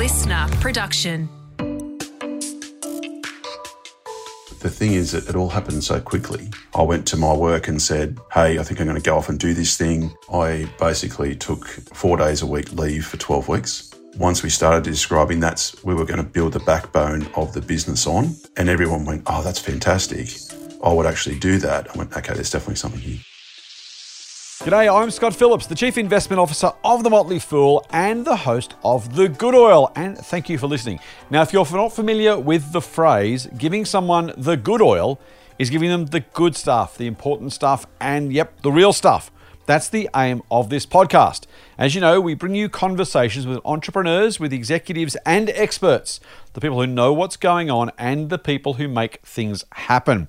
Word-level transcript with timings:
listener 0.00 0.48
production. 0.62 1.28
The 4.60 4.70
thing 4.70 4.94
is 4.94 5.12
that 5.12 5.28
it 5.28 5.36
all 5.36 5.50
happened 5.50 5.84
so 5.84 6.00
quickly. 6.00 6.48
I 6.74 6.80
went 6.80 7.06
to 7.08 7.18
my 7.18 7.34
work 7.34 7.68
and 7.68 7.82
said, 7.82 8.18
Hey, 8.32 8.58
I 8.58 8.62
think 8.62 8.80
I'm 8.80 8.86
going 8.86 8.96
to 8.96 9.02
go 9.02 9.18
off 9.18 9.28
and 9.28 9.38
do 9.38 9.52
this 9.52 9.76
thing. 9.76 10.10
I 10.32 10.66
basically 10.78 11.36
took 11.36 11.66
four 11.92 12.16
days 12.16 12.40
a 12.40 12.46
week 12.46 12.72
leave 12.72 13.04
for 13.04 13.18
12 13.18 13.48
weeks. 13.48 13.90
Once 14.16 14.42
we 14.42 14.48
started 14.48 14.84
describing 14.84 15.38
that's 15.38 15.84
we 15.84 15.94
were 15.94 16.06
going 16.06 16.24
to 16.24 16.30
build 16.30 16.54
the 16.54 16.60
backbone 16.60 17.26
of 17.36 17.52
the 17.52 17.60
business 17.60 18.06
on, 18.06 18.34
and 18.56 18.70
everyone 18.70 19.04
went, 19.04 19.24
Oh, 19.26 19.42
that's 19.42 19.60
fantastic. 19.60 20.30
I 20.82 20.94
would 20.94 21.04
actually 21.04 21.38
do 21.38 21.58
that. 21.58 21.94
I 21.94 21.98
went, 21.98 22.16
Okay, 22.16 22.32
there's 22.32 22.50
definitely 22.50 22.76
something 22.76 23.00
here. 23.02 23.18
G'day, 24.60 24.94
I'm 24.94 25.10
Scott 25.10 25.34
Phillips, 25.34 25.66
the 25.66 25.74
Chief 25.74 25.96
Investment 25.96 26.38
Officer 26.38 26.72
of 26.84 27.02
The 27.02 27.08
Motley 27.08 27.38
Fool 27.38 27.82
and 27.88 28.26
the 28.26 28.36
host 28.36 28.74
of 28.84 29.16
The 29.16 29.26
Good 29.26 29.54
Oil. 29.54 29.90
And 29.96 30.18
thank 30.18 30.50
you 30.50 30.58
for 30.58 30.66
listening. 30.66 31.00
Now, 31.30 31.40
if 31.40 31.54
you're 31.54 31.64
not 31.72 31.94
familiar 31.94 32.38
with 32.38 32.72
the 32.72 32.82
phrase, 32.82 33.46
giving 33.56 33.86
someone 33.86 34.34
the 34.36 34.58
good 34.58 34.82
oil 34.82 35.18
is 35.58 35.70
giving 35.70 35.88
them 35.88 36.04
the 36.04 36.20
good 36.20 36.56
stuff, 36.56 36.98
the 36.98 37.06
important 37.06 37.54
stuff, 37.54 37.86
and 38.02 38.34
yep, 38.34 38.60
the 38.60 38.70
real 38.70 38.92
stuff. 38.92 39.32
That's 39.64 39.88
the 39.88 40.10
aim 40.14 40.42
of 40.50 40.68
this 40.68 40.84
podcast. 40.84 41.46
As 41.78 41.94
you 41.94 42.02
know, 42.02 42.20
we 42.20 42.34
bring 42.34 42.54
you 42.54 42.68
conversations 42.68 43.46
with 43.46 43.60
entrepreneurs, 43.64 44.38
with 44.38 44.52
executives, 44.52 45.16
and 45.24 45.48
experts 45.48 46.20
the 46.52 46.60
people 46.60 46.78
who 46.78 46.86
know 46.86 47.14
what's 47.14 47.38
going 47.38 47.70
on 47.70 47.92
and 47.96 48.28
the 48.28 48.38
people 48.38 48.74
who 48.74 48.88
make 48.88 49.20
things 49.22 49.64
happen. 49.72 50.28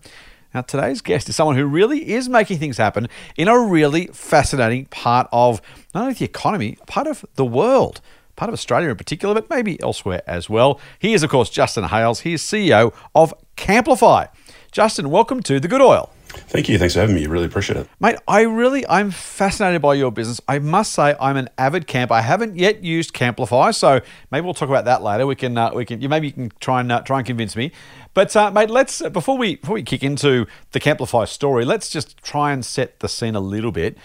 Now, 0.53 0.61
today's 0.61 0.99
guest 0.99 1.29
is 1.29 1.37
someone 1.37 1.55
who 1.55 1.65
really 1.65 2.11
is 2.11 2.27
making 2.27 2.59
things 2.59 2.75
happen 2.75 3.07
in 3.37 3.47
a 3.47 3.57
really 3.57 4.07
fascinating 4.07 4.85
part 4.85 5.29
of 5.31 5.61
not 5.95 6.01
only 6.01 6.13
the 6.13 6.25
economy, 6.25 6.77
part 6.87 7.07
of 7.07 7.23
the 7.35 7.45
world, 7.45 8.01
part 8.35 8.49
of 8.49 8.53
Australia 8.53 8.89
in 8.89 8.97
particular, 8.97 9.33
but 9.33 9.49
maybe 9.49 9.81
elsewhere 9.81 10.23
as 10.27 10.49
well. 10.49 10.77
He 10.99 11.13
is, 11.13 11.23
of 11.23 11.29
course, 11.29 11.49
Justin 11.49 11.85
Hales. 11.85 12.21
He 12.21 12.33
is 12.33 12.41
CEO 12.41 12.93
of 13.15 13.33
Camplify. 13.55 14.27
Justin, 14.73 15.09
welcome 15.09 15.41
to 15.43 15.61
The 15.61 15.69
Good 15.69 15.81
Oil. 15.81 16.11
Thank 16.31 16.69
you. 16.69 16.77
Thanks 16.77 16.93
for 16.93 17.01
having 17.01 17.15
me. 17.15 17.23
I 17.23 17.27
really 17.27 17.45
appreciate 17.45 17.77
it. 17.77 17.87
Mate, 17.99 18.17
I 18.27 18.41
really, 18.41 18.87
I'm 18.87 19.11
fascinated 19.11 19.81
by 19.81 19.93
your 19.93 20.11
business. 20.11 20.41
I 20.47 20.59
must 20.59 20.93
say, 20.93 21.15
I'm 21.19 21.37
an 21.37 21.49
avid 21.57 21.87
camper. 21.87 22.13
I 22.13 22.21
haven't 22.21 22.57
yet 22.57 22.83
used 22.83 23.13
Camplify, 23.13 23.73
so 23.73 24.01
maybe 24.31 24.43
we'll 24.43 24.53
talk 24.53 24.69
about 24.69 24.85
that 24.85 25.01
later. 25.01 25.27
We 25.27 25.35
can, 25.35 25.57
uh, 25.57 25.71
we 25.73 25.85
can, 25.85 26.01
you 26.01 26.09
maybe 26.09 26.27
you 26.27 26.33
can 26.33 26.51
try 26.59 26.81
and 26.81 26.91
uh, 26.91 27.01
try 27.01 27.19
and 27.19 27.25
convince 27.25 27.55
me. 27.55 27.71
But 28.13 28.35
uh, 28.35 28.51
mate, 28.51 28.69
let's 28.69 29.01
before 29.09 29.37
we 29.37 29.55
before 29.55 29.75
we 29.75 29.83
kick 29.83 30.03
into 30.03 30.45
the 30.71 30.79
Camplify 30.79 31.27
story, 31.27 31.63
let's 31.63 31.89
just 31.89 32.17
try 32.23 32.51
and 32.51 32.65
set 32.65 32.99
the 32.99 33.07
scene 33.07 33.35
a 33.35 33.39
little 33.39 33.71
bit. 33.71 33.97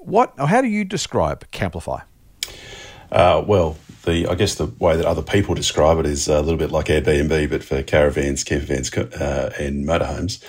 What, 0.00 0.34
how 0.38 0.60
do 0.60 0.68
you 0.68 0.84
describe 0.84 1.48
Camplify? 1.52 2.02
Uh, 3.12 3.44
well, 3.46 3.76
the 4.04 4.26
I 4.26 4.34
guess 4.34 4.56
the 4.56 4.66
way 4.66 4.96
that 4.96 5.06
other 5.06 5.22
people 5.22 5.54
describe 5.54 5.98
it 5.98 6.06
is 6.06 6.26
a 6.28 6.40
little 6.40 6.58
bit 6.58 6.72
like 6.72 6.86
Airbnb, 6.86 7.50
but 7.50 7.62
for 7.62 7.82
caravans, 7.82 8.42
camper 8.42 8.66
vans, 8.66 8.92
uh, 8.96 9.52
and 9.60 9.86
motorhomes. 9.86 10.42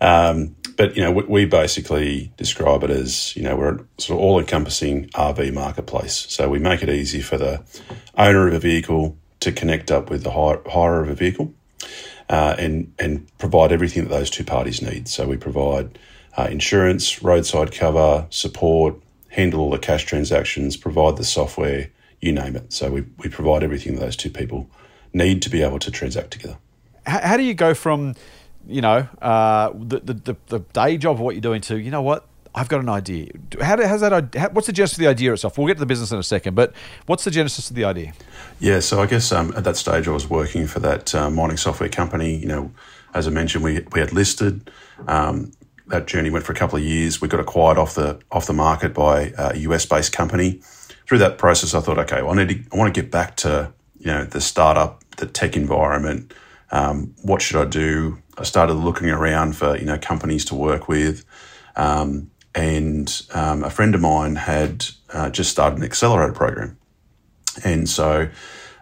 Um, 0.00 0.56
but 0.76 0.96
you 0.96 1.02
know, 1.02 1.12
we, 1.12 1.22
we, 1.24 1.44
basically 1.44 2.32
describe 2.36 2.82
it 2.82 2.90
as 2.90 3.34
you 3.36 3.42
know 3.42 3.56
we're 3.56 3.74
a 3.74 3.84
sort 3.98 4.18
of 4.18 4.24
all-encompassing 4.24 5.08
RV 5.08 5.52
marketplace. 5.52 6.26
So 6.28 6.48
we 6.48 6.58
make 6.58 6.82
it 6.82 6.88
easy 6.88 7.20
for 7.20 7.38
the 7.38 7.62
owner 8.16 8.48
of 8.48 8.54
a 8.54 8.58
vehicle 8.58 9.16
to 9.40 9.52
connect 9.52 9.90
up 9.90 10.10
with 10.10 10.22
the 10.22 10.30
hire 10.30 11.02
of 11.02 11.08
a 11.08 11.14
vehicle, 11.14 11.52
uh, 12.28 12.56
and 12.58 12.92
and 12.98 13.26
provide 13.38 13.72
everything 13.72 14.04
that 14.04 14.10
those 14.10 14.30
two 14.30 14.44
parties 14.44 14.82
need. 14.82 15.08
So 15.08 15.26
we 15.26 15.36
provide 15.36 15.98
uh, 16.36 16.48
insurance, 16.50 17.22
roadside 17.22 17.72
cover, 17.72 18.26
support, 18.30 18.96
handle 19.28 19.60
all 19.60 19.70
the 19.70 19.78
cash 19.78 20.04
transactions, 20.04 20.76
provide 20.76 21.16
the 21.16 21.24
software, 21.24 21.90
you 22.20 22.32
name 22.32 22.56
it. 22.56 22.72
So 22.72 22.90
we 22.90 23.04
we 23.18 23.28
provide 23.28 23.62
everything 23.62 23.94
that 23.94 24.00
those 24.00 24.16
two 24.16 24.30
people 24.30 24.68
need 25.12 25.42
to 25.42 25.50
be 25.50 25.62
able 25.62 25.78
to 25.80 25.90
transact 25.90 26.30
together. 26.30 26.56
How, 27.04 27.20
how 27.20 27.36
do 27.36 27.42
you 27.42 27.54
go 27.54 27.74
from 27.74 28.14
you 28.66 28.80
know, 28.80 29.08
uh, 29.20 29.70
the, 29.74 30.00
the, 30.00 30.36
the 30.46 30.58
day 30.72 30.96
job 30.96 31.16
of 31.16 31.20
what 31.20 31.34
you're 31.34 31.40
doing 31.40 31.60
to, 31.62 31.78
you 31.78 31.90
know 31.90 32.02
what, 32.02 32.26
I've 32.54 32.68
got 32.68 32.80
an 32.80 32.88
idea. 32.88 33.32
How 33.60 33.76
do, 33.76 33.84
how's 33.84 34.02
that? 34.02 34.34
How, 34.34 34.50
what's 34.50 34.66
the 34.66 34.72
genesis 34.74 34.98
of 34.98 35.00
the 35.00 35.08
idea 35.08 35.32
itself? 35.32 35.56
We'll 35.56 35.66
get 35.66 35.74
to 35.74 35.80
the 35.80 35.86
business 35.86 36.12
in 36.12 36.18
a 36.18 36.22
second, 36.22 36.54
but 36.54 36.74
what's 37.06 37.24
the 37.24 37.30
genesis 37.30 37.70
of 37.70 37.76
the 37.76 37.84
idea? 37.84 38.12
Yeah, 38.60 38.80
so 38.80 39.00
I 39.00 39.06
guess 39.06 39.32
um, 39.32 39.54
at 39.56 39.64
that 39.64 39.76
stage 39.76 40.06
I 40.06 40.10
was 40.10 40.28
working 40.28 40.66
for 40.66 40.78
that 40.80 41.14
uh, 41.14 41.30
mining 41.30 41.56
software 41.56 41.88
company. 41.88 42.36
You 42.36 42.46
know, 42.46 42.72
as 43.14 43.26
I 43.26 43.30
mentioned, 43.30 43.64
we 43.64 43.84
we 43.92 44.00
had 44.00 44.12
listed. 44.12 44.70
Um, 45.08 45.52
that 45.86 46.06
journey 46.06 46.30
went 46.30 46.44
for 46.44 46.52
a 46.52 46.54
couple 46.54 46.78
of 46.78 46.84
years. 46.84 47.20
We 47.20 47.28
got 47.28 47.40
acquired 47.40 47.78
off 47.78 47.94
the 47.94 48.20
off 48.30 48.46
the 48.46 48.52
market 48.52 48.92
by 48.92 49.32
a 49.38 49.56
US 49.56 49.86
based 49.86 50.12
company. 50.12 50.60
Through 51.06 51.18
that 51.18 51.38
process, 51.38 51.74
I 51.74 51.80
thought, 51.80 51.98
okay, 51.98 52.22
well, 52.22 52.38
I 52.38 52.44
need 52.44 52.48
to, 52.48 52.76
I 52.76 52.78
want 52.78 52.94
to 52.94 53.00
get 53.00 53.10
back 53.10 53.36
to 53.38 53.72
you 53.98 54.06
know 54.06 54.24
the 54.24 54.42
startup, 54.42 55.02
the 55.16 55.26
tech 55.26 55.56
environment. 55.56 56.34
Um, 56.70 57.14
what 57.22 57.40
should 57.40 57.60
I 57.60 57.64
do? 57.64 58.21
I 58.38 58.44
started 58.44 58.74
looking 58.74 59.10
around 59.10 59.56
for 59.56 59.76
you 59.76 59.84
know 59.84 59.98
companies 59.98 60.44
to 60.46 60.54
work 60.54 60.88
with, 60.88 61.24
um, 61.76 62.30
and 62.54 63.22
um, 63.32 63.62
a 63.62 63.70
friend 63.70 63.94
of 63.94 64.00
mine 64.00 64.36
had 64.36 64.86
uh, 65.12 65.30
just 65.30 65.50
started 65.50 65.78
an 65.78 65.84
accelerator 65.84 66.32
program, 66.32 66.78
and 67.64 67.88
so 67.88 68.28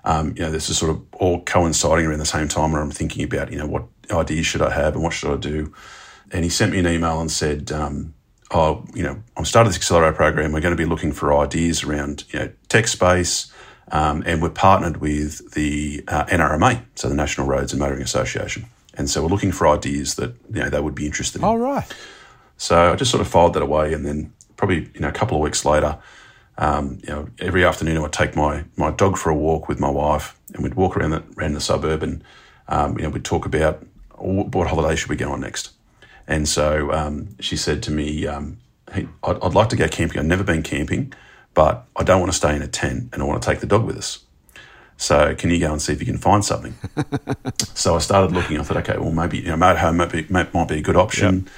um, 0.05 0.35
you 0.37 0.43
know 0.43 0.51
this 0.51 0.71
is 0.71 0.79
sort 0.79 0.91
of 0.91 1.03
all 1.15 1.43
coinciding 1.43 2.07
around 2.07 2.19
the 2.19 2.27
same 2.27 2.49
time 2.49 2.73
where 2.73 2.83
I'm 2.83 2.91
thinking 2.91 3.25
about 3.25 3.51
you 3.51 3.59
know 3.59 3.67
what 3.67 3.85
ideas 4.11 4.47
should 4.47 4.63
I 4.63 4.71
have 4.71 4.95
and 4.95 5.03
what 5.03 5.13
should 5.13 5.33
I 5.33 5.37
do, 5.37 5.73
and 6.31 6.45
he 6.45 6.51
sent 6.51 6.73
me 6.73 6.79
an 6.79 6.87
email 6.87 7.21
and 7.21 7.31
said. 7.31 7.73
Um, 7.73 8.15
oh, 8.53 8.85
you 8.95 9.05
know, 9.05 9.23
I'm 9.37 9.45
starting 9.45 9.69
this 9.69 9.77
accelerator 9.77 10.13
program. 10.17 10.51
We're 10.51 10.61
going 10.61 10.77
to 10.77 10.83
be 10.83 10.89
looking 10.89 11.13
for 11.13 11.33
ideas 11.39 11.85
around, 11.85 12.25
you 12.31 12.41
know, 12.41 12.51
tech 12.69 12.89
space, 12.89 13.53
um, 13.93 14.25
and 14.27 14.43
we're 14.43 14.51
partnered 14.51 14.97
with 14.97 15.53
the 15.53 16.03
uh, 16.09 16.25
NRMA, 16.25 16.83
so 16.97 17.09
the 17.09 17.15
National 17.15 17.47
Roads 17.47 17.73
and 17.73 17.79
Motoring 17.79 18.03
Association. 18.03 18.67
And 18.95 19.09
so 19.09 19.23
we're 19.23 19.29
looking 19.29 19.53
for 19.53 19.69
ideas 19.69 20.17
that 20.17 20.35
you 20.53 20.61
know 20.61 20.71
they 20.71 20.81
would 20.81 20.95
be 20.95 21.07
interested 21.07 21.39
in. 21.39 21.45
All 21.45 21.59
right. 21.59 21.87
So 22.57 22.93
I 22.93 22.97
just 22.97 23.11
sort 23.11 23.21
of 23.21 23.29
filed 23.29 23.55
that 23.55 23.63
away, 23.63 23.93
and 23.95 24.05
then 24.05 24.33
probably 24.57 24.91
you 24.95 25.01
know 25.01 25.09
a 25.09 25.13
couple 25.13 25.37
of 25.37 25.43
weeks 25.43 25.65
later, 25.65 25.99
um, 26.59 26.99
you 27.03 27.09
know, 27.09 27.29
every 27.39 27.65
afternoon 27.65 27.97
I 27.97 28.01
would 28.01 28.13
take 28.13 28.37
my 28.37 28.65
my 28.77 28.91
dog 28.91 29.17
for 29.17 29.31
a 29.31 29.35
walk 29.35 29.69
with 29.69 29.81
my 29.81 29.91
wife, 29.91 30.39
and 30.55 30.63
we'd 30.63 30.75
walk 30.75 30.97
around 30.97 31.11
the 31.11 31.25
around 31.39 31.55
the 31.55 31.61
suburb, 31.61 32.03
and 32.03 32.23
um, 32.69 32.97
you 32.99 33.05
know 33.05 33.11
we'd 33.11 33.25
talk 33.25 33.47
about 33.47 33.85
what 34.17 34.69
holiday 34.69 34.95
should 34.95 35.09
we 35.09 35.17
go 35.17 35.33
on 35.33 35.41
next. 35.41 35.71
And 36.27 36.49
so 36.49 36.93
um, 36.93 37.35
she 37.41 37.57
said 37.57 37.83
to 37.85 37.91
me, 37.91 38.27
um, 38.27 38.59
hey, 38.93 39.09
I'd, 39.25 39.43
I'd 39.43 39.55
like 39.55 39.71
to 39.71 39.77
go 39.77 39.89
camping. 39.89 40.19
I've 40.19 40.27
never 40.27 40.45
been 40.45 40.63
camping, 40.63 41.13
but 41.55 41.87
I 41.97 42.05
don't 42.05 42.21
want 42.21 42.31
to 42.31 42.37
stay 42.37 42.55
in 42.55 42.63
a 42.63 42.69
tent, 42.69 43.09
and 43.13 43.23
I 43.23 43.25
want 43.25 43.43
to 43.43 43.49
take 43.49 43.61
the 43.61 43.67
dog 43.67 43.85
with 43.85 43.97
us. 43.97 44.25
So 45.01 45.35
can 45.35 45.49
you 45.49 45.59
go 45.59 45.73
and 45.73 45.81
see 45.81 45.95
if 45.95 46.01
you 46.01 46.05
can 46.05 46.19
find 46.19 46.45
something? 46.45 46.75
so 47.75 47.95
I 47.95 47.99
started 48.01 48.33
looking. 48.33 48.59
I 48.59 48.63
thought, 48.63 48.77
okay, 48.77 48.99
well 48.99 49.13
maybe 49.13 49.39
you 49.39 49.47
know 49.47 49.57
motorhome 49.57 49.97
might 49.97 50.13
be, 50.13 50.27
might 50.29 50.69
be 50.69 50.79
a 50.79 50.83
good 50.83 50.95
option. 50.95 51.37
Yep. 51.37 51.49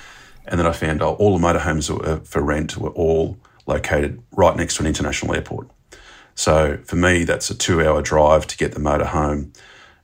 And 0.46 0.60
then 0.60 0.66
I 0.68 0.72
found 0.72 1.02
oh, 1.02 1.14
all 1.14 1.36
the 1.36 1.44
motorhomes 1.44 2.24
for 2.24 2.40
rent 2.40 2.76
were 2.76 2.90
all 2.90 3.36
located 3.66 4.22
right 4.30 4.56
next 4.56 4.76
to 4.76 4.84
an 4.84 4.86
international 4.86 5.34
airport. 5.34 5.68
So 6.36 6.78
for 6.84 6.94
me, 6.94 7.24
that's 7.24 7.50
a 7.50 7.56
two-hour 7.56 8.02
drive 8.02 8.46
to 8.46 8.56
get 8.56 8.72
the 8.72 8.80
motorhome. 8.80 9.56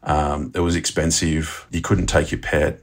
Um, 0.02 0.50
it 0.56 0.60
was 0.60 0.74
expensive. 0.74 1.64
You 1.70 1.80
couldn't 1.80 2.06
take 2.06 2.32
your 2.32 2.40
pet. 2.40 2.80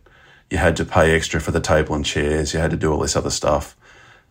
You 0.50 0.58
had 0.58 0.78
to 0.78 0.86
pay 0.86 1.14
extra 1.14 1.42
for 1.42 1.52
the 1.52 1.60
table 1.60 1.96
and 1.96 2.06
chairs. 2.06 2.54
You 2.54 2.62
had 2.62 2.72
to 2.72 2.78
do 2.78 2.94
all 2.94 3.00
this 3.00 3.18
other 3.18 3.30
stuff. 3.30 3.76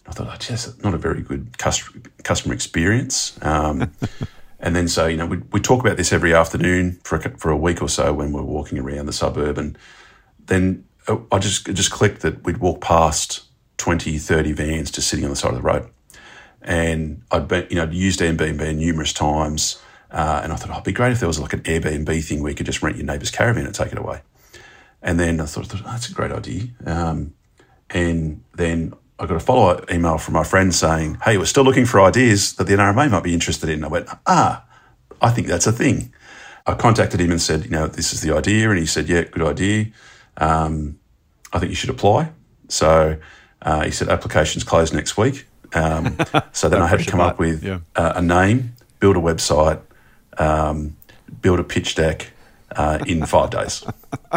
I 0.06 0.12
thought, 0.12 0.29
oh, 0.31 0.37
just 0.39 0.83
not 0.83 0.95
a 0.95 0.99
very 0.99 1.21
good 1.21 1.59
customer 1.59 2.55
experience. 2.55 3.39
Um, 3.43 3.93
And 4.64 4.75
then 4.75 4.88
so, 4.88 5.06
you 5.06 5.19
know, 5.19 5.26
we 5.26 5.36
we 5.52 5.60
talk 5.60 5.84
about 5.84 5.98
this 5.98 6.10
every 6.10 6.32
afternoon 6.32 6.98
for 7.04 7.16
a, 7.16 7.38
for 7.38 7.50
a 7.50 7.56
week 7.56 7.82
or 7.82 7.88
so 7.88 8.14
when 8.14 8.32
we're 8.32 8.42
walking 8.42 8.78
around 8.78 9.04
the 9.04 9.12
suburb. 9.12 9.58
And 9.58 9.76
then 10.47 10.86
uh, 11.06 11.19
I 11.30 11.38
just, 11.38 11.66
just 11.66 11.91
clicked 11.91 12.22
that 12.22 12.44
we'd 12.44 12.56
walk 12.56 12.80
past 12.80 13.42
20, 13.76 14.16
30 14.16 14.52
vans 14.52 14.91
just 14.91 15.08
sitting 15.08 15.26
on 15.26 15.30
the 15.30 15.36
side 15.36 15.50
of 15.50 15.56
the 15.56 15.62
road. 15.62 15.91
And 16.62 17.25
I'd 17.30 17.47
been, 17.47 17.66
you 17.69 17.76
know, 17.76 17.82
I'd 17.82 17.92
used 17.92 18.20
Airbnb 18.20 18.76
numerous 18.76 19.12
times. 19.12 19.82
Uh, 20.11 20.40
and 20.43 20.50
I 20.50 20.56
thought, 20.56 20.70
oh, 20.70 20.75
it'd 20.75 20.84
be 20.84 20.93
great 20.93 21.12
if 21.12 21.20
there 21.20 21.28
was 21.28 21.38
like 21.38 21.52
an 21.52 21.60
Airbnb 21.60 22.25
thing 22.25 22.40
where 22.40 22.49
you 22.49 22.56
could 22.56 22.64
just 22.64 22.82
rent 22.82 22.96
your 22.96 23.05
neighbour's 23.05 23.31
caravan 23.31 23.67
and 23.67 23.75
take 23.75 23.93
it 23.93 23.99
away. 23.99 24.22
And 25.02 25.20
then 25.20 25.43
I 25.43 25.44
thought, 25.44 25.75
oh, 25.75 25.82
that's 25.84 26.08
a 26.08 26.14
great 26.14 26.32
idea. 26.32 26.69
Um, 26.87 27.34
and 27.90 28.43
then 28.55 28.94
I 29.19 29.26
got 29.26 29.37
a 29.37 29.40
follow 29.40 29.69
up 29.69 29.90
email 29.93 30.19
from 30.19 30.34
my 30.34 30.44
friend 30.44 30.75
saying, 30.75 31.19
Hey, 31.25 31.38
we're 31.38 31.44
still 31.44 31.64
looking 31.64 31.87
for 31.87 32.00
ideas 32.00 32.55
that 32.55 32.64
the 32.64 32.75
NRMA 32.75 33.11
might 33.11 33.22
be 33.22 33.32
interested 33.32 33.69
in. 33.69 33.84
I 33.84 33.88
went, 33.88 34.08
Ah, 34.26 34.64
I 35.20 35.31
think 35.31 35.46
that's 35.46 35.66
a 35.66 35.72
thing. 35.72 36.12
I 36.66 36.75
contacted 36.75 37.20
him 37.20 37.31
and 37.31 37.40
said, 37.40 37.64
You 37.64 37.70
know, 37.70 37.87
this 37.87 38.12
is 38.12 38.22
the 38.22 38.34
idea. 38.34 38.70
And 38.70 38.78
he 38.78 38.87
said, 38.87 39.08
Yeah, 39.08 39.22
good 39.22 39.43
idea. 39.43 39.87
Um, 40.37 40.99
I 41.52 41.61
think 41.61 41.70
you 41.70 41.76
should 41.76 41.90
apply. 41.90 42.31
So 42.69 43.16
uh, 43.62 43.84
he 43.84 43.93
said, 43.93 44.08
Applications 44.08 44.64
close 44.64 44.93
next 44.93 45.17
week. 45.17 45.46
Um, 45.75 46.17
so 46.52 46.69
then 46.69 46.82
I 46.82 46.88
had 46.88 46.99
to 47.00 47.10
come 47.10 47.20
up 47.20 47.38
with 47.38 47.62
yeah. 47.62 47.81
uh, 47.94 48.14
a 48.17 48.22
name, 48.22 48.75
build 48.99 49.17
a 49.17 49.20
website, 49.20 49.81
um, 50.38 50.96
build 51.40 51.60
a 51.60 51.64
pitch 51.64 51.94
deck 51.94 52.32
uh, 52.75 52.99
in 53.06 53.25
five 53.26 53.50
days. 53.50 53.84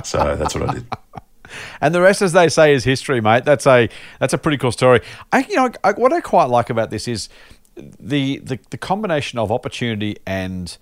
So 0.03 0.35
that's 0.35 0.53
what 0.53 0.69
I 0.69 0.73
did 0.75 0.85
and 1.81 1.93
the 1.93 2.01
rest, 2.01 2.21
as 2.21 2.33
they 2.33 2.49
say, 2.49 2.73
is 2.73 2.83
history, 2.83 3.21
mate. 3.21 3.45
That's 3.45 3.67
a 3.67 3.89
that's 4.19 4.33
a 4.33 4.37
pretty 4.37 4.57
cool 4.57 4.71
story. 4.71 5.01
I, 5.31 5.39
you 5.49 5.55
know, 5.55 5.71
I, 5.83 5.93
what 5.93 6.13
I 6.13 6.21
quite 6.21 6.45
like 6.45 6.69
about 6.69 6.89
this 6.89 7.07
is 7.07 7.29
the, 7.75 8.39
the 8.39 8.59
the 8.69 8.77
combination 8.77 9.39
of 9.39 9.51
opportunity 9.51 10.17
and 10.25 10.77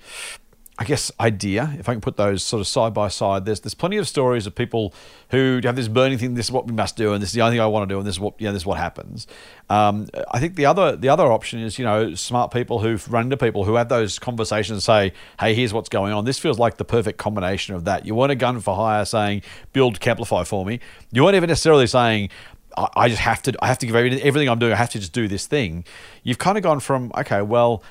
I 0.77 0.83
guess, 0.83 1.09
idea, 1.21 1.73
if 1.79 1.87
I 1.87 1.93
can 1.93 2.01
put 2.01 2.17
those 2.17 2.43
sort 2.43 2.59
of 2.59 2.67
side 2.67 2.93
by 2.93 3.07
side, 3.07 3.45
there's 3.45 3.61
there's 3.61 3.73
plenty 3.73 3.95
of 3.95 4.09
stories 4.09 4.45
of 4.45 4.55
people 4.55 4.93
who 5.31 5.61
have 5.63 5.77
this 5.77 5.87
burning 5.87 6.17
thing. 6.17 6.33
This 6.33 6.47
is 6.47 6.51
what 6.51 6.67
we 6.67 6.73
must 6.73 6.97
do, 6.97 7.13
and 7.13 7.21
this 7.21 7.29
is 7.29 7.33
the 7.33 7.41
only 7.41 7.53
thing 7.53 7.61
I 7.61 7.67
want 7.67 7.87
to 7.87 7.93
do, 7.93 7.97
and 7.97 8.05
this 8.05 8.15
is 8.15 8.19
what 8.19 8.41
know, 8.41 8.51
this 8.51 8.63
is 8.63 8.65
what 8.65 8.77
happens. 8.77 9.25
Um, 9.69 10.07
I 10.31 10.41
think 10.41 10.55
the 10.55 10.65
other 10.65 10.97
the 10.97 11.07
other 11.07 11.31
option 11.31 11.61
is 11.61 11.79
you 11.79 11.85
know 11.85 12.13
smart 12.15 12.51
people 12.51 12.79
who've 12.79 13.09
run 13.09 13.23
into 13.23 13.37
people 13.37 13.63
who 13.63 13.75
have 13.75 13.87
those 13.87 14.19
conversations 14.19 14.83
say, 14.83 15.13
hey, 15.39 15.53
here's 15.53 15.73
what's 15.73 15.87
going 15.87 16.11
on. 16.11 16.25
This 16.25 16.39
feels 16.39 16.59
like 16.59 16.75
the 16.75 16.85
perfect 16.85 17.19
combination 17.19 17.73
of 17.73 17.85
that. 17.85 18.05
You 18.05 18.13
want 18.13 18.33
a 18.33 18.35
gun 18.35 18.59
for 18.59 18.75
hire 18.75 19.05
saying, 19.05 19.43
build 19.71 20.01
Camplify 20.01 20.45
for 20.45 20.65
me. 20.65 20.81
You 21.13 21.23
weren't 21.23 21.37
even 21.37 21.47
necessarily 21.47 21.87
saying. 21.87 22.29
I 22.77 23.07
just 23.07 23.21
have 23.21 23.41
to. 23.43 23.53
I 23.61 23.67
have 23.67 23.77
to 23.77 23.85
give 23.85 23.95
everything 23.95 24.49
I'm 24.49 24.59
doing. 24.59 24.73
I 24.73 24.75
have 24.75 24.89
to 24.89 24.99
just 24.99 25.13
do 25.13 25.29
this 25.29 25.47
thing. 25.47 25.85
You've 26.23 26.39
kind 26.39 26.57
of 26.57 26.63
gone 26.63 26.81
from 26.81 27.13
okay, 27.15 27.41
well, 27.41 27.81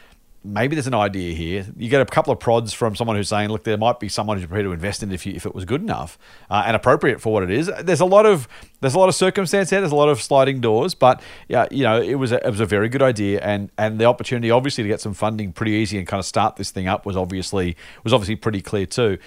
maybe 0.45 0.77
there's 0.77 0.87
an 0.87 0.95
idea 0.95 1.35
here. 1.35 1.67
You 1.77 1.89
get 1.89 2.03
a 2.03 2.05
couple 2.05 2.33
of 2.33 2.39
prods 2.39 2.75
from 2.75 2.95
someone 2.95 3.17
who's 3.17 3.31
saying, 3.31 3.49
look, 3.49 3.65
there 3.65 3.79
might 3.79 3.99
be 3.99 4.09
someone 4.09 4.37
who's 4.37 4.47
prepared 4.47 4.67
to 4.67 4.73
invest 4.73 5.03
in 5.03 5.11
it 5.11 5.15
if, 5.15 5.25
you, 5.25 5.33
if 5.33 5.47
it 5.47 5.55
was 5.55 5.65
good 5.65 5.81
enough 5.81 6.19
uh, 6.51 6.65
and 6.67 6.77
appropriate 6.77 7.21
for 7.21 7.33
what 7.33 7.43
it 7.43 7.51
is. 7.51 7.71
There's 7.81 8.01
a 8.01 8.05
lot 8.05 8.27
of 8.27 8.47
there's 8.81 8.95
a 8.95 8.99
lot 8.99 9.09
of 9.09 9.15
circumstance 9.15 9.71
there. 9.71 9.81
There's 9.81 9.93
a 9.93 9.97
lot 9.97 10.11
of 10.11 10.21
sliding 10.21 10.61
doors, 10.61 10.95
but 10.95 11.23
yeah, 11.49 11.67
you 11.71 11.83
know, 11.83 12.01
it 12.01 12.17
was 12.17 12.31
a, 12.31 12.47
it 12.47 12.51
was 12.51 12.61
a 12.61 12.67
very 12.67 12.91
good 12.91 13.03
idea, 13.03 13.41
and 13.41 13.71
and 13.79 13.99
the 13.99 14.05
opportunity 14.05 14.51
obviously 14.51 14.85
to 14.85 14.89
get 14.89 15.01
some 15.01 15.15
funding 15.15 15.53
pretty 15.53 15.73
easy 15.73 15.97
and 15.99 16.07
kind 16.07 16.21
of 16.21 16.27
start 16.27 16.57
this 16.57 16.71
thing 16.71 16.87
up 16.87 17.07
was 17.07 17.17
obviously 17.17 17.77
was 18.05 18.13
obviously 18.13 18.37
pretty 18.37 18.61
clear 18.61 18.85
too. 18.85 19.19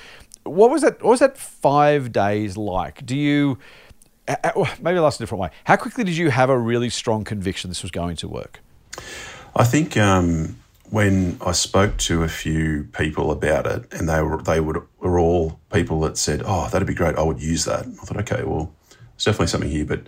What 0.44 0.70
was 0.70 0.84
that? 0.84 1.02
What 1.02 1.12
was 1.12 1.20
that 1.20 1.38
five 1.38 2.12
days 2.12 2.56
like? 2.56 3.06
Do 3.06 3.18
you 3.18 3.58
maybe 4.28 4.98
I'll 4.98 5.08
ask 5.08 5.20
a 5.20 5.24
different 5.24 5.42
way. 5.42 5.50
How 5.64 5.78
quickly 5.78 6.04
did 6.04 6.18
you 6.18 6.30
have 6.30 6.50
a 6.50 6.58
really 6.58 6.90
strong 6.90 7.24
conviction 7.24 7.70
this 7.70 7.82
was 7.82 7.92
going 7.92 8.18
to 8.18 8.28
work? 8.28 8.60
I 9.56 9.64
think. 9.64 9.98
Um 9.98 10.58
when 10.90 11.38
I 11.46 11.52
spoke 11.52 11.98
to 11.98 12.24
a 12.24 12.30
few 12.30 12.86
people 12.94 13.32
about 13.32 13.68
it, 13.68 13.92
and 13.92 14.08
they 14.08 14.22
were 14.22 14.42
they 14.42 14.60
would 14.60 14.82
were 15.00 15.20
all 15.20 15.60
people 15.72 16.00
that 16.02 16.18
said, 16.18 16.42
"Oh, 16.46 16.70
that'd 16.70 16.88
be 16.88 16.94
great. 16.94 17.18
I 17.18 17.24
would 17.24 17.42
use 17.42 17.66
that." 17.66 17.86
I 17.86 18.06
thought, 18.06 18.18
okay, 18.22 18.44
well, 18.44 18.74
there's 18.90 19.26
definitely 19.26 19.48
something 19.48 19.70
here, 19.70 19.86
but 19.86 20.02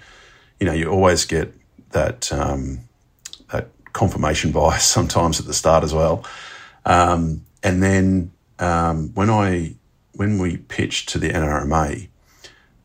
you 0.60 0.66
know, 0.66 0.74
you 0.74 0.90
always 0.90 1.26
get 1.26 1.54
that 1.92 2.31
um, 2.31 2.80
that 3.52 3.70
confirmation 3.94 4.52
bias 4.54 4.84
sometimes 4.84 5.40
at 5.40 5.46
the 5.46 5.54
start 5.54 5.84
as 5.84 5.94
well. 5.94 6.26
Um, 6.86 7.46
and 7.62 7.84
then 7.84 8.32
um, 8.60 9.10
when 9.14 9.30
I 9.30 9.75
when 10.14 10.40
we 10.40 10.58
pitched 10.58 11.10
to 11.10 11.18
the 11.18 11.30
NRMA, 11.30 12.08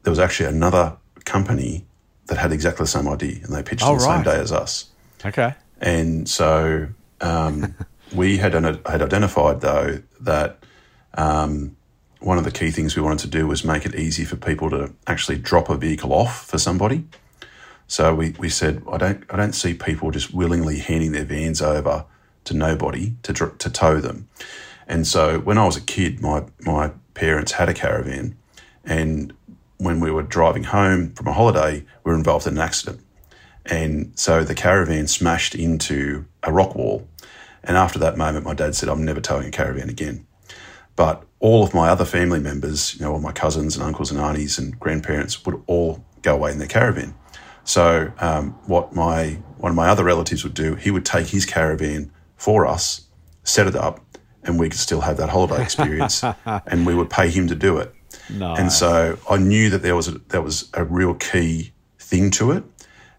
there 0.02 0.10
was 0.10 0.18
actually 0.18 0.48
another 0.48 0.96
company 1.24 1.86
that 2.26 2.38
had 2.38 2.52
exactly 2.52 2.84
the 2.84 2.88
same 2.88 3.08
idea, 3.08 3.36
and 3.42 3.54
they 3.54 3.62
pitched 3.62 3.84
oh, 3.84 3.92
on 3.92 3.98
the 3.98 4.04
right. 4.04 4.16
same 4.16 4.24
day 4.24 4.40
as 4.40 4.52
us. 4.52 4.90
Okay. 5.24 5.54
And 5.80 6.28
so 6.28 6.88
um, 7.20 7.74
we 8.14 8.38
had, 8.38 8.54
had 8.54 8.86
identified, 8.86 9.60
though, 9.60 10.02
that 10.20 10.58
um, 11.14 11.76
one 12.20 12.38
of 12.38 12.44
the 12.44 12.50
key 12.50 12.70
things 12.70 12.96
we 12.96 13.02
wanted 13.02 13.20
to 13.20 13.28
do 13.28 13.46
was 13.46 13.64
make 13.64 13.84
it 13.84 13.94
easy 13.94 14.24
for 14.24 14.36
people 14.36 14.70
to 14.70 14.92
actually 15.06 15.38
drop 15.38 15.68
a 15.68 15.76
vehicle 15.76 16.12
off 16.12 16.46
for 16.46 16.58
somebody. 16.58 17.04
So 17.86 18.14
we, 18.14 18.30
we 18.38 18.48
said, 18.48 18.82
I 18.90 18.96
don't, 18.96 19.24
I 19.30 19.36
don't 19.36 19.52
see 19.54 19.74
people 19.74 20.10
just 20.10 20.32
willingly 20.32 20.78
handing 20.78 21.12
their 21.12 21.24
vans 21.24 21.60
over 21.60 22.06
to 22.44 22.54
nobody 22.54 23.14
to, 23.22 23.32
to 23.32 23.70
tow 23.70 24.00
them. 24.00 24.28
And 24.86 25.06
so 25.06 25.38
when 25.38 25.58
I 25.58 25.66
was 25.66 25.76
a 25.76 25.80
kid, 25.80 26.20
my, 26.20 26.44
my 26.60 26.92
parents 27.14 27.52
had 27.52 27.68
a 27.68 27.74
caravan. 27.74 28.36
And 28.84 29.32
when 29.78 30.00
we 30.00 30.10
were 30.10 30.22
driving 30.22 30.64
home 30.64 31.12
from 31.12 31.26
a 31.26 31.32
holiday, 31.32 31.84
we 32.04 32.12
were 32.12 32.16
involved 32.16 32.46
in 32.46 32.54
an 32.54 32.60
accident. 32.60 33.00
And 33.66 34.12
so 34.14 34.44
the 34.44 34.54
caravan 34.54 35.06
smashed 35.06 35.54
into 35.54 36.26
a 36.44 36.52
rock 36.52 36.74
wall 36.74 37.08
and 37.64 37.76
after 37.76 37.98
that 38.00 38.16
moment, 38.16 38.44
my 38.44 38.54
dad 38.54 38.74
said, 38.74 38.88
I'm 38.88 39.04
never 39.04 39.20
towing 39.20 39.48
a 39.48 39.50
caravan 39.50 39.88
again. 39.88 40.26
But 40.96 41.24
all 41.40 41.64
of 41.64 41.74
my 41.74 41.88
other 41.88 42.04
family 42.04 42.38
members, 42.38 42.94
you 42.94 43.00
know, 43.00 43.12
all 43.12 43.20
my 43.20 43.32
cousins 43.32 43.74
and 43.74 43.84
uncles 43.84 44.10
and 44.10 44.20
aunties 44.20 44.58
and 44.58 44.78
grandparents 44.78 45.44
would 45.44 45.60
all 45.66 46.04
go 46.22 46.34
away 46.34 46.52
in 46.52 46.58
their 46.58 46.68
caravan. 46.68 47.14
So 47.64 48.12
um, 48.18 48.50
what 48.66 48.94
my 48.94 49.38
one 49.56 49.70
of 49.70 49.76
my 49.76 49.88
other 49.88 50.04
relatives 50.04 50.44
would 50.44 50.54
do, 50.54 50.74
he 50.74 50.90
would 50.90 51.06
take 51.06 51.28
his 51.28 51.46
caravan 51.46 52.12
for 52.36 52.66
us, 52.66 53.08
set 53.44 53.66
it 53.66 53.74
up, 53.74 54.04
and 54.42 54.58
we 54.58 54.68
could 54.68 54.78
still 54.78 55.00
have 55.00 55.16
that 55.16 55.30
holiday 55.30 55.62
experience, 55.62 56.22
and 56.44 56.86
we 56.86 56.94
would 56.94 57.08
pay 57.08 57.30
him 57.30 57.48
to 57.48 57.54
do 57.54 57.78
it. 57.78 57.92
Nice. 58.30 58.58
And 58.58 58.70
so 58.70 59.18
I 59.28 59.38
knew 59.38 59.70
that 59.70 59.82
there 59.82 59.96
was 59.96 60.08
a, 60.08 60.18
that 60.28 60.44
was 60.44 60.70
a 60.74 60.84
real 60.84 61.14
key 61.14 61.72
thing 61.98 62.30
to 62.32 62.52
it 62.52 62.62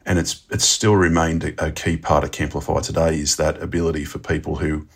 and 0.05 0.19
it's 0.19 0.43
it's 0.51 0.65
still 0.65 0.95
remained 0.95 1.43
a, 1.43 1.67
a 1.67 1.71
key 1.71 1.97
part 1.97 2.23
of 2.23 2.31
Camplify 2.31 2.81
today 2.81 3.19
is 3.19 3.35
that 3.37 3.61
ability 3.61 4.05
for 4.05 4.19
people 4.19 4.57
who 4.57 4.87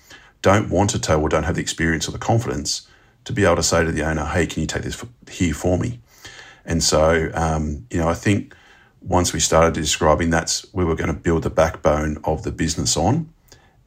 don't 0.41 0.69
want 0.69 0.91
to 0.91 0.99
tow 0.99 1.19
or 1.19 1.29
don't 1.29 1.43
have 1.43 1.55
the 1.55 1.61
experience 1.61 2.07
or 2.07 2.11
the 2.11 2.19
confidence 2.19 2.87
to 3.25 3.33
be 3.33 3.43
able 3.43 3.57
to 3.57 3.63
say 3.63 3.83
to 3.83 3.91
the 3.91 4.03
owner, 4.03 4.25
"Hey, 4.25 4.45
can 4.45 4.61
you 4.61 4.67
take 4.67 4.83
this 4.83 4.95
for, 4.95 5.07
here 5.29 5.53
for 5.53 5.77
me?" 5.77 5.99
And 6.65 6.83
so, 6.83 7.31
um, 7.33 7.87
you 7.89 7.97
know, 7.97 8.07
I 8.07 8.13
think 8.13 8.55
once 9.01 9.33
we 9.33 9.39
started 9.39 9.73
describing 9.73 10.29
that's 10.29 10.65
we 10.73 10.85
were 10.85 10.95
going 10.95 11.13
to 11.13 11.19
build 11.19 11.43
the 11.43 11.49
backbone 11.49 12.19
of 12.23 12.43
the 12.43 12.51
business 12.51 12.95
on, 12.95 13.29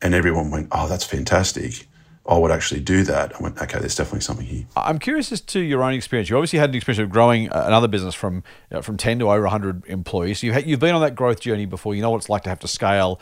and 0.01 0.15
everyone 0.15 0.51
went, 0.51 0.69
"Oh, 0.73 0.89
that's 0.89 1.05
fantastic." 1.05 1.87
I 2.25 2.39
would 2.39 2.53
actually 2.53 2.81
do 2.81 3.03
that. 3.05 3.35
I 3.35 3.43
went, 3.43 3.61
okay, 3.61 3.81
there's 3.81 3.97
definitely 3.97 4.21
something 4.21 4.47
here. 4.47 4.65
I'm 4.77 5.01
curious 5.01 5.33
as 5.33 5.41
to 5.41 5.61
your 5.61 5.83
own 5.83 5.93
experience. 5.93 6.31
You 6.31 6.37
obviously 6.37 6.61
had 6.61 6.71
an 6.71 6.77
experience 6.77 7.03
of 7.03 7.11
growing 7.11 7.49
another 7.49 7.89
business 7.89 8.15
from 8.15 8.37
you 8.37 8.77
know, 8.77 8.83
from 8.83 8.97
10 8.97 9.19
to 9.21 9.31
over 9.31 9.43
100 9.43 9.87
employees. 9.87 10.41
So 10.41 10.47
you've, 10.47 10.55
had, 10.55 10.67
you've 10.67 10.79
been 10.79 10.95
on 10.95 11.01
that 11.01 11.17
growth 11.17 11.41
journey 11.41 11.67
before. 11.67 11.95
You 11.97 12.03
know 12.03 12.11
what 12.11 12.19
it's 12.19 12.29
like 12.29 12.45
to 12.45 12.49
have 12.49 12.61
to 12.61 12.69
scale 12.69 13.21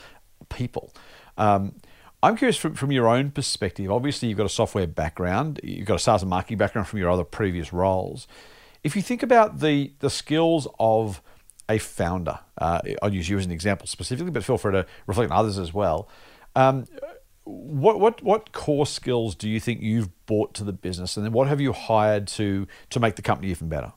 people. 0.50 0.92
Um, 1.38 1.76
I'm 2.22 2.36
curious 2.36 2.58
from, 2.58 2.74
from 2.74 2.92
your 2.92 3.08
own 3.08 3.30
perspective. 3.30 3.90
Obviously, 3.90 4.28
you've 4.28 4.36
got 4.36 4.44
a 4.44 4.50
software 4.50 4.86
background, 4.86 5.60
you've 5.62 5.86
got 5.86 5.94
a 5.94 5.98
sales 5.98 6.22
and 6.22 6.28
marketing 6.28 6.58
background 6.58 6.86
from 6.86 6.98
your 6.98 7.10
other 7.10 7.24
previous 7.24 7.72
roles. 7.72 8.28
If 8.84 8.94
you 8.96 9.02
think 9.02 9.22
about 9.22 9.60
the, 9.60 9.92
the 10.00 10.10
skills 10.10 10.68
of 10.78 11.22
a 11.70 11.78
founder, 11.78 12.40
uh, 12.58 12.80
I'll 13.02 13.14
use 13.14 13.30
you 13.30 13.38
as 13.38 13.46
an 13.46 13.52
example 13.52 13.86
specifically, 13.86 14.30
but 14.30 14.44
feel 14.44 14.58
free 14.58 14.72
to 14.72 14.86
reflect 15.06 15.30
on 15.30 15.38
others 15.38 15.58
as 15.58 15.72
well. 15.72 16.08
Um, 16.54 16.86
what 17.50 18.00
what 18.00 18.22
what 18.22 18.52
core 18.52 18.86
skills 18.86 19.34
do 19.34 19.48
you 19.48 19.60
think 19.60 19.80
you've 19.82 20.08
brought 20.26 20.54
to 20.54 20.64
the 20.64 20.72
business, 20.72 21.16
and 21.16 21.24
then 21.24 21.32
what 21.32 21.48
have 21.48 21.60
you 21.60 21.72
hired 21.72 22.26
to 22.28 22.66
to 22.90 23.00
make 23.00 23.16
the 23.16 23.22
company 23.22 23.50
even 23.50 23.68
better? 23.68 23.92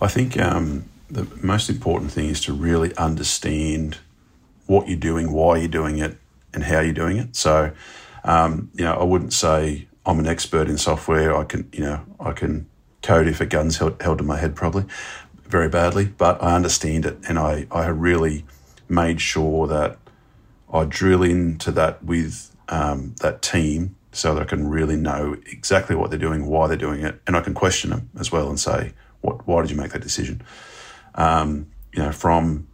I 0.00 0.08
think 0.08 0.38
um, 0.38 0.84
the 1.10 1.26
most 1.42 1.70
important 1.70 2.10
thing 2.12 2.28
is 2.28 2.40
to 2.42 2.52
really 2.52 2.94
understand 2.96 3.98
what 4.66 4.88
you're 4.88 4.98
doing, 4.98 5.32
why 5.32 5.58
you're 5.58 5.68
doing 5.68 5.98
it, 5.98 6.16
and 6.52 6.64
how 6.64 6.80
you're 6.80 6.92
doing 6.92 7.18
it. 7.18 7.36
So, 7.36 7.72
um, 8.24 8.70
you 8.74 8.84
know, 8.84 8.94
I 8.94 9.04
wouldn't 9.04 9.32
say 9.32 9.86
I'm 10.06 10.18
an 10.18 10.26
expert 10.26 10.68
in 10.68 10.78
software. 10.78 11.36
I 11.36 11.44
can, 11.44 11.68
you 11.72 11.80
know, 11.80 12.00
I 12.18 12.32
can 12.32 12.66
code 13.02 13.26
if 13.26 13.40
a 13.40 13.46
gun's 13.46 13.78
held, 13.78 14.00
held 14.00 14.18
to 14.18 14.24
my 14.24 14.38
head 14.38 14.56
probably 14.56 14.84
very 15.44 15.68
badly, 15.68 16.06
but 16.06 16.42
I 16.42 16.54
understand 16.54 17.06
it, 17.06 17.18
and 17.28 17.38
I 17.38 17.66
I 17.70 17.86
really 17.86 18.44
made 18.88 19.20
sure 19.20 19.66
that 19.66 19.98
I 20.74 20.84
drill 20.84 21.22
into 21.22 21.70
that 21.72 22.04
with 22.04 22.54
um, 22.68 23.14
that 23.20 23.40
team 23.42 23.94
so 24.10 24.34
that 24.34 24.42
I 24.42 24.44
can 24.44 24.68
really 24.68 24.96
know 24.96 25.36
exactly 25.46 25.94
what 25.94 26.10
they're 26.10 26.18
doing, 26.18 26.46
why 26.46 26.66
they're 26.66 26.76
doing 26.76 27.02
it, 27.02 27.20
and 27.26 27.36
I 27.36 27.40
can 27.40 27.54
question 27.54 27.90
them 27.90 28.10
as 28.18 28.32
well 28.32 28.48
and 28.48 28.58
say, 28.58 28.92
"What? 29.20 29.46
Why 29.46 29.62
did 29.62 29.70
you 29.70 29.76
make 29.76 29.92
that 29.92 30.02
decision?" 30.02 30.42
Um, 31.14 31.68
you 31.92 32.02
know, 32.02 32.10
from 32.10 32.66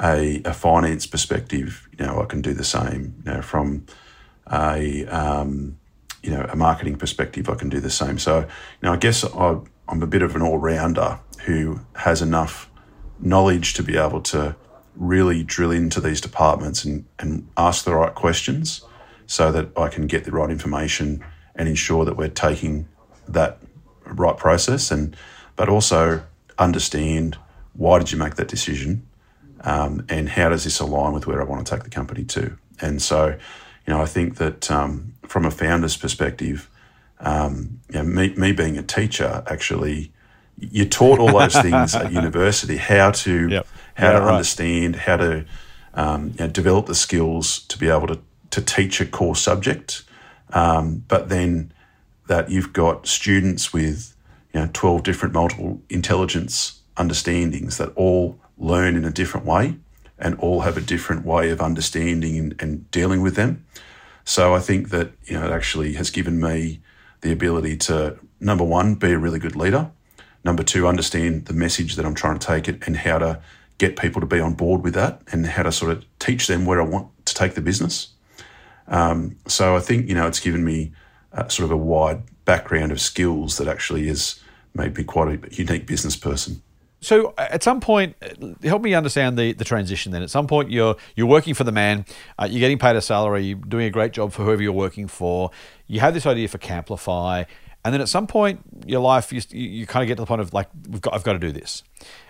a, 0.00 0.40
a, 0.44 0.54
finance 0.54 1.06
perspective, 1.06 1.88
you 1.98 2.06
know, 2.06 2.22
I 2.22 2.24
can 2.24 2.40
do 2.40 2.54
the 2.54 2.64
same. 2.64 3.22
You 3.26 3.32
know, 3.32 3.42
from 3.42 3.86
a 4.50 5.06
um, 5.06 5.78
you 6.22 6.30
know 6.30 6.46
a 6.48 6.56
marketing 6.56 6.96
perspective, 6.96 7.48
I 7.48 7.56
can 7.56 7.68
do 7.68 7.80
the 7.80 7.90
same. 7.90 8.18
So, 8.18 8.40
you 8.40 8.46
know, 8.82 8.92
I 8.92 8.96
guess 8.96 9.24
I, 9.24 9.58
I'm 9.88 10.02
a 10.02 10.06
bit 10.06 10.22
of 10.22 10.36
an 10.36 10.42
all 10.42 10.58
rounder 10.58 11.18
who 11.46 11.80
has 11.96 12.22
enough 12.22 12.70
knowledge 13.18 13.74
to 13.74 13.82
be 13.82 13.96
able 13.96 14.20
to 14.20 14.54
really 15.00 15.42
drill 15.42 15.70
into 15.70 15.98
these 15.98 16.20
departments 16.20 16.84
and, 16.84 17.06
and 17.18 17.48
ask 17.56 17.84
the 17.84 17.94
right 17.94 18.14
questions 18.14 18.82
so 19.26 19.50
that 19.50 19.70
I 19.76 19.88
can 19.88 20.06
get 20.06 20.24
the 20.24 20.30
right 20.30 20.50
information 20.50 21.24
and 21.56 21.68
ensure 21.68 22.04
that 22.04 22.18
we're 22.18 22.28
taking 22.28 22.86
that 23.26 23.58
right 24.04 24.36
process 24.36 24.90
and 24.90 25.16
but 25.56 25.68
also 25.68 26.22
understand 26.58 27.38
why 27.72 27.98
did 27.98 28.12
you 28.12 28.18
make 28.18 28.34
that 28.34 28.48
decision 28.48 29.06
um, 29.62 30.04
and 30.08 30.28
how 30.28 30.50
does 30.50 30.64
this 30.64 30.80
align 30.80 31.14
with 31.14 31.26
where 31.26 31.40
I 31.40 31.44
want 31.44 31.66
to 31.66 31.74
take 31.74 31.84
the 31.84 31.90
company 31.90 32.24
to? 32.24 32.58
And 32.82 33.00
so 33.00 33.28
you 33.86 33.94
know 33.94 34.02
I 34.02 34.06
think 34.06 34.36
that 34.36 34.70
um, 34.70 35.14
from 35.26 35.46
a 35.46 35.50
founder's 35.50 35.96
perspective 35.96 36.68
um, 37.20 37.80
you 37.88 38.02
know, 38.02 38.04
me, 38.04 38.34
me 38.34 38.52
being 38.52 38.76
a 38.76 38.82
teacher 38.82 39.42
actually 39.46 40.12
you 40.60 40.84
taught 40.84 41.18
all 41.18 41.38
those 41.38 41.54
things 41.62 41.94
at 41.94 42.12
university 42.12 42.76
how 42.76 43.10
to 43.10 43.48
yep 43.48 43.66
how 44.00 44.12
yeah, 44.12 44.18
to 44.18 44.24
right. 44.24 44.32
understand, 44.32 44.96
how 44.96 45.16
to 45.16 45.44
um, 45.94 46.28
you 46.30 46.36
know, 46.40 46.48
develop 46.48 46.86
the 46.86 46.94
skills 46.94 47.60
to 47.64 47.78
be 47.78 47.88
able 47.88 48.06
to, 48.06 48.18
to 48.50 48.62
teach 48.62 49.00
a 49.00 49.06
core 49.06 49.36
subject. 49.36 50.02
Um, 50.52 51.04
but 51.06 51.28
then 51.28 51.72
that 52.28 52.50
you've 52.50 52.72
got 52.72 53.06
students 53.06 53.72
with 53.72 54.16
you 54.54 54.60
know 54.60 54.70
12 54.72 55.02
different 55.02 55.34
multiple 55.34 55.80
intelligence 55.88 56.80
understandings 56.96 57.76
that 57.76 57.92
all 57.94 58.38
learn 58.58 58.96
in 58.96 59.04
a 59.04 59.10
different 59.10 59.46
way 59.46 59.76
and 60.18 60.34
all 60.38 60.60
have 60.60 60.76
a 60.76 60.80
different 60.80 61.24
way 61.24 61.50
of 61.50 61.60
understanding 61.60 62.36
and, 62.38 62.54
and 62.60 62.90
dealing 62.90 63.22
with 63.22 63.36
them. 63.36 63.64
So 64.24 64.54
I 64.54 64.60
think 64.60 64.90
that 64.90 65.12
you 65.24 65.38
know 65.38 65.46
it 65.46 65.52
actually 65.52 65.94
has 65.94 66.10
given 66.10 66.40
me 66.40 66.80
the 67.20 67.32
ability 67.32 67.76
to 67.76 68.18
number 68.40 68.64
one 68.64 68.94
be 68.94 69.12
a 69.12 69.18
really 69.18 69.38
good 69.38 69.56
leader, 69.56 69.90
number 70.44 70.62
two 70.62 70.86
understand 70.86 71.46
the 71.46 71.52
message 71.52 71.96
that 71.96 72.06
I'm 72.06 72.14
trying 72.14 72.38
to 72.38 72.46
take 72.46 72.68
it 72.68 72.86
and 72.86 72.96
how 72.96 73.18
to 73.18 73.40
get 73.78 73.96
people 73.96 74.20
to 74.20 74.26
be 74.26 74.40
on 74.40 74.54
board 74.54 74.82
with 74.82 74.94
that 74.94 75.22
and 75.32 75.46
how 75.46 75.62
to 75.62 75.72
sort 75.72 75.90
of 75.92 76.04
teach 76.18 76.46
them 76.46 76.66
where 76.66 76.80
I 76.80 76.84
want 76.84 77.08
to 77.26 77.34
take 77.34 77.54
the 77.54 77.60
business. 77.60 78.08
Um, 78.88 79.36
so 79.46 79.76
I 79.76 79.80
think 79.80 80.08
you 80.08 80.14
know 80.14 80.26
it's 80.26 80.40
given 80.40 80.64
me 80.64 80.92
uh, 81.32 81.48
sort 81.48 81.64
of 81.64 81.70
a 81.70 81.76
wide 81.76 82.22
background 82.44 82.92
of 82.92 83.00
skills 83.00 83.58
that 83.58 83.68
actually 83.68 84.06
has 84.08 84.40
made 84.74 84.96
me 84.96 85.04
quite 85.04 85.28
a 85.28 85.54
unique 85.54 85.86
business 85.86 86.16
person. 86.16 86.62
So 87.00 87.32
uh, 87.38 87.48
at 87.50 87.62
some 87.62 87.80
point, 87.80 88.16
uh, 88.22 88.54
help 88.62 88.82
me 88.82 88.94
understand 88.94 89.38
the, 89.38 89.52
the 89.52 89.64
transition. 89.64 90.12
Then 90.12 90.22
at 90.22 90.30
some 90.30 90.46
point, 90.46 90.70
you're 90.70 90.96
you're 91.16 91.26
working 91.26 91.54
for 91.54 91.64
the 91.64 91.72
man, 91.72 92.04
uh, 92.38 92.46
you're 92.50 92.60
getting 92.60 92.78
paid 92.78 92.96
a 92.96 93.00
salary, 93.00 93.44
you're 93.44 93.58
doing 93.58 93.86
a 93.86 93.90
great 93.90 94.12
job 94.12 94.32
for 94.32 94.44
whoever 94.44 94.62
you're 94.62 94.72
working 94.72 95.08
for. 95.08 95.50
You 95.86 96.00
have 96.00 96.14
this 96.14 96.26
idea 96.26 96.48
for 96.48 96.58
Camplify, 96.58 97.46
and 97.84 97.94
then 97.94 98.00
at 98.00 98.08
some 98.08 98.26
point, 98.26 98.60
your 98.86 99.00
life 99.00 99.32
you, 99.32 99.40
you 99.50 99.86
kind 99.86 100.02
of 100.02 100.08
get 100.08 100.16
to 100.16 100.22
the 100.22 100.26
point 100.26 100.40
of 100.40 100.52
like, 100.52 100.68
we've 100.88 101.00
got 101.00 101.14
I've 101.14 101.24
got 101.24 101.32
to 101.32 101.38
do 101.38 101.52
this, 101.52 101.82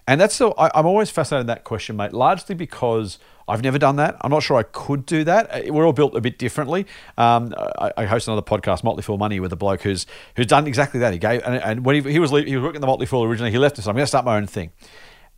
and 0.07 0.21
that's 0.21 0.35
so 0.35 0.55
I, 0.57 0.71
I'm 0.75 0.87
always 0.87 1.11
fascinated 1.11 1.43
in 1.43 1.47
that 1.49 1.65
question, 1.65 1.97
mate. 1.97 2.13
Largely 2.13 2.55
because 2.55 3.19
I've 3.49 3.63
never 3.63 3.79
done 3.79 3.97
that. 3.97 4.17
I'm 4.21 4.31
not 4.31 4.43
sure 4.45 4.57
I 4.57 4.63
could 4.63 5.07
do 5.07 5.25
that. 5.25 5.69
Uh, 5.69 5.73
we're 5.73 5.85
all 5.85 5.93
built 5.93 6.15
a 6.15 6.21
bit 6.21 6.39
differently. 6.39 6.87
Um, 7.19 7.53
I, 7.59 7.93
I, 7.97 8.05
host 8.05 8.29
another 8.29 8.43
podcast, 8.43 8.85
Motley 8.85 9.03
Fool 9.03 9.19
Money, 9.19 9.41
with 9.41 9.53
a 9.53 9.57
bloke 9.57 9.83
who's 9.83 10.07
who's 10.37 10.47
done 10.47 10.67
exactly 10.69 11.01
that. 11.01 11.13
He 11.13 11.19
gave 11.19 11.43
and, 11.45 11.57
and 11.57 11.85
when 11.85 11.97
he, 11.97 12.13
he 12.13 12.19
was 12.21 12.31
he 12.31 12.55
was 12.55 12.63
working 12.63 12.81
the 12.81 12.87
Motley 12.87 13.07
Fool 13.07 13.25
originally, 13.25 13.51
he 13.51 13.59
left 13.59 13.79
us. 13.79 13.87
I'm 13.87 13.95
going 13.95 14.05
to 14.05 14.09
start 14.09 14.25
my 14.25 14.37
own 14.37 14.47
thing. 14.47 14.71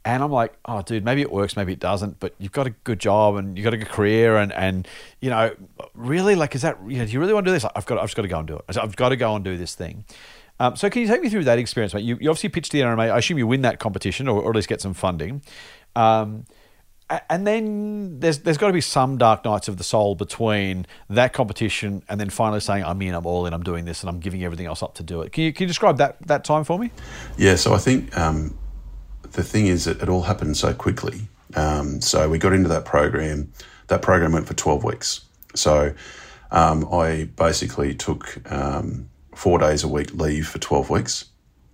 And 0.05 0.23
I'm 0.23 0.33
like, 0.33 0.55
oh, 0.65 0.83
dude, 0.83 1.05
maybe 1.05 1.21
it 1.21 1.31
works, 1.31 1.57
maybe 1.57 1.73
it 1.73 1.79
doesn't. 1.79 2.19
But 2.19 2.35
you've 2.39 2.53
got 2.53 2.67
a 2.67 2.71
good 2.71 2.99
job 2.99 3.37
and 3.37 3.57
you've 3.57 3.65
got 3.65 3.75
a 3.75 3.77
good 3.77 3.89
career, 3.89 4.37
and 4.37 4.53
and 4.53 4.89
you 5.21 5.31
know, 5.31 5.55
really, 5.95 6.35
like, 6.35 6.55
is 6.55 6.63
that 6.63 6.79
you 6.89 6.99
know, 6.99 7.07
do 7.07 7.13
you 7.13 7.21
really 7.21 7.33
want 7.33 7.47
to 7.47 7.51
do 7.51 7.53
this? 7.55 7.65
I've 7.77 7.87
got, 7.87 7.99
I've 7.99 8.07
just 8.07 8.17
got 8.17 8.23
to 8.23 8.29
go 8.29 8.39
and 8.39 8.49
do 8.49 8.57
it. 8.57 8.77
I've 8.77 8.97
got 8.97 9.11
to 9.11 9.17
go 9.17 9.37
and 9.37 9.45
do 9.45 9.57
this 9.57 9.75
thing. 9.75 10.05
Um, 10.59 10.77
so, 10.77 10.91
can 10.91 11.03
you 11.03 11.09
take 11.09 11.23
me 11.23 11.29
through 11.29 11.45
that 11.45 11.59
experience, 11.59 11.95
mate? 11.95 12.05
You, 12.05 12.19
you 12.21 12.31
obviously 12.31 12.49
pitched 12.49 12.73
the 12.73 12.81
NRMA. 12.81 13.13
I 13.13 13.19
assume 13.19 13.39
you 13.39 13.47
win 13.47 13.63
that 13.63 13.79
competition, 13.79 14.27
or, 14.27 14.43
or 14.43 14.51
at 14.51 14.57
least 14.57 14.69
get 14.69 14.81
some 14.81 14.95
funding. 14.95 15.43
Um, 15.95 16.47
and 17.29 17.47
then 17.47 18.21
there's 18.21 18.39
there's 18.41 18.59
got 18.59 18.69
to 18.69 18.73
be 18.73 18.81
some 18.81 19.19
dark 19.19 19.45
nights 19.45 19.69
of 19.69 19.77
the 19.77 19.85
soul 19.85 20.15
between 20.15 20.87
that 21.11 21.33
competition 21.33 22.03
and 22.09 22.19
then 22.19 22.31
finally 22.31 22.61
saying 22.61 22.85
I'm 22.85 23.01
in, 23.03 23.15
I'm 23.15 23.27
all 23.27 23.47
in, 23.47 23.53
I'm 23.53 23.63
doing 23.63 23.85
this, 23.85 24.03
and 24.03 24.11
I'm 24.11 24.21
giving 24.21 24.43
everything 24.45 24.67
else 24.67 24.83
up 24.83 24.95
to 24.95 25.03
do 25.03 25.23
it. 25.23 25.33
Can 25.33 25.45
you 25.45 25.53
can 25.53 25.65
you 25.65 25.69
describe 25.69 25.99
that 25.99 26.27
that 26.27 26.45
time 26.45 26.65
for 26.65 26.79
me? 26.79 26.91
Yeah, 27.37 27.57
so 27.57 27.75
I 27.75 27.79
think 27.79 28.17
um, 28.17 28.57
the 29.33 29.43
thing 29.43 29.67
is 29.67 29.85
that 29.85 30.03
it 30.03 30.09
all 30.09 30.23
happened 30.23 30.57
so 30.57 30.73
quickly. 30.75 31.29
Um, 31.55 32.01
so 32.01 32.29
we 32.29 32.39
got 32.39 32.53
into 32.53 32.69
that 32.69 32.85
program. 32.85 33.53
That 33.89 34.03
program 34.03 34.33
went 34.33 34.47
for 34.47 34.55
twelve 34.55 34.85
weeks. 34.85 35.21
So 35.55 35.93
um, 36.51 36.89
I 36.93 37.29
basically 37.37 37.95
took 37.95 38.41
um, 38.51 39.09
four 39.35 39.59
days 39.59 39.85
a 39.85 39.89
week 39.89 40.15
leave 40.15 40.49
for 40.49 40.59
twelve 40.59 40.89
weeks 40.91 41.27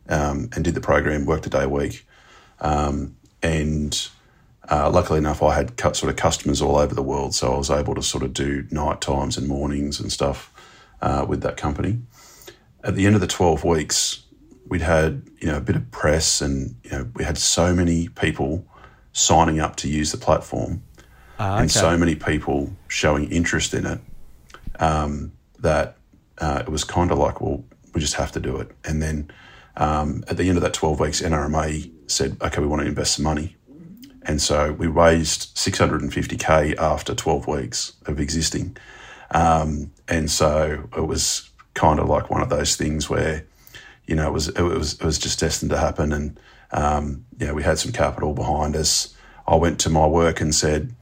um, 0.08 0.50
and 0.54 0.64
did 0.64 0.74
the 0.74 0.80
program, 0.80 1.26
worked 1.26 1.46
a 1.46 1.50
day 1.50 1.64
a 1.64 1.68
week, 1.68 2.06
um, 2.60 3.16
and 3.42 4.08
uh, 4.70 4.90
luckily 4.90 5.18
enough, 5.18 5.42
I 5.42 5.54
had 5.54 5.78
sort 5.80 6.10
of 6.10 6.16
customers 6.16 6.60
all 6.60 6.76
over 6.76 6.94
the 6.94 7.02
world, 7.02 7.34
so 7.34 7.54
I 7.54 7.56
was 7.56 7.70
able 7.70 7.94
to 7.94 8.02
sort 8.02 8.22
of 8.22 8.34
do 8.34 8.66
night 8.70 9.00
times 9.00 9.38
and 9.38 9.48
mornings 9.48 10.00
and 10.00 10.12
stuff 10.12 10.52
uh, 11.00 11.24
with 11.28 11.42
that 11.42 11.56
company. 11.56 12.00
At 12.84 12.94
the 12.94 13.06
end 13.06 13.14
of 13.14 13.20
the 13.20 13.26
twelve 13.26 13.64
weeks, 13.64 14.24
we'd 14.68 14.82
had 14.82 15.22
you 15.38 15.48
know 15.48 15.56
a 15.56 15.60
bit 15.60 15.76
of 15.76 15.90
press, 15.90 16.40
and 16.40 16.74
you 16.84 16.90
know 16.90 17.10
we 17.14 17.24
had 17.24 17.38
so 17.38 17.74
many 17.74 18.08
people 18.08 18.64
signing 19.12 19.60
up 19.60 19.76
to 19.76 19.88
use 19.88 20.12
the 20.12 20.18
platform, 20.18 20.82
uh, 21.38 21.52
okay. 21.52 21.62
and 21.62 21.70
so 21.70 21.96
many 21.96 22.14
people 22.14 22.72
showing 22.88 23.30
interest 23.30 23.74
in 23.74 23.86
it 23.86 24.00
um, 24.78 25.32
that 25.58 25.96
uh, 26.38 26.62
it 26.66 26.70
was 26.70 26.84
kind 26.84 27.10
of 27.10 27.18
like, 27.18 27.40
well, 27.40 27.64
we 27.94 28.00
just 28.00 28.14
have 28.14 28.32
to 28.32 28.40
do 28.40 28.56
it. 28.58 28.70
And 28.84 29.02
then 29.02 29.30
um, 29.76 30.24
at 30.28 30.36
the 30.36 30.48
end 30.48 30.56
of 30.56 30.62
that 30.62 30.74
twelve 30.74 31.00
weeks, 31.00 31.20
NRMA 31.20 31.90
said, 32.10 32.36
okay, 32.40 32.60
we 32.60 32.66
want 32.66 32.82
to 32.82 32.88
invest 32.88 33.16
some 33.16 33.24
money. 33.24 33.56
And 34.22 34.42
so 34.42 34.72
we 34.72 34.86
raised 34.88 35.56
650K 35.56 36.76
after 36.76 37.14
12 37.14 37.46
weeks 37.46 37.94
of 38.04 38.20
existing. 38.20 38.76
Um, 39.30 39.90
and 40.06 40.30
so 40.30 40.88
it 40.94 41.06
was 41.06 41.48
kind 41.72 41.98
of 41.98 42.08
like 42.08 42.28
one 42.28 42.42
of 42.42 42.50
those 42.50 42.76
things 42.76 43.08
where, 43.08 43.46
you 44.08 44.16
know, 44.16 44.26
it 44.26 44.32
was, 44.32 44.48
it 44.48 44.62
was, 44.62 44.94
it 44.94 45.04
was 45.04 45.18
just 45.18 45.38
destined 45.38 45.70
to 45.70 45.78
happen. 45.78 46.12
And, 46.12 46.40
um, 46.72 47.24
know, 47.46 47.54
we 47.54 47.62
had 47.62 47.78
some 47.78 47.92
capital 47.92 48.34
behind 48.34 48.74
us. 48.74 49.14
I 49.46 49.54
went 49.54 49.78
to 49.80 49.90
my 49.90 50.06
work 50.06 50.40
and 50.40 50.54
said, 50.54 50.94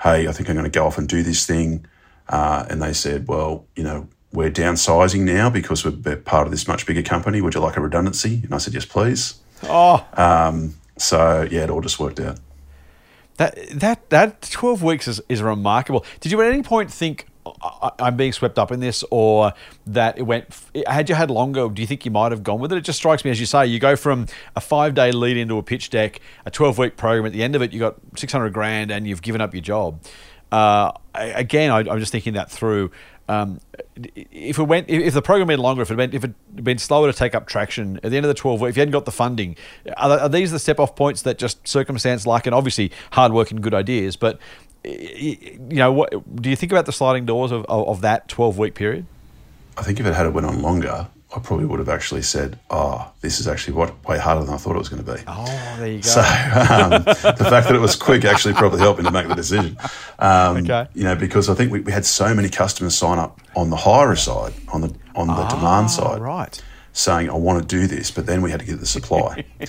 Hey, 0.00 0.26
I 0.26 0.32
think 0.32 0.48
I'm 0.48 0.56
going 0.56 0.64
to 0.64 0.70
go 0.70 0.86
off 0.86 0.98
and 0.98 1.08
do 1.08 1.22
this 1.22 1.46
thing. 1.46 1.86
Uh, 2.28 2.64
and 2.70 2.82
they 2.82 2.92
said, 2.92 3.28
well, 3.28 3.66
you 3.76 3.84
know, 3.84 4.08
we're 4.32 4.50
downsizing 4.50 5.20
now 5.20 5.50
because 5.50 5.84
we're 5.84 6.16
part 6.16 6.46
of 6.46 6.50
this 6.50 6.66
much 6.66 6.86
bigger 6.86 7.02
company. 7.02 7.40
Would 7.40 7.54
you 7.54 7.60
like 7.60 7.76
a 7.76 7.80
redundancy? 7.80 8.40
And 8.42 8.54
I 8.54 8.58
said, 8.58 8.74
yes, 8.74 8.84
please. 8.84 9.34
Oh. 9.64 10.04
Um, 10.14 10.74
so 10.96 11.46
yeah, 11.50 11.64
it 11.64 11.70
all 11.70 11.80
just 11.80 11.98
worked 11.98 12.20
out. 12.20 12.38
That 13.36 13.56
that 13.70 14.10
that 14.10 14.42
twelve 14.42 14.82
weeks 14.82 15.08
is, 15.08 15.20
is 15.28 15.42
remarkable. 15.42 16.04
Did 16.20 16.32
you 16.32 16.40
at 16.42 16.52
any 16.52 16.62
point 16.62 16.92
think 16.92 17.26
I'm 17.98 18.16
being 18.16 18.32
swept 18.32 18.58
up 18.58 18.72
in 18.72 18.80
this, 18.80 19.04
or 19.10 19.52
that 19.86 20.18
it 20.18 20.22
went? 20.22 20.46
Had 20.86 21.08
you 21.08 21.14
had 21.14 21.30
longer, 21.30 21.68
do 21.68 21.80
you 21.80 21.86
think 21.86 22.04
you 22.04 22.10
might 22.10 22.32
have 22.32 22.42
gone 22.42 22.60
with 22.60 22.72
it? 22.72 22.78
It 22.78 22.84
just 22.84 22.98
strikes 22.98 23.24
me 23.24 23.30
as 23.30 23.38
you 23.38 23.46
say, 23.46 23.66
you 23.66 23.78
go 23.78 23.96
from 23.96 24.26
a 24.56 24.60
five 24.60 24.94
day 24.94 25.12
lead 25.12 25.36
into 25.36 25.58
a 25.58 25.62
pitch 25.62 25.90
deck, 25.90 26.20
a 26.44 26.50
twelve 26.50 26.78
week 26.78 26.96
program. 26.96 27.26
At 27.26 27.32
the 27.32 27.42
end 27.42 27.54
of 27.54 27.62
it, 27.62 27.72
you 27.72 27.78
got 27.78 27.96
six 28.16 28.32
hundred 28.32 28.52
grand, 28.52 28.90
and 28.90 29.06
you've 29.06 29.22
given 29.22 29.40
up 29.40 29.54
your 29.54 29.62
job. 29.62 30.00
Uh, 30.50 30.92
again, 31.14 31.70
I, 31.70 31.78
I'm 31.78 31.98
just 31.98 32.12
thinking 32.12 32.34
that 32.34 32.50
through. 32.50 32.90
Um, 33.28 33.60
if 34.14 34.58
it 34.58 34.64
went, 34.64 34.90
if 34.90 35.14
the 35.14 35.22
program 35.22 35.48
had 35.48 35.60
longer, 35.60 35.82
if 35.82 35.90
it 35.90 35.96
been, 35.96 36.12
if 36.12 36.24
it 36.24 36.34
had 36.56 36.64
been 36.64 36.78
slower 36.78 37.10
to 37.10 37.16
take 37.16 37.34
up 37.34 37.46
traction 37.46 37.98
at 38.02 38.10
the 38.10 38.16
end 38.16 38.26
of 38.26 38.28
the 38.28 38.34
twelve 38.34 38.60
weeks, 38.60 38.70
if 38.70 38.76
you 38.76 38.80
hadn't 38.80 38.92
got 38.92 39.04
the 39.04 39.12
funding, 39.12 39.56
are, 39.96 40.18
are 40.18 40.28
these 40.28 40.50
the 40.50 40.58
step 40.58 40.80
off 40.80 40.96
points 40.96 41.22
that 41.22 41.38
just 41.38 41.66
circumstance 41.66 42.26
like 42.26 42.46
and 42.46 42.54
obviously 42.54 42.90
hard 43.12 43.32
work 43.32 43.50
and 43.50 43.62
good 43.62 43.72
ideas, 43.72 44.16
but 44.16 44.38
you 44.84 45.58
know, 45.70 45.92
what 45.92 46.12
do 46.36 46.50
you 46.50 46.56
think 46.56 46.72
about 46.72 46.86
the 46.86 46.92
sliding 46.92 47.26
doors 47.26 47.52
of, 47.52 47.64
of, 47.66 47.88
of 47.88 48.00
that 48.02 48.28
twelve 48.28 48.58
week 48.58 48.74
period? 48.74 49.06
I 49.76 49.82
think 49.82 50.00
if 50.00 50.06
it 50.06 50.14
had 50.14 50.32
went 50.34 50.46
on 50.46 50.60
longer, 50.60 51.08
I 51.34 51.38
probably 51.38 51.64
would 51.64 51.78
have 51.78 51.88
actually 51.88 52.22
said, 52.22 52.58
"Oh, 52.68 53.10
this 53.20 53.40
is 53.40 53.48
actually 53.48 53.74
what 53.74 54.06
way 54.06 54.18
harder 54.18 54.44
than 54.44 54.52
I 54.52 54.58
thought 54.58 54.76
it 54.76 54.78
was 54.78 54.90
going 54.90 55.04
to 55.04 55.14
be." 55.14 55.20
Oh, 55.26 55.76
there 55.78 55.86
you 55.86 56.02
go. 56.02 56.02
So 56.02 56.20
um, 56.20 57.04
the 57.04 57.46
fact 57.48 57.68
that 57.68 57.74
it 57.74 57.80
was 57.80 57.96
quick 57.96 58.24
actually 58.24 58.54
probably 58.54 58.80
helped 58.80 58.98
me 58.98 59.04
to 59.04 59.10
make 59.10 59.28
the 59.28 59.34
decision. 59.34 59.78
Um, 60.18 60.58
okay. 60.58 60.88
You 60.94 61.04
know, 61.04 61.14
because 61.14 61.48
I 61.48 61.54
think 61.54 61.72
we, 61.72 61.80
we, 61.80 61.92
had 61.92 62.04
so 62.04 62.34
many 62.34 62.48
customers 62.48 62.94
sign 62.94 63.18
up 63.18 63.40
on 63.56 63.70
the 63.70 63.76
hire 63.76 64.14
side, 64.14 64.52
on 64.68 64.82
the 64.82 64.94
on 65.14 65.28
the 65.28 65.44
demand 65.46 65.90
side, 65.90 66.20
right, 66.20 66.62
saying, 66.92 67.30
"I 67.30 67.34
want 67.34 67.60
to 67.60 67.76
do 67.76 67.86
this," 67.86 68.10
but 68.10 68.26
then 68.26 68.42
we 68.42 68.50
had 68.50 68.60
to 68.60 68.66
get 68.66 68.80
the 68.80 68.86
supply, 68.86 69.44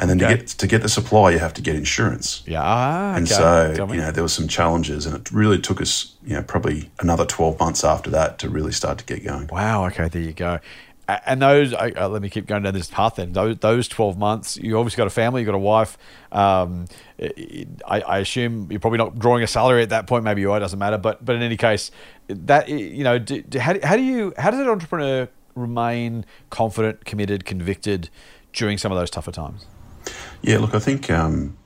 and 0.00 0.10
then 0.10 0.22
okay. 0.22 0.32
to 0.32 0.36
get 0.36 0.46
to 0.46 0.66
get 0.66 0.82
the 0.82 0.88
supply, 0.88 1.30
you 1.30 1.38
have 1.38 1.54
to 1.54 1.62
get 1.62 1.76
insurance. 1.76 2.42
Yeah, 2.46 2.62
ah, 2.62 3.14
and 3.14 3.26
okay. 3.26 3.34
so 3.76 3.86
you 3.92 4.00
know 4.00 4.10
there 4.10 4.24
were 4.24 4.28
some 4.28 4.48
challenges, 4.48 5.06
and 5.06 5.16
it 5.16 5.30
really 5.30 5.58
took 5.58 5.80
us, 5.80 6.14
you 6.24 6.34
know, 6.34 6.42
probably 6.42 6.90
another 7.00 7.26
twelve 7.26 7.58
months 7.58 7.84
after 7.84 8.10
that 8.10 8.38
to 8.40 8.48
really 8.48 8.72
start 8.72 8.98
to 8.98 9.04
get 9.04 9.24
going. 9.24 9.48
Wow. 9.48 9.86
Okay, 9.86 10.08
there 10.08 10.22
you 10.22 10.32
go 10.32 10.60
and 11.08 11.42
those, 11.42 11.74
uh, 11.74 12.08
let 12.08 12.22
me 12.22 12.30
keep 12.30 12.46
going 12.46 12.62
down 12.62 12.72
this 12.72 12.88
path. 12.88 13.16
Then 13.16 13.32
those, 13.32 13.58
those 13.58 13.88
twelve 13.88 14.16
months, 14.16 14.56
you 14.56 14.78
obviously 14.78 14.96
got 14.96 15.06
a 15.06 15.10
family, 15.10 15.42
you 15.42 15.46
got 15.46 15.54
a 15.54 15.58
wife. 15.58 15.98
Um, 16.32 16.86
I, 17.20 18.00
I, 18.00 18.18
assume 18.18 18.68
you're 18.70 18.80
probably 18.80 18.98
not 18.98 19.18
drawing 19.18 19.42
a 19.42 19.46
salary 19.46 19.82
at 19.82 19.90
that 19.90 20.06
point. 20.06 20.24
Maybe 20.24 20.40
you 20.40 20.50
are, 20.52 20.56
it 20.56 20.60
doesn't 20.60 20.78
matter. 20.78 20.98
But 20.98 21.24
but 21.24 21.36
in 21.36 21.42
any 21.42 21.56
case, 21.56 21.90
that 22.28 22.68
you 22.68 23.04
know, 23.04 23.18
do, 23.18 23.42
do, 23.42 23.58
how, 23.58 23.74
how 23.82 23.96
do 23.96 24.02
you 24.02 24.32
how 24.38 24.50
does 24.50 24.60
an 24.60 24.68
entrepreneur 24.68 25.28
remain 25.54 26.24
confident, 26.50 27.04
committed, 27.04 27.44
convicted 27.44 28.10
during 28.52 28.78
some 28.78 28.92
of 28.92 28.98
those 28.98 29.10
tougher 29.10 29.32
times? 29.32 29.66
Yeah, 30.42 30.58
look, 30.58 30.74
I 30.74 30.78
think 30.78 31.10
um, 31.10 31.56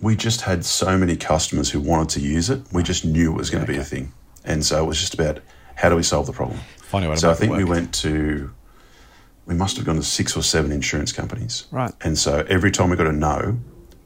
we 0.00 0.16
just 0.16 0.42
had 0.42 0.64
so 0.64 0.98
many 0.98 1.16
customers 1.16 1.70
who 1.70 1.80
wanted 1.80 2.08
to 2.10 2.20
use 2.20 2.50
it. 2.50 2.62
We 2.72 2.82
just 2.82 3.04
knew 3.04 3.32
it 3.32 3.36
was 3.36 3.50
going 3.50 3.64
to 3.64 3.70
okay. 3.70 3.78
be 3.78 3.82
a 3.82 3.84
thing, 3.84 4.12
and 4.44 4.64
so 4.64 4.82
it 4.82 4.86
was 4.86 4.98
just 4.98 5.14
about 5.14 5.40
how 5.76 5.88
do 5.88 5.96
we 5.96 6.02
solve 6.02 6.26
the 6.26 6.32
problem. 6.32 6.58
Funny 6.78 7.08
way 7.08 7.16
so 7.16 7.30
I 7.30 7.34
think 7.34 7.52
we 7.52 7.64
went 7.64 7.92
to, 7.96 8.52
we 9.46 9.54
must 9.54 9.76
have 9.76 9.84
gone 9.84 9.96
to 9.96 10.02
six 10.02 10.36
or 10.36 10.42
seven 10.42 10.70
insurance 10.70 11.12
companies. 11.12 11.66
Right. 11.70 11.92
And 12.02 12.16
so 12.16 12.44
every 12.48 12.70
time 12.70 12.90
we 12.90 12.96
got 12.96 13.08
a 13.08 13.12
no, 13.12 13.58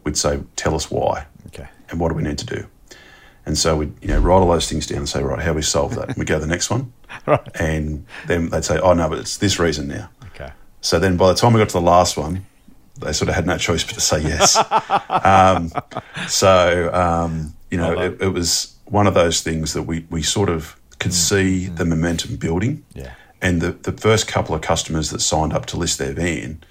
we'd 0.04 0.16
say, 0.16 0.40
tell 0.56 0.74
us 0.74 0.90
why. 0.90 1.26
Okay. 1.48 1.68
And 1.90 2.00
what 2.00 2.08
do 2.08 2.14
we 2.14 2.22
need 2.22 2.38
to 2.38 2.46
do? 2.46 2.66
And 3.48 3.56
so 3.56 3.78
we'd 3.78 3.94
you 4.02 4.08
know, 4.08 4.20
write 4.20 4.40
all 4.40 4.48
those 4.48 4.68
things 4.68 4.86
down 4.86 4.98
and 4.98 5.08
say, 5.08 5.22
right, 5.22 5.40
how 5.40 5.54
we 5.54 5.62
solve 5.62 5.94
that? 5.94 6.08
And 6.08 6.18
we 6.18 6.26
go 6.26 6.34
to 6.34 6.40
the 6.40 6.46
next 6.46 6.68
one. 6.68 6.92
right. 7.26 7.40
And 7.58 8.04
then 8.26 8.50
they'd 8.50 8.62
say, 8.62 8.78
oh, 8.78 8.92
no, 8.92 9.08
but 9.08 9.20
it's 9.20 9.38
this 9.38 9.58
reason 9.58 9.88
now. 9.88 10.10
Okay. 10.26 10.52
So 10.82 10.98
then 10.98 11.16
by 11.16 11.28
the 11.28 11.34
time 11.34 11.54
we 11.54 11.58
got 11.58 11.70
to 11.70 11.78
the 11.78 11.80
last 11.80 12.18
one, 12.18 12.44
they 13.00 13.14
sort 13.14 13.30
of 13.30 13.34
had 13.34 13.46
no 13.46 13.56
choice 13.56 13.84
but 13.84 13.94
to 13.94 14.02
say 14.02 14.20
yes. 14.20 14.62
um, 15.08 15.72
so, 16.28 16.92
um, 16.92 17.54
you 17.70 17.78
know, 17.78 17.98
it, 17.98 18.20
it, 18.20 18.28
was 18.34 18.76
one 18.84 19.06
of 19.06 19.14
those 19.14 19.40
things 19.40 19.72
that 19.72 19.84
we, 19.84 20.04
we 20.10 20.22
sort 20.22 20.50
of 20.50 20.78
could 20.98 21.12
mm. 21.12 21.14
see 21.14 21.66
the 21.68 21.86
momentum 21.86 22.36
building. 22.36 22.84
Yeah. 22.92 23.14
And 23.40 23.62
the, 23.62 23.72
the 23.72 23.92
first 23.92 24.28
couple 24.28 24.54
of 24.54 24.60
customers 24.60 25.08
that 25.08 25.20
signed 25.20 25.54
up 25.54 25.64
to 25.66 25.78
list 25.78 25.98
their 25.98 26.12
van, 26.12 26.62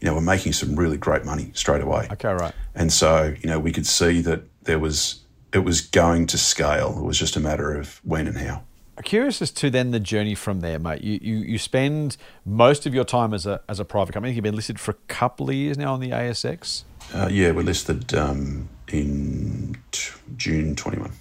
you 0.00 0.08
know, 0.08 0.14
were 0.14 0.20
making 0.20 0.54
some 0.54 0.74
really 0.74 0.96
great 0.96 1.24
money 1.24 1.52
straight 1.54 1.82
away. 1.82 2.08
Okay, 2.10 2.32
right. 2.32 2.54
And 2.74 2.92
so, 2.92 3.36
you 3.40 3.48
know, 3.48 3.60
we 3.60 3.70
could 3.70 3.86
see 3.86 4.20
that 4.22 4.42
there 4.64 4.80
was 4.80 5.20
it 5.54 5.64
was 5.64 5.80
going 5.80 6.26
to 6.26 6.36
scale. 6.36 6.96
It 6.98 7.04
was 7.04 7.18
just 7.18 7.36
a 7.36 7.40
matter 7.40 7.72
of 7.72 8.00
when 8.04 8.26
and 8.26 8.36
how. 8.36 8.64
curious 9.04 9.40
as 9.40 9.52
to 9.52 9.70
then 9.70 9.92
the 9.92 10.00
journey 10.00 10.34
from 10.34 10.60
there, 10.60 10.78
mate. 10.78 11.02
You, 11.02 11.18
you 11.22 11.36
you 11.38 11.58
spend 11.58 12.16
most 12.44 12.86
of 12.86 12.94
your 12.94 13.04
time 13.04 13.32
as 13.32 13.46
a 13.46 13.60
as 13.68 13.78
a 13.80 13.84
private 13.84 14.12
company. 14.12 14.34
You've 14.34 14.42
been 14.42 14.56
listed 14.56 14.80
for 14.80 14.90
a 14.90 14.98
couple 15.08 15.48
of 15.48 15.54
years 15.54 15.78
now 15.78 15.94
on 15.94 16.00
the 16.00 16.10
ASX. 16.10 16.82
Uh, 17.14 17.28
yeah, 17.30 17.52
we're 17.52 17.62
listed 17.62 18.14
um, 18.14 18.68
in 18.88 19.76
t- 19.92 20.12
June 20.36 20.74
twenty 20.74 20.98
one. 20.98 21.12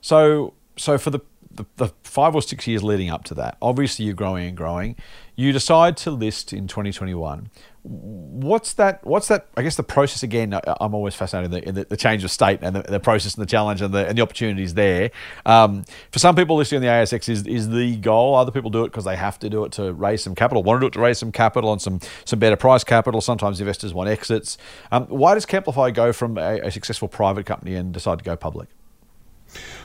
So 0.00 0.54
so 0.76 0.98
for 0.98 1.10
the, 1.10 1.20
the 1.54 1.66
the 1.76 1.88
five 2.04 2.34
or 2.34 2.42
six 2.42 2.66
years 2.66 2.82
leading 2.82 3.10
up 3.10 3.24
to 3.24 3.34
that, 3.34 3.56
obviously 3.60 4.04
you're 4.04 4.14
growing 4.14 4.46
and 4.48 4.56
growing. 4.56 4.96
You 5.34 5.52
decide 5.52 5.96
to 5.98 6.10
list 6.10 6.52
in 6.52 6.68
2021 6.68 7.50
what's 7.84 8.74
that 8.74 9.04
what's 9.04 9.26
that 9.26 9.48
i 9.56 9.62
guess 9.62 9.74
the 9.74 9.82
process 9.82 10.22
again 10.22 10.56
i'm 10.80 10.94
always 10.94 11.16
fascinated 11.16 11.52
in 11.52 11.60
the, 11.60 11.68
in 11.68 11.74
the, 11.74 11.84
the 11.86 11.96
change 11.96 12.22
of 12.22 12.30
state 12.30 12.60
and 12.62 12.76
the, 12.76 12.82
the, 12.82 13.00
process 13.00 13.34
and 13.34 13.42
the 13.42 13.46
challenge 13.46 13.82
and 13.82 13.92
the, 13.92 14.06
and 14.06 14.16
the 14.16 14.22
opportunities 14.22 14.74
there. 14.74 15.10
Um, 15.44 15.84
for 16.12 16.20
some 16.20 16.36
people 16.36 16.56
listing 16.56 16.76
on 16.76 16.82
the 16.82 16.88
asx 16.88 17.28
is, 17.28 17.44
is 17.44 17.70
the 17.70 17.96
goal. 17.96 18.36
Other 18.36 18.52
people 18.52 18.70
do 18.70 18.84
it 18.84 18.88
because 18.88 19.04
they 19.04 19.16
have 19.16 19.38
to 19.40 19.50
do 19.50 19.64
it 19.64 19.72
to 19.72 19.92
raise 19.92 20.22
some 20.22 20.36
capital 20.36 20.62
want 20.62 20.78
to 20.78 20.84
do 20.84 20.86
it 20.86 20.92
to 20.92 21.00
raise 21.00 21.18
some 21.18 21.32
capital 21.32 21.72
and 21.72 21.82
some 21.82 21.98
some 22.24 22.38
better 22.38 22.56
price 22.56 22.84
capital. 22.84 23.20
Sometimes 23.20 23.60
investors 23.60 23.92
want 23.92 24.08
exits. 24.08 24.58
Um, 24.92 25.06
why 25.06 25.34
does 25.34 25.44
camplify 25.44 25.92
go 25.92 26.12
from 26.12 26.38
a, 26.38 26.60
a 26.60 26.70
successful 26.70 27.08
private 27.08 27.46
company 27.46 27.74
and 27.74 27.92
decide 27.92 28.18
to 28.18 28.24
go 28.24 28.36
public 28.36 28.68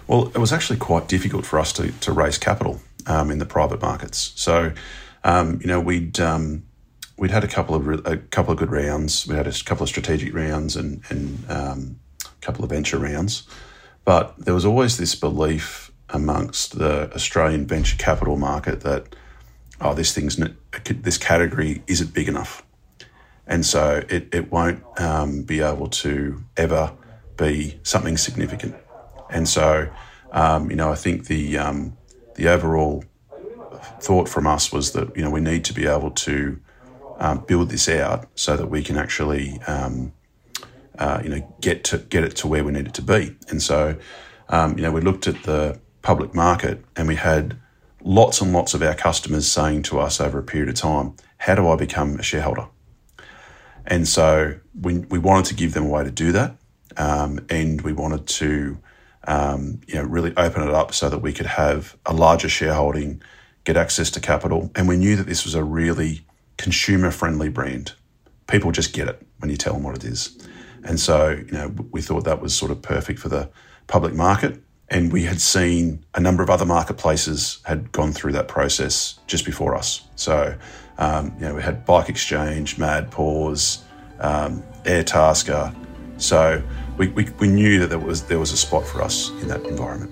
well 0.07 0.27
it 0.27 0.38
was 0.38 0.51
actually 0.51 0.77
quite 0.77 1.07
difficult 1.07 1.45
for 1.45 1.59
us 1.59 1.74
to, 1.74 1.91
to 2.00 2.12
raise 2.12 2.38
capital 2.38 2.81
um, 3.07 3.31
in 3.31 3.39
the 3.39 3.45
private 3.45 3.81
markets. 3.81 4.33
So 4.36 4.74
um, 5.24 5.59
you 5.62 5.67
know 5.67 5.79
we'd 5.79 6.19
um, 6.19 6.63
we'd 7.17 7.31
had 7.31 7.43
a 7.43 7.47
couple 7.47 7.75
of 7.75 8.05
a 8.05 8.17
couple 8.17 8.51
of 8.51 8.59
good 8.59 8.71
rounds. 8.71 9.27
We 9.27 9.36
had 9.36 9.47
a 9.47 9.51
couple 9.51 9.83
of 9.83 9.89
strategic 9.89 10.33
rounds 10.33 10.75
and 10.75 11.01
and 11.09 11.50
um, 11.50 12.00
a 12.24 12.45
couple 12.45 12.63
of 12.63 12.69
venture 12.69 12.97
rounds, 12.97 13.47
but 14.05 14.36
there 14.38 14.53
was 14.53 14.65
always 14.65 14.97
this 14.97 15.15
belief 15.15 15.91
amongst 16.09 16.77
the 16.77 17.13
Australian 17.13 17.67
venture 17.67 17.97
capital 17.97 18.38
market 18.38 18.81
that 18.81 19.15
oh 19.81 19.93
this 19.93 20.13
thing's 20.13 20.39
this 20.86 21.17
category 21.17 21.83
isn't 21.88 22.13
big 22.13 22.27
enough, 22.27 22.63
and 23.45 23.65
so 23.65 24.03
it 24.09 24.33
it 24.33 24.51
won't 24.51 24.83
um, 25.00 25.43
be 25.43 25.62
able 25.62 25.88
to 25.88 26.43
ever 26.55 26.93
be 27.38 27.79
something 27.83 28.17
significant, 28.17 28.75
and 29.29 29.48
so 29.48 29.89
um, 30.31 30.69
you 30.69 30.75
know 30.75 30.91
I 30.91 30.96
think 30.96 31.27
the 31.27 31.57
um, 31.57 31.98
the 32.36 32.48
overall 32.48 33.03
thought 34.00 34.29
from 34.29 34.48
us 34.48 34.72
was 34.72 34.91
that 34.93 35.15
you 35.15 35.24
know 35.24 35.29
we 35.29 35.41
need 35.41 35.65
to 35.65 35.74
be 35.74 35.86
able 35.86 36.12
to 36.12 36.60
um, 37.19 37.43
build 37.48 37.69
this 37.69 37.89
out 37.89 38.27
so 38.36 38.55
that 38.55 38.67
we 38.67 38.84
can 38.84 38.98
actually, 38.98 39.60
um, 39.67 40.13
uh, 40.98 41.19
you 41.24 41.29
know, 41.29 41.55
get 41.62 41.84
to 41.86 41.98
get 41.98 42.24
it 42.24 42.36
to 42.38 42.48
where 42.48 42.63
we 42.63 42.72
need 42.72 42.88
it 42.88 42.93
to 42.96 43.01
be. 43.01 43.36
And 43.50 43.62
so, 43.62 43.98
um, 44.50 44.77
you 44.77 44.84
know, 44.84 44.91
we 44.91 45.01
looked 45.01 45.27
at 45.27 45.43
the 45.43 45.79
public 46.01 46.34
market 46.34 46.84
and 46.96 47.07
we 47.07 47.15
had 47.15 47.57
lots 48.03 48.39
and 48.41 48.53
lots 48.53 48.74
of 48.74 48.81
our 48.81 48.93
customers 48.93 49.48
saying 49.48 49.84
to 49.84 50.00
us 50.00 50.22
over 50.22 50.39
a 50.39 50.43
period 50.43 50.69
of 50.69 50.75
time, 50.75 51.15
"How 51.38 51.55
do 51.55 51.67
I 51.67 51.75
become 51.75 52.19
a 52.19 52.24
shareholder?" 52.24 52.67
And 53.86 54.07
so 54.07 54.55
we 54.79 55.00
we 55.00 55.19
wanted 55.19 55.46
to 55.46 55.55
give 55.55 55.74
them 55.74 55.86
a 55.86 55.89
way 55.89 56.03
to 56.03 56.12
do 56.12 56.31
that, 56.34 56.55
um, 56.98 57.46
and 57.50 57.81
we 57.81 57.93
wanted 57.93 58.27
to. 58.27 58.79
Um, 59.25 59.81
you 59.88 59.95
know, 59.95 60.03
really 60.03 60.33
open 60.38 60.63
it 60.63 60.74
up 60.74 60.93
so 60.93 61.09
that 61.09 61.19
we 61.19 61.33
could 61.33 61.45
have 61.47 61.97
a 62.05 62.13
larger 62.13 62.47
shareholding, 62.47 63.21
get 63.65 63.75
access 63.75 64.09
to 64.12 64.21
capital, 64.21 64.71
and 64.74 64.88
we 64.88 64.95
knew 64.95 65.17
that 65.17 65.27
this 65.27 65.43
was 65.43 65.53
a 65.53 65.63
really 65.63 66.21
consumer 66.57 67.12
friendly 67.12 67.50
brand. 67.50 67.93
People 68.47 68.71
just 68.71 68.93
get 68.93 69.07
it 69.07 69.21
when 69.39 69.50
you 69.50 69.57
tell 69.57 69.74
them 69.74 69.83
what 69.83 69.95
it 69.95 70.05
is. 70.05 70.38
And 70.83 71.00
so, 71.00 71.31
you 71.31 71.51
know, 71.51 71.67
we 71.91 72.01
thought 72.01 72.24
that 72.24 72.41
was 72.41 72.55
sort 72.55 72.71
of 72.71 72.81
perfect 72.81 73.19
for 73.19 73.29
the 73.29 73.50
public 73.88 74.13
market. 74.13 74.62
And 74.89 75.12
we 75.12 75.24
had 75.24 75.41
seen 75.41 76.05
a 76.13 76.19
number 76.19 76.41
of 76.43 76.50
other 76.50 76.65
marketplaces 76.65 77.59
had 77.65 77.91
gone 77.91 78.13
through 78.13 78.31
that 78.33 78.47
process 78.47 79.19
just 79.27 79.45
before 79.45 79.75
us. 79.75 80.07
So, 80.15 80.57
um, 80.97 81.33
you 81.39 81.47
know, 81.47 81.55
we 81.55 81.62
had 81.62 81.86
Bike 81.86 82.07
Exchange, 82.07 82.77
Mad 82.77 83.12
Paws, 83.12 83.84
um, 84.19 84.63
Airtasker. 84.84 85.75
So 86.17 86.63
we, 86.97 87.07
we, 87.10 87.29
we 87.39 87.47
knew 87.47 87.79
that 87.79 87.88
there 87.88 87.99
was 87.99 88.23
there 88.23 88.39
was 88.39 88.51
a 88.51 88.57
spot 88.57 88.86
for 88.86 89.01
us 89.01 89.29
in 89.41 89.47
that 89.47 89.65
environment. 89.65 90.12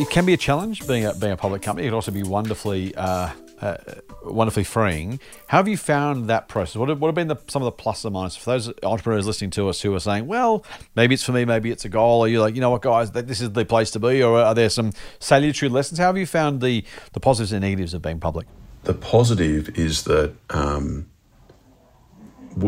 it 0.00 0.08
can 0.08 0.24
be 0.24 0.32
a 0.32 0.36
challenge 0.36 0.86
being 0.86 1.04
a, 1.04 1.14
being 1.14 1.32
a 1.32 1.36
public 1.36 1.60
company. 1.60 1.86
It 1.86 1.90
can 1.90 1.94
also 1.94 2.10
be 2.10 2.22
wonderfully 2.22 2.94
uh, 2.94 3.30
uh, 3.60 3.76
wonderfully 4.24 4.64
freeing. 4.64 5.20
How 5.48 5.58
have 5.58 5.68
you 5.68 5.76
found 5.76 6.30
that 6.30 6.48
process? 6.48 6.76
What 6.76 6.88
have, 6.88 7.00
what 7.00 7.08
have 7.08 7.14
been 7.14 7.28
the, 7.28 7.36
some 7.48 7.62
of 7.62 7.66
the 7.66 7.82
pluses 7.82 8.06
and 8.06 8.16
minuses 8.16 8.38
for 8.38 8.50
those 8.52 8.72
entrepreneurs 8.82 9.26
listening 9.26 9.50
to 9.50 9.68
us 9.68 9.82
who 9.82 9.94
are 9.94 10.00
saying, 10.00 10.26
"Well, 10.26 10.64
maybe 10.96 11.14
it's 11.14 11.22
for 11.22 11.32
me, 11.32 11.44
maybe 11.44 11.70
it's 11.70 11.84
a 11.84 11.90
goal," 11.90 12.20
or 12.20 12.28
you're 12.28 12.40
like, 12.40 12.54
"You 12.54 12.62
know 12.62 12.70
what, 12.70 12.80
guys, 12.80 13.10
this 13.10 13.42
is 13.42 13.52
the 13.52 13.64
place 13.66 13.90
to 13.90 13.98
be," 13.98 14.22
or 14.22 14.38
are 14.38 14.54
there 14.54 14.70
some 14.70 14.92
salutary 15.18 15.68
lessons? 15.68 15.98
How 15.98 16.06
have 16.06 16.16
you 16.16 16.26
found 16.26 16.62
the 16.62 16.82
the 17.12 17.20
positives 17.20 17.52
and 17.52 17.60
negatives 17.60 17.92
of 17.92 18.00
being 18.00 18.20
public? 18.20 18.46
The 18.84 18.94
positive 18.94 19.78
is 19.78 20.04
that. 20.04 20.32
Um, 20.48 21.09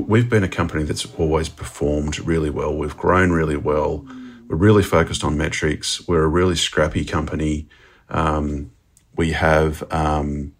we've 0.00 0.28
been 0.28 0.44
a 0.44 0.48
company 0.48 0.84
that's 0.84 1.06
always 1.16 1.48
performed 1.48 2.18
really 2.20 2.50
well. 2.50 2.76
We've 2.76 2.96
grown 2.96 3.30
really 3.30 3.56
well 3.56 4.06
we're 4.52 4.58
really 4.58 4.82
focused 4.82 5.24
on 5.24 5.38
metrics. 5.38 6.06
We're 6.06 6.24
a 6.24 6.28
really 6.28 6.56
scrappy 6.56 7.06
company. 7.06 7.68
Um, 8.10 8.70
we 9.16 9.32
have 9.32 9.82
um, 9.90 10.52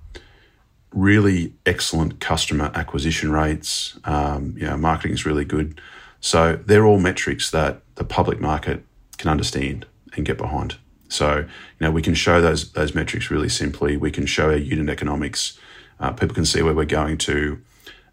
really 0.95 1.53
excellent 1.67 2.19
customer 2.19 2.71
acquisition 2.75 3.33
rates. 3.33 3.99
Um, 4.05 4.55
you 4.57 4.67
know, 4.67 4.79
marketing 4.79 5.13
is 5.13 5.27
really 5.27 5.45
good. 5.45 5.79
So 6.21 6.59
they're 6.65 6.87
all 6.87 6.99
metrics 6.99 7.51
that 7.51 7.83
the 7.97 8.05
public 8.05 8.41
market 8.41 8.83
can 9.19 9.31
understand 9.31 9.85
and 10.17 10.25
get 10.25 10.39
behind. 10.39 10.79
So 11.11 11.41
you 11.41 11.47
know, 11.79 11.91
we 11.91 12.01
can 12.01 12.15
show 12.15 12.41
those 12.41 12.73
those 12.73 12.95
metrics 12.95 13.31
really 13.31 13.51
simply. 13.51 13.99
We 13.99 14.11
can 14.11 14.25
show 14.25 14.47
our 14.47 14.57
unit 14.57 14.89
economics. 14.89 15.59
Uh, 16.01 16.13
people 16.13 16.35
can 16.35 16.47
see 16.47 16.63
where 16.63 16.73
we're 16.73 16.87
going 16.87 17.19
to. 17.19 17.61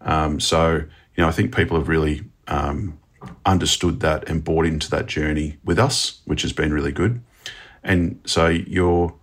Um, 0.02 0.42
so 0.42 0.84
you 1.20 1.26
know, 1.26 1.28
I 1.28 1.34
think 1.34 1.54
people 1.54 1.78
have 1.78 1.90
really 1.90 2.24
um, 2.48 2.98
understood 3.46 4.00
that 4.00 4.30
and 4.30 4.42
bought 4.42 4.66
into 4.66 4.90
that 4.92 5.08
journey 5.08 5.58
with 5.66 5.78
us, 5.78 6.22
which 6.24 6.44
has 6.44 6.54
been 6.54 6.74
really 6.74 6.94
good. 6.94 7.22
And 7.84 8.22
so 8.24 8.48
you're, 8.48 9.14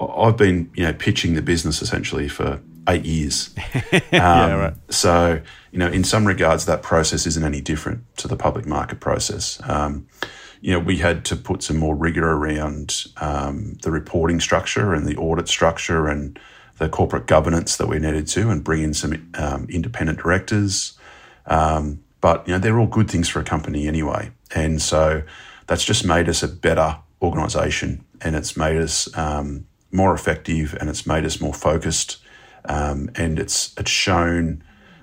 I've 0.00 0.38
been, 0.38 0.70
you 0.74 0.84
know, 0.84 0.94
pitching 0.94 1.34
the 1.34 1.42
business 1.42 1.82
essentially 1.82 2.26
for 2.26 2.58
eight 2.88 3.04
years. 3.04 3.54
yeah, 4.10 4.44
um, 4.44 4.60
right. 4.60 4.74
So, 4.88 5.42
you 5.72 5.78
know, 5.78 5.88
in 5.88 6.04
some 6.04 6.26
regards, 6.26 6.64
that 6.64 6.82
process 6.82 7.26
isn't 7.26 7.44
any 7.44 7.60
different 7.60 8.02
to 8.16 8.28
the 8.28 8.36
public 8.36 8.64
market 8.64 9.00
process. 9.00 9.60
Um, 9.64 10.06
you 10.62 10.72
know, 10.72 10.78
we 10.78 10.96
had 10.96 11.22
to 11.26 11.36
put 11.36 11.62
some 11.62 11.76
more 11.76 11.94
rigor 11.94 12.30
around 12.30 13.08
um, 13.18 13.76
the 13.82 13.90
reporting 13.90 14.40
structure 14.40 14.94
and 14.94 15.06
the 15.06 15.16
audit 15.16 15.48
structure 15.48 16.08
and 16.08 16.38
the 16.78 16.88
corporate 16.88 17.26
governance 17.26 17.76
that 17.76 17.88
we 17.88 17.98
needed 17.98 18.26
to, 18.28 18.48
and 18.48 18.64
bring 18.64 18.82
in 18.82 18.94
some 18.94 19.30
um, 19.34 19.66
independent 19.68 20.18
directors. 20.18 20.98
Um, 21.46 22.02
but 22.20 22.46
you 22.46 22.54
know, 22.54 22.58
they're 22.58 22.78
all 22.78 22.86
good 22.86 23.10
things 23.10 23.28
for 23.28 23.40
a 23.40 23.44
company 23.44 23.86
anyway. 23.86 24.30
And 24.54 24.80
so 24.80 25.22
that's 25.66 25.84
just 25.84 26.04
made 26.04 26.28
us 26.28 26.42
a 26.42 26.48
better 26.48 26.98
organization 27.20 28.04
and 28.20 28.36
it's 28.36 28.56
made 28.56 28.76
us 28.76 29.14
um, 29.16 29.66
more 29.90 30.14
effective 30.14 30.76
and 30.80 30.88
it's 30.88 31.06
made 31.06 31.24
us 31.24 31.40
more 31.40 31.54
focused. 31.54 32.18
Um, 32.64 33.10
and 33.16 33.38
it's 33.38 33.74
it's 33.76 33.90
shown 33.90 34.62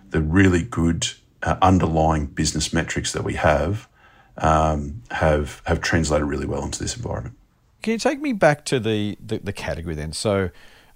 the 0.09 0.21
really 0.21 0.63
good 0.63 1.07
uh, 1.43 1.57
underlying 1.61 2.27
business 2.27 2.71
metrics 2.73 3.11
that 3.11 3.23
we 3.23 3.33
have 3.33 3.89
um, 4.37 5.01
have 5.11 5.61
have 5.65 5.81
translated 5.81 6.25
really 6.25 6.45
well 6.45 6.63
into 6.63 6.79
this 6.79 6.95
environment. 6.95 7.35
Can 7.81 7.93
you 7.93 7.99
take 7.99 8.19
me 8.19 8.33
back 8.33 8.65
to 8.65 8.79
the, 8.79 9.17
the, 9.25 9.39
the 9.39 9.53
category 9.53 9.95
then? 9.95 10.11
So 10.11 10.49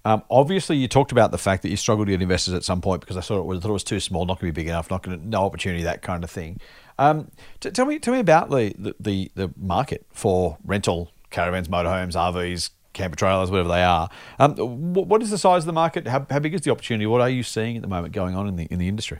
um, 0.05 0.23
obviously, 0.29 0.75
you 0.77 0.87
talked 0.87 1.11
about 1.11 1.31
the 1.31 1.37
fact 1.37 1.61
that 1.63 1.69
you 1.69 1.77
struggled 1.77 2.07
to 2.07 2.11
get 2.11 2.21
investors 2.21 2.53
at 2.53 2.63
some 2.63 2.81
point 2.81 3.01
because 3.01 3.15
I 3.15 3.21
thought 3.21 3.39
it 3.39 3.45
was, 3.45 3.59
thought 3.61 3.69
it 3.69 3.73
was 3.73 3.83
too 3.83 3.99
small, 3.99 4.25
not 4.25 4.39
going 4.39 4.51
to 4.51 4.53
be 4.53 4.61
big 4.63 4.67
enough, 4.67 4.89
not 4.89 5.03
going 5.03 5.17
to 5.17 5.27
no 5.27 5.43
opportunity, 5.43 5.83
that 5.83 6.01
kind 6.01 6.23
of 6.23 6.29
thing. 6.29 6.59
Um, 6.99 7.31
t- 7.61 7.71
tell 7.71 7.85
me, 7.85 7.99
tell 7.99 8.13
me 8.13 8.19
about 8.19 8.49
the, 8.49 8.75
the, 8.77 8.95
the 8.99 9.31
the 9.35 9.53
market 9.57 10.05
for 10.11 10.57
rental 10.65 11.11
caravans, 11.29 11.69
motorhomes, 11.69 12.13
RVs, 12.13 12.71
camper 12.91 13.15
trailers, 13.15 13.49
whatever 13.49 13.69
they 13.69 13.83
are. 13.83 14.09
Um, 14.39 14.93
what, 14.93 15.21
is 15.21 15.31
the 15.31 15.37
size 15.37 15.63
of 15.63 15.67
the 15.67 15.73
market? 15.73 16.07
How, 16.07 16.25
how 16.29 16.39
big 16.39 16.53
is 16.53 16.61
the 16.61 16.71
opportunity? 16.71 17.05
What 17.05 17.21
are 17.21 17.29
you 17.29 17.43
seeing 17.43 17.75
at 17.75 17.81
the 17.81 17.87
moment 17.87 18.13
going 18.13 18.35
on 18.35 18.47
in 18.47 18.55
the 18.55 18.65
in 18.65 18.79
the 18.79 18.87
industry? 18.87 19.19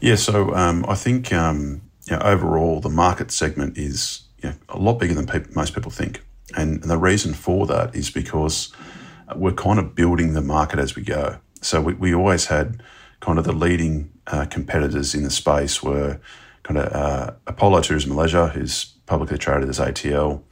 Yeah, 0.00 0.16
so 0.16 0.54
um, 0.54 0.84
I 0.88 0.94
think 0.94 1.32
um, 1.32 1.82
you 2.08 2.16
know, 2.16 2.22
overall 2.22 2.80
the 2.80 2.88
market 2.88 3.30
segment 3.30 3.76
is 3.76 4.22
you 4.42 4.50
know, 4.50 4.56
a 4.68 4.78
lot 4.78 4.94
bigger 4.94 5.14
than 5.14 5.26
pe- 5.26 5.44
most 5.54 5.74
people 5.74 5.90
think, 5.90 6.22
and, 6.56 6.80
and 6.80 6.90
the 6.90 6.98
reason 6.98 7.34
for 7.34 7.66
that 7.66 7.94
is 7.94 8.10
because 8.10 8.72
we're 9.36 9.52
kind 9.52 9.78
of 9.78 9.94
building 9.94 10.34
the 10.34 10.42
market 10.42 10.78
as 10.78 10.94
we 10.96 11.02
go. 11.02 11.38
So 11.60 11.80
we, 11.80 11.94
we 11.94 12.14
always 12.14 12.46
had 12.46 12.82
kind 13.20 13.38
of 13.38 13.44
the 13.44 13.52
leading 13.52 14.10
uh, 14.26 14.44
competitors 14.46 15.14
in 15.14 15.22
the 15.22 15.30
space 15.30 15.82
were 15.82 16.20
kind 16.62 16.78
of 16.78 16.92
uh, 16.92 17.32
Apollo 17.46 17.82
Tourism 17.82 18.14
Leisure, 18.16 18.48
who's 18.48 18.84
publicly 19.06 19.38
traded 19.38 19.68
as 19.68 19.78
ATL, 19.78 20.42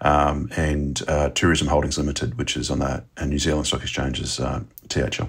um, 0.00 0.48
and 0.56 1.02
uh, 1.08 1.30
Tourism 1.30 1.68
Holdings 1.68 1.98
Limited, 1.98 2.36
which 2.38 2.56
is 2.56 2.70
on 2.70 2.80
the 2.80 3.04
New 3.24 3.38
Zealand 3.38 3.66
Stock 3.66 3.82
Exchange 3.82 4.20
as 4.20 4.40
uh, 4.40 4.62
THL. 4.88 5.28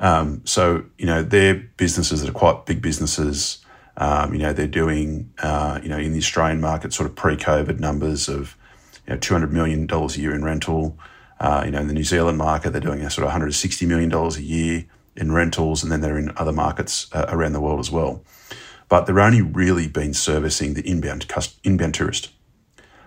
Um, 0.00 0.42
so, 0.44 0.84
you 0.96 1.06
know, 1.06 1.22
they're 1.22 1.54
businesses 1.76 2.20
that 2.20 2.30
are 2.30 2.38
quite 2.38 2.66
big 2.66 2.80
businesses. 2.80 3.64
Um, 3.96 4.32
you 4.32 4.38
know, 4.38 4.52
they're 4.52 4.66
doing, 4.66 5.32
uh, 5.42 5.80
you 5.82 5.88
know, 5.88 5.98
in 5.98 6.12
the 6.12 6.18
Australian 6.18 6.60
market, 6.60 6.92
sort 6.92 7.08
of 7.08 7.16
pre-COVID 7.16 7.80
numbers 7.80 8.28
of, 8.28 8.56
you 9.06 9.14
know, 9.14 9.18
two 9.18 9.34
hundred 9.34 9.52
million 9.52 9.86
dollars 9.86 10.16
a 10.16 10.20
year 10.20 10.34
in 10.34 10.44
rental. 10.44 10.96
Uh, 11.40 11.62
you 11.64 11.70
know, 11.70 11.80
in 11.80 11.86
the 11.86 11.94
New 11.94 12.04
Zealand 12.04 12.38
market, 12.38 12.70
they're 12.70 12.80
doing 12.80 13.00
a 13.00 13.10
sort 13.10 13.24
of 13.24 13.26
one 13.26 13.32
hundred 13.32 13.52
sixty 13.54 13.86
million 13.86 14.08
dollars 14.08 14.36
a 14.36 14.42
year 14.42 14.84
in 15.16 15.32
rentals, 15.32 15.82
and 15.82 15.90
then 15.90 16.00
they're 16.00 16.18
in 16.18 16.32
other 16.36 16.52
markets 16.52 17.08
uh, 17.12 17.26
around 17.28 17.52
the 17.52 17.60
world 17.60 17.80
as 17.80 17.90
well. 17.90 18.22
But 18.88 19.06
they're 19.06 19.20
only 19.20 19.42
really 19.42 19.86
been 19.86 20.14
servicing 20.14 20.74
the 20.74 20.88
inbound 20.88 21.26
inbound 21.62 21.94
tourist. 21.94 22.30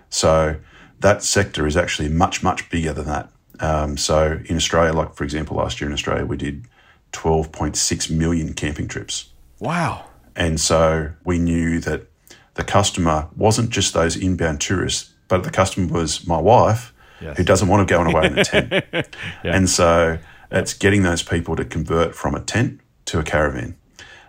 So 0.08 0.56
that 1.00 1.22
sector 1.22 1.66
is 1.66 1.76
actually 1.76 2.08
much 2.08 2.42
much 2.42 2.70
bigger 2.70 2.92
than 2.92 3.06
that. 3.06 3.30
Um, 3.60 3.96
so 3.96 4.40
in 4.46 4.56
Australia, 4.56 4.92
like 4.92 5.14
for 5.14 5.24
example, 5.24 5.56
last 5.56 5.80
year 5.80 5.88
in 5.88 5.94
Australia, 5.94 6.24
we 6.24 6.36
did 6.36 6.66
12.6 7.12 8.10
million 8.10 8.54
camping 8.54 8.88
trips. 8.88 9.30
Wow. 9.58 10.06
And 10.34 10.60
so 10.60 11.12
we 11.24 11.38
knew 11.38 11.78
that 11.80 12.06
the 12.54 12.64
customer 12.64 13.28
wasn't 13.36 13.70
just 13.70 13.94
those 13.94 14.16
inbound 14.16 14.60
tourists, 14.60 15.12
but 15.28 15.44
the 15.44 15.50
customer 15.50 15.92
was 15.92 16.26
my 16.26 16.38
wife 16.38 16.92
yes. 17.22 17.36
who 17.36 17.44
doesn't 17.44 17.68
want 17.68 17.86
to 17.86 17.92
go 17.92 18.00
on 18.00 18.06
away 18.06 18.26
in 18.26 18.38
a 18.38 18.44
tent. 18.70 18.84
yeah. 18.92 19.04
And 19.44 19.68
so 19.68 20.18
it's 20.50 20.74
getting 20.74 21.02
those 21.02 21.22
people 21.22 21.56
to 21.56 21.64
convert 21.64 22.14
from 22.14 22.34
a 22.34 22.40
tent 22.40 22.80
to 23.06 23.18
a 23.18 23.22
caravan 23.22 23.76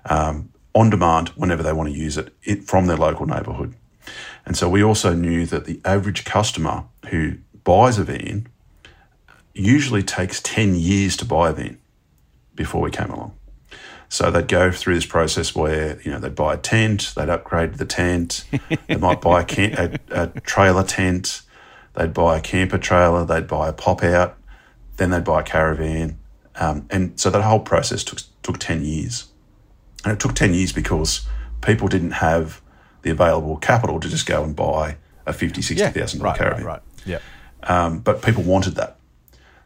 um, 0.05 0.49
on 0.73 0.89
demand 0.89 1.29
whenever 1.29 1.63
they 1.63 1.73
want 1.73 1.89
to 1.89 1.95
use 1.95 2.17
it, 2.17 2.33
it 2.43 2.63
from 2.63 2.87
their 2.87 2.97
local 2.97 3.25
neighbourhood. 3.25 3.75
And 4.45 4.57
so 4.57 4.67
we 4.67 4.83
also 4.83 5.13
knew 5.13 5.45
that 5.45 5.65
the 5.65 5.79
average 5.85 6.25
customer 6.25 6.85
who 7.09 7.35
buys 7.63 7.97
a 7.97 8.03
van 8.03 8.47
usually 9.53 10.03
takes 10.03 10.41
10 10.41 10.75
years 10.75 11.15
to 11.17 11.25
buy 11.25 11.49
a 11.49 11.53
van 11.53 11.77
before 12.55 12.81
we 12.81 12.91
came 12.91 13.09
along. 13.09 13.35
So 14.09 14.29
they'd 14.29 14.47
go 14.47 14.71
through 14.71 14.93
this 14.93 15.07
process 15.07 15.55
where 15.55 15.99
you 16.03 16.11
know 16.11 16.19
they'd 16.19 16.35
buy 16.35 16.53
a 16.53 16.57
tent, 16.57 17.13
they'd 17.15 17.29
upgrade 17.29 17.75
the 17.75 17.85
tent, 17.85 18.45
they 18.87 18.97
might 18.97 19.21
buy 19.21 19.41
a, 19.41 19.43
can- 19.43 19.73
a, 20.11 20.23
a, 20.23 20.27
trailer 20.41 20.83
tent, 20.83 21.41
they'd 21.95 22.13
buy 22.13 22.37
a 22.37 22.41
camper 22.41 22.77
trailer, 22.77 23.25
they'd 23.25 23.47
buy 23.47 23.69
a 23.69 23.73
pop 23.73 24.03
out, 24.03 24.37
then 24.97 25.09
they'd 25.09 25.23
buy 25.23 25.41
a 25.41 25.43
caravan, 25.43 26.17
um, 26.55 26.85
and 26.89 27.19
so 27.19 27.29
that 27.29 27.41
whole 27.41 27.59
process 27.59 28.03
took 28.03 28.19
took 28.41 28.57
ten 28.59 28.83
years, 28.83 29.27
and 30.03 30.13
it 30.13 30.19
took 30.19 30.35
ten 30.35 30.53
years 30.53 30.71
because 30.71 31.27
people 31.61 31.87
didn't 31.87 32.11
have 32.11 32.61
the 33.01 33.09
available 33.09 33.57
capital 33.57 33.99
to 33.99 34.09
just 34.09 34.25
go 34.25 34.43
and 34.43 34.55
buy 34.55 34.97
a 35.25 35.33
fifty 35.33 35.61
sixty 35.61 35.87
thousand 35.87 36.19
yeah, 36.19 36.25
right, 36.25 36.37
caravan. 36.37 36.63
Right, 36.63 36.73
right, 36.73 36.81
yeah. 37.05 37.19
Um, 37.63 37.99
but 37.99 38.21
people 38.21 38.43
wanted 38.43 38.75
that. 38.75 38.97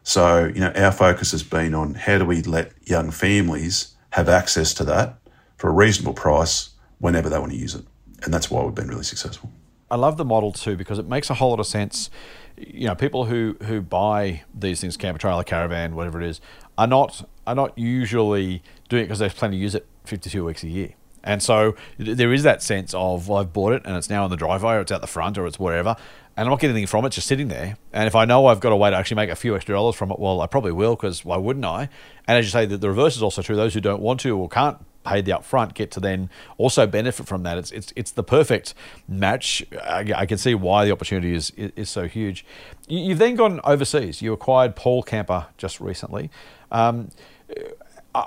So, 0.08 0.46
you 0.46 0.60
know, 0.60 0.72
our 0.74 0.92
focus 0.92 1.32
has 1.32 1.42
been 1.42 1.74
on 1.74 1.92
how 1.94 2.16
do 2.16 2.24
we 2.24 2.40
let 2.42 2.72
young 2.88 3.10
families 3.10 3.94
have 4.10 4.28
access 4.28 4.72
to 4.74 4.84
that 4.84 5.18
for 5.58 5.68
a 5.68 5.72
reasonable 5.72 6.14
price 6.14 6.70
whenever 6.98 7.28
they 7.28 7.38
want 7.38 7.52
to 7.52 7.58
use 7.58 7.74
it. 7.74 7.84
And 8.22 8.32
that's 8.32 8.50
why 8.50 8.64
we've 8.64 8.74
been 8.74 8.88
really 8.88 9.04
successful. 9.04 9.52
I 9.90 9.96
love 9.96 10.16
the 10.16 10.24
model 10.24 10.52
too 10.52 10.76
because 10.76 10.98
it 10.98 11.06
makes 11.06 11.30
a 11.30 11.34
whole 11.34 11.50
lot 11.50 11.60
of 11.60 11.66
sense. 11.66 12.10
You 12.56 12.88
know, 12.88 12.94
people 12.94 13.26
who 13.26 13.56
who 13.64 13.80
buy 13.80 14.42
these 14.54 14.80
things, 14.80 14.96
camper 14.96 15.18
trailer, 15.18 15.44
caravan, 15.44 15.94
whatever 15.94 16.20
it 16.20 16.28
is, 16.28 16.40
are 16.76 16.86
not 16.86 17.28
are 17.46 17.54
not 17.54 17.76
usually 17.78 18.62
doing 18.88 19.02
it 19.02 19.06
because 19.06 19.20
they 19.20 19.28
plan 19.28 19.52
to 19.52 19.56
use 19.56 19.74
it 19.74 19.86
52 20.04 20.44
weeks 20.44 20.62
a 20.62 20.68
year. 20.68 20.94
And 21.24 21.42
so 21.42 21.74
there 21.98 22.32
is 22.32 22.42
that 22.44 22.62
sense 22.62 22.94
of 22.94 23.28
well, 23.28 23.38
I've 23.38 23.52
bought 23.52 23.72
it 23.72 23.82
and 23.84 23.96
it's 23.96 24.08
now 24.08 24.24
in 24.24 24.30
the 24.30 24.36
driveway 24.36 24.74
or 24.74 24.80
it's 24.80 24.92
out 24.92 25.00
the 25.00 25.06
front 25.06 25.36
or 25.36 25.46
it's 25.46 25.58
whatever 25.58 25.96
and 26.38 26.46
I'm 26.46 26.50
not 26.50 26.60
getting 26.60 26.76
anything 26.76 26.86
from 26.86 27.04
it, 27.04 27.10
just 27.10 27.26
sitting 27.26 27.48
there. 27.48 27.76
And 27.92 28.06
if 28.06 28.14
I 28.14 28.24
know 28.24 28.46
I've 28.46 28.60
got 28.60 28.70
a 28.70 28.76
way 28.76 28.90
to 28.90 28.96
actually 28.96 29.16
make 29.16 29.28
a 29.28 29.34
few 29.34 29.56
extra 29.56 29.74
dollars 29.74 29.96
from 29.96 30.12
it, 30.12 30.20
well, 30.20 30.40
I 30.40 30.46
probably 30.46 30.70
will 30.70 30.94
because 30.94 31.24
why 31.24 31.36
wouldn't 31.36 31.64
I? 31.64 31.88
And 32.28 32.38
as 32.38 32.44
you 32.44 32.52
say, 32.52 32.64
the, 32.64 32.76
the 32.76 32.88
reverse 32.88 33.16
is 33.16 33.24
also 33.24 33.42
true. 33.42 33.56
Those 33.56 33.74
who 33.74 33.80
don't 33.80 34.00
want 34.00 34.20
to 34.20 34.38
or 34.38 34.48
can't 34.48 34.78
pay 35.04 35.20
the 35.20 35.32
upfront 35.32 35.74
get 35.74 35.90
to 35.92 36.00
then 36.00 36.30
also 36.56 36.86
benefit 36.86 37.26
from 37.26 37.42
that. 37.42 37.58
It's 37.58 37.70
it's 37.70 37.92
it's 37.96 38.10
the 38.10 38.22
perfect 38.22 38.74
match. 39.08 39.64
I, 39.82 40.12
I 40.14 40.26
can 40.26 40.38
see 40.38 40.54
why 40.54 40.84
the 40.84 40.92
opportunity 40.92 41.34
is, 41.34 41.50
is, 41.56 41.72
is 41.76 41.90
so 41.90 42.06
huge. 42.06 42.44
You, 42.88 43.10
have 43.10 43.18
then 43.18 43.34
gone 43.34 43.60
overseas. 43.64 44.22
You 44.22 44.32
acquired 44.32 44.76
Paul 44.76 45.02
Camper 45.02 45.46
just 45.56 45.80
recently. 45.80 46.30
Um, 46.70 47.10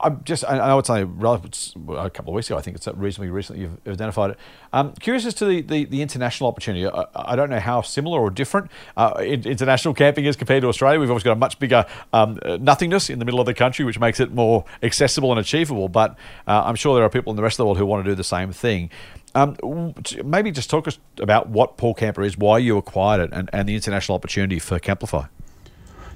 I'm 0.04 0.23
just, 0.23 0.43
I 0.47 0.58
know 0.58 0.80
it's 0.80 0.89
only 0.89 1.04
a 1.04 2.10
couple 2.10 2.34
of 2.34 2.36
weeks 2.36 2.49
ago, 2.49 2.58
I 2.58 2.62
think 2.62 2.77
it's 2.77 2.88
reasonably 2.88 3.30
recently 3.30 3.63
you've 3.63 3.80
identified 3.88 4.32
it. 4.32 4.38
Um, 4.73 4.93
curious 4.93 5.25
as 5.25 5.34
to 5.36 5.45
the, 5.45 5.62
the, 5.62 5.86
the 5.86 6.01
international 6.01 6.49
opportunity. 6.49 6.88
I, 6.88 7.06
I, 7.15 7.36
don't 7.36 7.49
know 7.49 7.60
how 7.60 7.82
similar 7.82 8.19
or 8.19 8.30
different 8.30 8.71
uh, 8.95 9.13
international 9.19 9.93
camping 9.93 10.25
is 10.25 10.36
compared 10.36 10.62
to 10.62 10.67
Australia. 10.67 10.99
We've 10.99 11.10
obviously 11.10 11.30
got 11.30 11.34
a 11.34 11.39
much 11.39 11.60
bigger 11.60 11.86
um, 12.13 12.39
nothingness 12.43 13.10
in 13.10 13.19
the 13.19 13.25
middle 13.25 13.39
of 13.39 13.45
the 13.45 13.54
country, 13.54 13.84
which 13.86 13.99
makes 13.99 14.19
it 14.19 14.34
more 14.34 14.65
accessible 14.82 15.32
and 15.32 15.39
achievable. 15.39 15.89
But 15.89 16.12
uh, 16.47 16.63
I'm 16.65 16.75
sure 16.75 16.95
there 16.95 17.04
are 17.04 17.10
people 17.10 17.32
in 17.32 17.38
the 17.38 17.43
rest 17.43 17.56
of 17.56 17.58
the 17.58 17.65
world 17.65 17.77
who 17.77 17.86
want 17.86 18.06
to 18.06 18.12
do 18.12 18.15
the 18.15 18.23
same 18.23 18.51
thing. 18.51 18.89
Um, 19.34 19.93
maybe 20.23 20.51
just 20.51 20.69
talk 20.69 20.88
us 20.88 20.99
about 21.19 21.49
what 21.49 21.77
Paul 21.77 21.93
Camper 21.93 22.23
is, 22.23 22.38
why 22.38 22.58
you 22.58 22.77
acquired 22.77 23.21
it, 23.21 23.30
and, 23.34 23.49
and 23.54 23.67
the 23.67 23.75
international 23.75 24.15
opportunity 24.15 24.60
for 24.60 24.80
Camplify. 24.80 25.30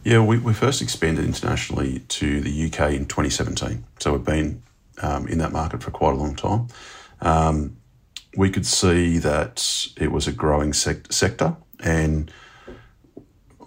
Yeah, 0.05 0.19
we, 0.19 0.37
we 0.37 0.53
first 0.53 0.83
expanded 0.83 1.25
internationally 1.25 1.99
to 1.99 2.39
the 2.39 2.65
UK 2.67 2.93
in 2.93 3.07
2017. 3.07 3.83
So 3.99 4.13
we've 4.13 4.23
been 4.23 4.61
um, 5.01 5.27
in 5.27 5.39
that 5.39 5.51
market 5.51 5.81
for 5.81 5.89
quite 5.89 6.13
a 6.13 6.17
long 6.17 6.35
time. 6.35 6.67
Um, 7.21 7.77
we 8.37 8.51
could 8.51 8.67
see 8.67 9.17
that 9.17 9.87
it 9.97 10.11
was 10.11 10.27
a 10.27 10.31
growing 10.31 10.73
sec- 10.73 11.11
sector, 11.11 11.55
and 11.79 12.31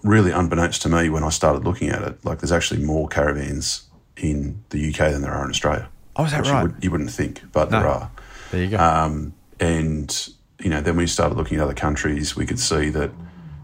really 0.04 0.30
unbeknownst 0.30 0.80
to 0.82 0.88
me 0.88 1.08
when 1.08 1.24
I 1.24 1.30
started 1.30 1.64
looking 1.64 1.88
at 1.88 2.02
it, 2.02 2.24
like 2.24 2.38
there's 2.38 2.52
actually 2.52 2.84
more 2.84 3.08
caravans 3.08 3.88
in 4.16 4.62
the 4.70 4.90
UK 4.90 5.10
than 5.10 5.22
there 5.22 5.32
are 5.32 5.44
in 5.44 5.50
Australia. 5.50 5.88
Oh, 6.14 6.24
is 6.24 6.30
that 6.30 6.46
right? 6.46 6.62
You, 6.80 6.90
would, 6.90 7.00
wouldn't 7.00 7.10
think, 7.10 7.42
but 7.50 7.72
no. 7.72 7.80
there 7.80 7.88
are. 7.88 8.10
There 8.52 8.62
you 8.62 8.70
go. 8.70 8.78
Um, 8.78 9.34
and 9.58 10.28
you 10.60 10.70
know, 10.70 10.80
then 10.80 10.96
we 10.96 11.08
started 11.08 11.36
looking 11.36 11.58
at 11.58 11.64
other 11.64 11.74
countries. 11.74 12.36
We 12.36 12.46
could 12.46 12.60
see 12.60 12.90
that 12.90 13.10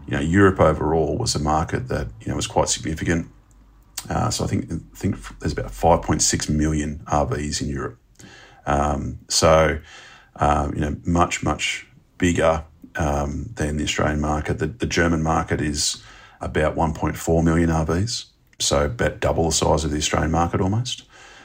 you 0.07 0.13
know, 0.13 0.19
Europe 0.19 0.59
overall 0.59 1.17
was 1.17 1.35
a 1.35 1.39
market 1.39 1.87
that 1.87 2.07
you 2.21 2.27
know 2.27 2.35
was 2.35 2.47
quite 2.47 2.69
significant. 2.69 3.27
Uh, 4.09 4.29
so 4.29 4.43
I 4.43 4.47
think 4.47 4.71
I 4.71 4.77
think 4.95 5.39
there's 5.39 5.53
about 5.53 5.71
5.6 5.71 6.49
million 6.49 7.01
RVs 7.07 7.61
in 7.61 7.69
Europe. 7.69 7.97
Um, 8.65 9.19
so 9.27 9.79
um, 10.37 10.73
you 10.73 10.81
know, 10.81 10.95
much 11.05 11.43
much 11.43 11.87
bigger 12.17 12.63
um, 12.95 13.51
than 13.55 13.77
the 13.77 13.83
Australian 13.83 14.21
market. 14.21 14.59
The, 14.59 14.67
the 14.67 14.85
German 14.85 15.23
market 15.23 15.61
is 15.61 16.03
about 16.41 16.75
1.4 16.75 17.43
million 17.43 17.69
RVs, 17.69 18.25
so 18.59 18.85
about 18.85 19.19
double 19.19 19.45
the 19.45 19.51
size 19.51 19.83
of 19.83 19.91
the 19.91 19.97
Australian 19.97 20.31
market 20.31 20.61
almost. 20.61 21.03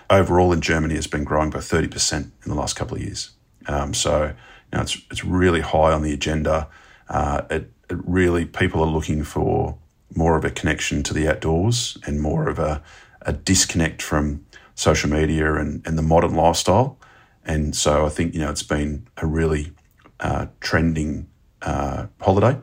Overall, 0.09 0.53
in 0.53 0.61
Germany, 0.61 0.97
has 0.97 1.07
been 1.07 1.23
growing 1.25 1.51
by 1.51 1.61
30% 1.61 2.15
in 2.15 2.33
the 2.45 2.55
last 2.55 2.75
couple 2.75 2.97
of 2.97 3.03
years. 3.03 3.31
Um, 3.67 3.95
so 3.95 4.25
you 4.25 4.77
know, 4.77 4.83
it's 4.83 5.01
it's 5.11 5.25
really 5.25 5.61
high 5.61 5.93
on 5.93 6.03
the 6.03 6.13
agenda. 6.13 6.69
Uh, 7.09 7.43
it 7.51 7.73
really 8.05 8.45
people 8.45 8.83
are 8.83 8.91
looking 8.91 9.25
for 9.25 9.77
more 10.15 10.37
of 10.37 10.45
a 10.45 10.51
connection 10.51 11.03
to 11.05 11.15
the 11.15 11.29
outdoors 11.29 11.97
and 12.07 12.21
more 12.21 12.49
of 12.49 12.59
a, 12.59 12.83
a 13.23 13.33
disconnect 13.33 14.03
from 14.03 14.45
social 14.75 15.11
media 15.11 15.55
and, 15.55 15.87
and 15.87 15.97
the 15.97 16.03
modern 16.03 16.35
lifestyle. 16.35 16.99
And 17.45 17.75
so 17.75 18.07
I 18.07 18.09
think, 18.09 18.35
you 18.35 18.41
know, 18.41 18.51
it's 18.51 18.63
been 18.63 19.07
a 19.17 19.27
really 19.27 19.73
uh, 20.19 20.47
trending 20.61 21.29
uh, 21.63 22.07
holiday. 22.21 22.59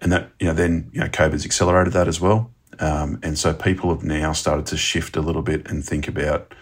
And 0.00 0.12
that, 0.12 0.30
you 0.38 0.46
know, 0.46 0.54
then, 0.54 0.90
you 0.92 1.00
know, 1.00 1.08
COVID's 1.08 1.44
accelerated 1.44 1.92
that 1.94 2.06
as 2.06 2.20
well. 2.20 2.52
Um, 2.78 3.18
and 3.22 3.36
so 3.36 3.52
people 3.52 3.90
have 3.90 4.04
now 4.04 4.32
started 4.32 4.66
to 4.66 4.76
shift 4.76 5.16
a 5.16 5.20
little 5.20 5.42
bit 5.42 5.68
and 5.68 5.84
think 5.84 6.06
about 6.06 6.54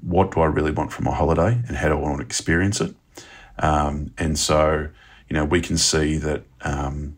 what 0.00 0.30
do 0.30 0.40
I 0.40 0.46
really 0.46 0.70
want 0.70 0.92
from 0.92 1.06
my 1.06 1.14
holiday 1.14 1.60
and 1.66 1.76
how 1.76 1.88
do 1.88 1.94
I 1.94 1.98
want 1.98 2.18
to 2.18 2.24
experience 2.24 2.80
it. 2.80 2.94
Um, 3.58 4.12
and 4.18 4.38
so, 4.38 4.88
you 5.28 5.34
know, 5.34 5.44
we 5.44 5.60
can 5.60 5.76
see 5.76 6.18
that 6.18 6.44
um, 6.60 7.16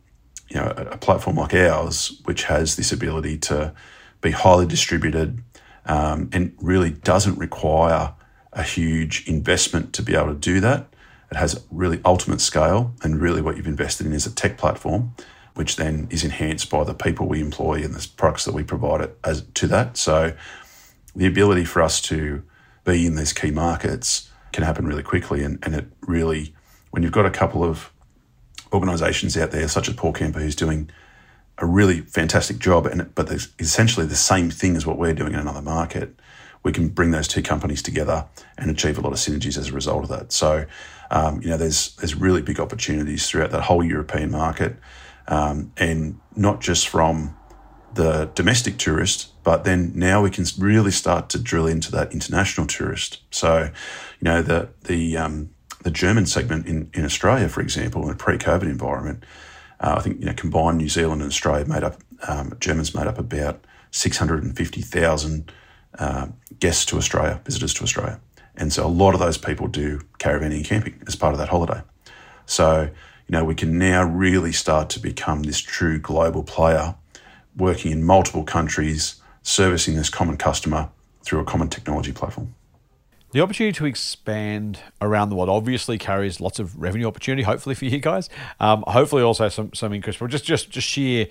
you 0.48 0.56
know, 0.56 0.72
a, 0.76 0.96
platform 0.96 1.36
like 1.36 1.54
ours, 1.54 2.20
which 2.24 2.44
has 2.44 2.76
this 2.76 2.92
ability 2.92 3.38
to 3.38 3.72
be 4.20 4.30
highly 4.30 4.66
distributed 4.66 5.42
um, 5.86 6.30
and 6.32 6.54
really 6.60 6.90
doesn't 6.90 7.38
require 7.38 8.14
a 8.52 8.62
huge 8.62 9.28
investment 9.28 9.92
to 9.94 10.02
be 10.02 10.14
able 10.14 10.28
to 10.28 10.34
do 10.34 10.60
that. 10.60 10.86
It 11.30 11.36
has 11.36 11.62
really 11.70 12.00
ultimate 12.04 12.40
scale, 12.40 12.94
and 13.02 13.20
really 13.20 13.42
what 13.42 13.56
you've 13.56 13.66
invested 13.66 14.06
in 14.06 14.12
is 14.12 14.26
a 14.26 14.34
tech 14.34 14.56
platform, 14.56 15.14
which 15.54 15.76
then 15.76 16.08
is 16.10 16.24
enhanced 16.24 16.70
by 16.70 16.84
the 16.84 16.94
people 16.94 17.28
we 17.28 17.40
employ 17.40 17.82
and 17.84 17.94
the 17.94 18.08
products 18.16 18.46
that 18.46 18.54
we 18.54 18.62
provide 18.62 19.02
it 19.02 19.18
as 19.24 19.42
to 19.54 19.66
that. 19.66 19.96
So, 19.96 20.32
the 21.14 21.26
ability 21.26 21.64
for 21.64 21.82
us 21.82 22.00
to 22.02 22.42
be 22.84 23.04
in 23.04 23.16
these 23.16 23.32
key 23.32 23.50
markets 23.50 24.30
can 24.52 24.64
happen 24.64 24.86
really 24.86 25.02
quickly, 25.02 25.42
and, 25.42 25.58
and 25.62 25.74
it 25.74 25.86
really, 26.00 26.54
when 26.90 27.02
you've 27.02 27.12
got 27.12 27.26
a 27.26 27.30
couple 27.30 27.62
of 27.62 27.90
organisations 28.72 29.36
out 29.36 29.50
there, 29.50 29.68
such 29.68 29.88
as 29.88 29.94
Paul 29.94 30.12
Camper, 30.12 30.40
who's 30.40 30.56
doing 30.56 30.90
a 31.58 31.66
really 31.66 32.00
fantastic 32.02 32.58
job, 32.58 32.86
and 32.86 33.12
but 33.14 33.26
there's 33.26 33.48
essentially 33.58 34.06
the 34.06 34.16
same 34.16 34.50
thing 34.50 34.76
as 34.76 34.86
what 34.86 34.98
we're 34.98 35.14
doing 35.14 35.34
in 35.34 35.40
another 35.40 35.62
market. 35.62 36.14
We 36.62 36.72
can 36.72 36.88
bring 36.88 37.12
those 37.12 37.28
two 37.28 37.42
companies 37.42 37.82
together 37.82 38.26
and 38.56 38.70
achieve 38.70 38.98
a 38.98 39.00
lot 39.00 39.12
of 39.12 39.18
synergies 39.18 39.56
as 39.56 39.68
a 39.68 39.72
result 39.72 40.04
of 40.04 40.10
that. 40.10 40.32
So, 40.32 40.66
um, 41.10 41.40
you 41.42 41.48
know, 41.48 41.56
there's 41.56 41.94
there's 41.96 42.14
really 42.14 42.42
big 42.42 42.60
opportunities 42.60 43.28
throughout 43.28 43.50
that 43.50 43.62
whole 43.62 43.82
European 43.82 44.30
market, 44.30 44.76
um, 45.26 45.72
and 45.76 46.18
not 46.36 46.60
just 46.60 46.88
from 46.88 47.36
the 47.94 48.30
domestic 48.34 48.76
tourist, 48.76 49.32
but 49.42 49.64
then 49.64 49.92
now 49.94 50.22
we 50.22 50.30
can 50.30 50.44
really 50.58 50.90
start 50.90 51.28
to 51.30 51.38
drill 51.38 51.66
into 51.66 51.90
that 51.90 52.12
international 52.12 52.66
tourist. 52.66 53.22
So, 53.30 53.70
you 54.20 54.24
know, 54.24 54.42
the 54.42 54.68
the 54.84 55.16
um, 55.16 55.50
the 55.82 55.90
German 55.90 56.26
segment 56.26 56.66
in, 56.66 56.90
in 56.92 57.04
Australia, 57.04 57.48
for 57.48 57.60
example, 57.60 58.04
in 58.04 58.10
a 58.10 58.16
pre-COVID 58.16 58.62
environment, 58.62 59.24
uh, 59.80 59.94
I 59.98 60.00
think 60.00 60.20
you 60.20 60.26
know 60.26 60.34
combined 60.34 60.78
New 60.78 60.88
Zealand 60.88 61.22
and 61.22 61.30
Australia 61.30 61.64
made 61.66 61.84
up 61.84 62.00
um, 62.26 62.56
Germans 62.60 62.94
made 62.94 63.06
up 63.06 63.18
about 63.18 63.64
six 63.90 64.16
hundred 64.16 64.42
and 64.42 64.56
fifty 64.56 64.82
thousand 64.82 65.52
uh, 65.98 66.28
guests 66.58 66.84
to 66.86 66.96
Australia, 66.96 67.40
visitors 67.44 67.74
to 67.74 67.84
Australia, 67.84 68.20
and 68.56 68.72
so 68.72 68.84
a 68.84 68.88
lot 68.88 69.14
of 69.14 69.20
those 69.20 69.38
people 69.38 69.68
do 69.68 70.00
caravanning 70.18 70.56
and 70.56 70.64
camping 70.64 71.00
as 71.06 71.14
part 71.14 71.32
of 71.32 71.38
that 71.38 71.48
holiday. 71.48 71.80
So 72.46 72.90
you 73.28 73.32
know 73.32 73.44
we 73.44 73.54
can 73.54 73.78
now 73.78 74.02
really 74.02 74.52
start 74.52 74.90
to 74.90 75.00
become 75.00 75.44
this 75.44 75.60
true 75.60 76.00
global 76.00 76.42
player, 76.42 76.96
working 77.56 77.92
in 77.92 78.02
multiple 78.02 78.42
countries, 78.42 79.22
servicing 79.42 79.94
this 79.94 80.10
common 80.10 80.36
customer 80.36 80.90
through 81.22 81.40
a 81.40 81.44
common 81.44 81.68
technology 81.68 82.12
platform. 82.12 82.54
The 83.32 83.42
opportunity 83.42 83.76
to 83.76 83.84
expand 83.86 84.78
around 85.02 85.28
the 85.28 85.36
world 85.36 85.50
obviously 85.50 85.98
carries 85.98 86.40
lots 86.40 86.58
of 86.58 86.80
revenue 86.80 87.06
opportunity, 87.06 87.42
hopefully 87.42 87.74
for 87.74 87.84
you 87.84 87.98
guys. 87.98 88.30
Um, 88.58 88.84
hopefully 88.86 89.22
also 89.22 89.48
some 89.48 89.72
some 89.74 89.92
increase, 89.92 90.16
but 90.16 90.30
just 90.30 90.44
just 90.44 90.70
just 90.70 90.88
sheer 90.88 91.26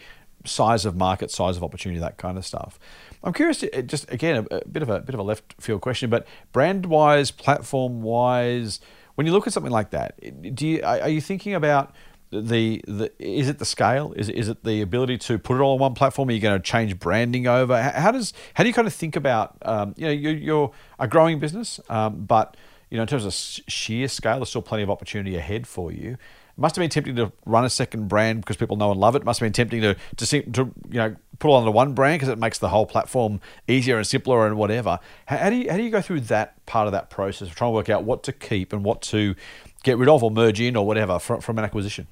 size 0.46 0.86
of 0.86 0.96
market, 0.96 1.32
size 1.32 1.58
of 1.58 1.64
opportunity, 1.64 2.00
that 2.00 2.18
kind 2.18 2.38
of 2.38 2.46
stuff. 2.46 2.80
I'm 3.24 3.34
curious, 3.34 3.60
to, 3.60 3.82
just 3.82 4.12
again 4.12 4.46
a, 4.52 4.58
a 4.58 4.68
bit 4.68 4.84
of 4.84 4.90
a 4.90 5.00
bit 5.00 5.16
of 5.16 5.20
a 5.20 5.24
left 5.24 5.56
field 5.60 5.82
question, 5.82 6.10
but 6.10 6.28
brand 6.52 6.86
wise, 6.86 7.32
platform 7.32 8.04
wise, 8.04 8.80
when 9.16 9.26
you 9.26 9.34
look 9.34 9.48
at 9.48 9.54
something 9.54 9.72
like 9.72 9.90
that, 9.90 10.20
do 10.56 10.68
you 10.68 10.84
are 10.84 11.10
you 11.10 11.20
thinking 11.20 11.56
about 11.56 11.96
the, 12.32 12.82
the 12.88 13.12
is 13.20 13.48
it 13.48 13.60
the 13.60 13.66
scale? 13.66 14.14
Is, 14.16 14.30
is 14.30 14.50
it 14.50 14.64
the 14.64 14.82
ability 14.82 15.18
to 15.20 15.40
put 15.40 15.58
it 15.58 15.62
all 15.62 15.74
on 15.74 15.80
one 15.80 15.94
platform? 15.94 16.30
Are 16.30 16.34
you 16.34 16.40
going 16.40 16.58
to 16.58 16.64
change 16.64 17.00
branding 17.00 17.48
over? 17.48 17.82
How 17.82 18.12
does 18.12 18.34
how 18.54 18.64
do 18.64 18.70
you 18.70 18.74
kind 18.74 18.88
of 18.88 18.94
think 18.94 19.16
about 19.16 19.58
um, 19.62 19.94
you 19.98 20.06
know 20.06 20.12
you're, 20.12 20.34
you're, 20.34 20.72
a 21.00 21.08
growing 21.08 21.40
business, 21.40 21.80
um, 21.90 22.26
but 22.26 22.58
you 22.90 22.98
know 22.98 23.04
in 23.04 23.08
terms 23.08 23.26
of 23.26 23.34
sheer 23.34 24.08
scale, 24.08 24.38
there's 24.38 24.50
still 24.50 24.62
plenty 24.62 24.84
of 24.84 24.90
opportunity 24.90 25.36
ahead 25.36 25.68
for 25.68 25.92
you. 25.92 26.12
It 26.12 26.62
must 26.62 26.76
have 26.76 26.82
been 26.82 26.90
tempting 26.90 27.16
to 27.16 27.32
run 27.46 27.64
a 27.64 27.70
second 27.70 28.08
brand 28.08 28.42
because 28.42 28.58
people 28.58 28.78
know 28.78 28.92
and 28.92 29.00
love 29.00 29.16
it. 29.16 29.20
it 29.20 29.26
must 29.26 29.40
have 29.40 29.46
been 29.46 29.54
tempting 29.54 29.82
to 29.82 29.96
to, 30.18 30.42
to 30.52 30.74
you 30.90 30.98
know 30.98 31.16
put 31.40 31.52
it 31.52 31.56
under 31.56 31.72
one 31.72 31.94
brand 31.94 32.20
because 32.20 32.30
it 32.30 32.40
makes 32.40 32.58
the 32.58 32.70
whole 32.70 32.86
platform 32.86 33.40
easier 33.70 33.96
and 33.96 34.06
simpler 34.06 34.46
and 34.46 34.58
whatever. 34.58 35.00
How, 35.28 35.38
how 35.38 35.50
do 35.50 35.56
you 35.56 35.72
how 35.72 35.78
do 35.78 35.84
you 35.84 35.92
go 35.92 36.02
through 36.02 36.22
that 36.22 36.66
part 36.66 36.88
of 36.88 36.92
that 36.92 37.10
process 37.10 37.48
of 37.48 37.56
trying 37.56 37.70
to 37.70 37.76
work 37.76 37.90
out 37.90 38.04
what 38.04 38.24
to 38.24 38.34
keep 38.34 38.74
and 38.74 38.84
what 38.84 39.02
to 39.04 39.36
get 39.84 39.98
rid 39.98 40.10
of 40.10 40.24
or 40.24 40.32
merge 40.32 40.60
in 40.60 40.76
or 40.76 40.86
whatever 40.86 41.20
from, 41.20 41.40
from 41.40 41.58
an 41.58 41.64
acquisition? 41.64 42.08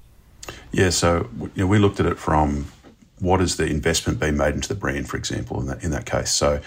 Yeah, 0.72 0.90
so 0.90 1.28
you 1.40 1.50
know, 1.56 1.66
we 1.66 1.78
looked 1.78 2.00
at 2.00 2.06
it 2.06 2.18
from 2.18 2.66
what 3.18 3.40
is 3.40 3.56
the 3.56 3.66
investment 3.66 4.20
being 4.20 4.36
made 4.36 4.54
into 4.54 4.68
the 4.68 4.74
brand, 4.74 5.08
for 5.08 5.16
example, 5.16 5.60
in 5.60 5.66
that 5.66 5.82
in 5.82 5.90
that 5.90 6.06
case. 6.06 6.30
So, 6.30 6.60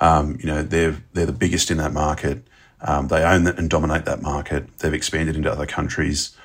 um, 0.00 0.38
you 0.40 0.46
know, 0.46 0.62
they're 0.62 0.96
they're 1.12 1.26
the 1.26 1.32
biggest 1.32 1.70
in 1.70 1.78
that 1.78 1.92
market. 1.92 2.46
Um, 2.80 3.08
they 3.08 3.24
own 3.24 3.46
and 3.46 3.70
dominate 3.70 4.04
that 4.04 4.22
market. 4.22 4.78
They've 4.78 4.94
expanded 4.94 5.36
into 5.36 5.50
other 5.50 5.66
countries. 5.66 6.36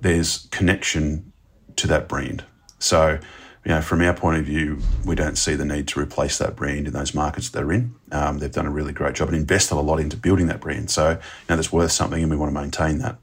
There's 0.00 0.48
connection 0.50 1.32
to 1.76 1.86
that 1.88 2.08
brand. 2.08 2.44
So, 2.78 3.18
you 3.64 3.70
know, 3.70 3.80
from 3.80 4.00
our 4.00 4.14
point 4.14 4.38
of 4.38 4.44
view, 4.44 4.78
we 5.04 5.14
don't 5.14 5.36
see 5.36 5.54
the 5.54 5.64
need 5.64 5.88
to 5.88 6.00
replace 6.00 6.38
that 6.38 6.56
brand 6.56 6.86
in 6.86 6.92
those 6.92 7.14
markets 7.14 7.50
that 7.50 7.58
they're 7.58 7.72
in. 7.72 7.94
Um, 8.10 8.38
they've 8.38 8.50
done 8.50 8.66
a 8.66 8.70
really 8.70 8.92
great 8.92 9.14
job 9.14 9.28
and 9.28 9.36
invested 9.36 9.76
a 9.76 9.80
lot 9.80 10.00
into 10.00 10.16
building 10.16 10.46
that 10.46 10.60
brand. 10.60 10.90
So, 10.90 11.10
you 11.10 11.16
know, 11.48 11.56
that's 11.56 11.72
worth 11.72 11.92
something, 11.92 12.22
and 12.22 12.30
we 12.30 12.36
want 12.36 12.52
to 12.52 12.60
maintain 12.60 12.98
that. 12.98 13.18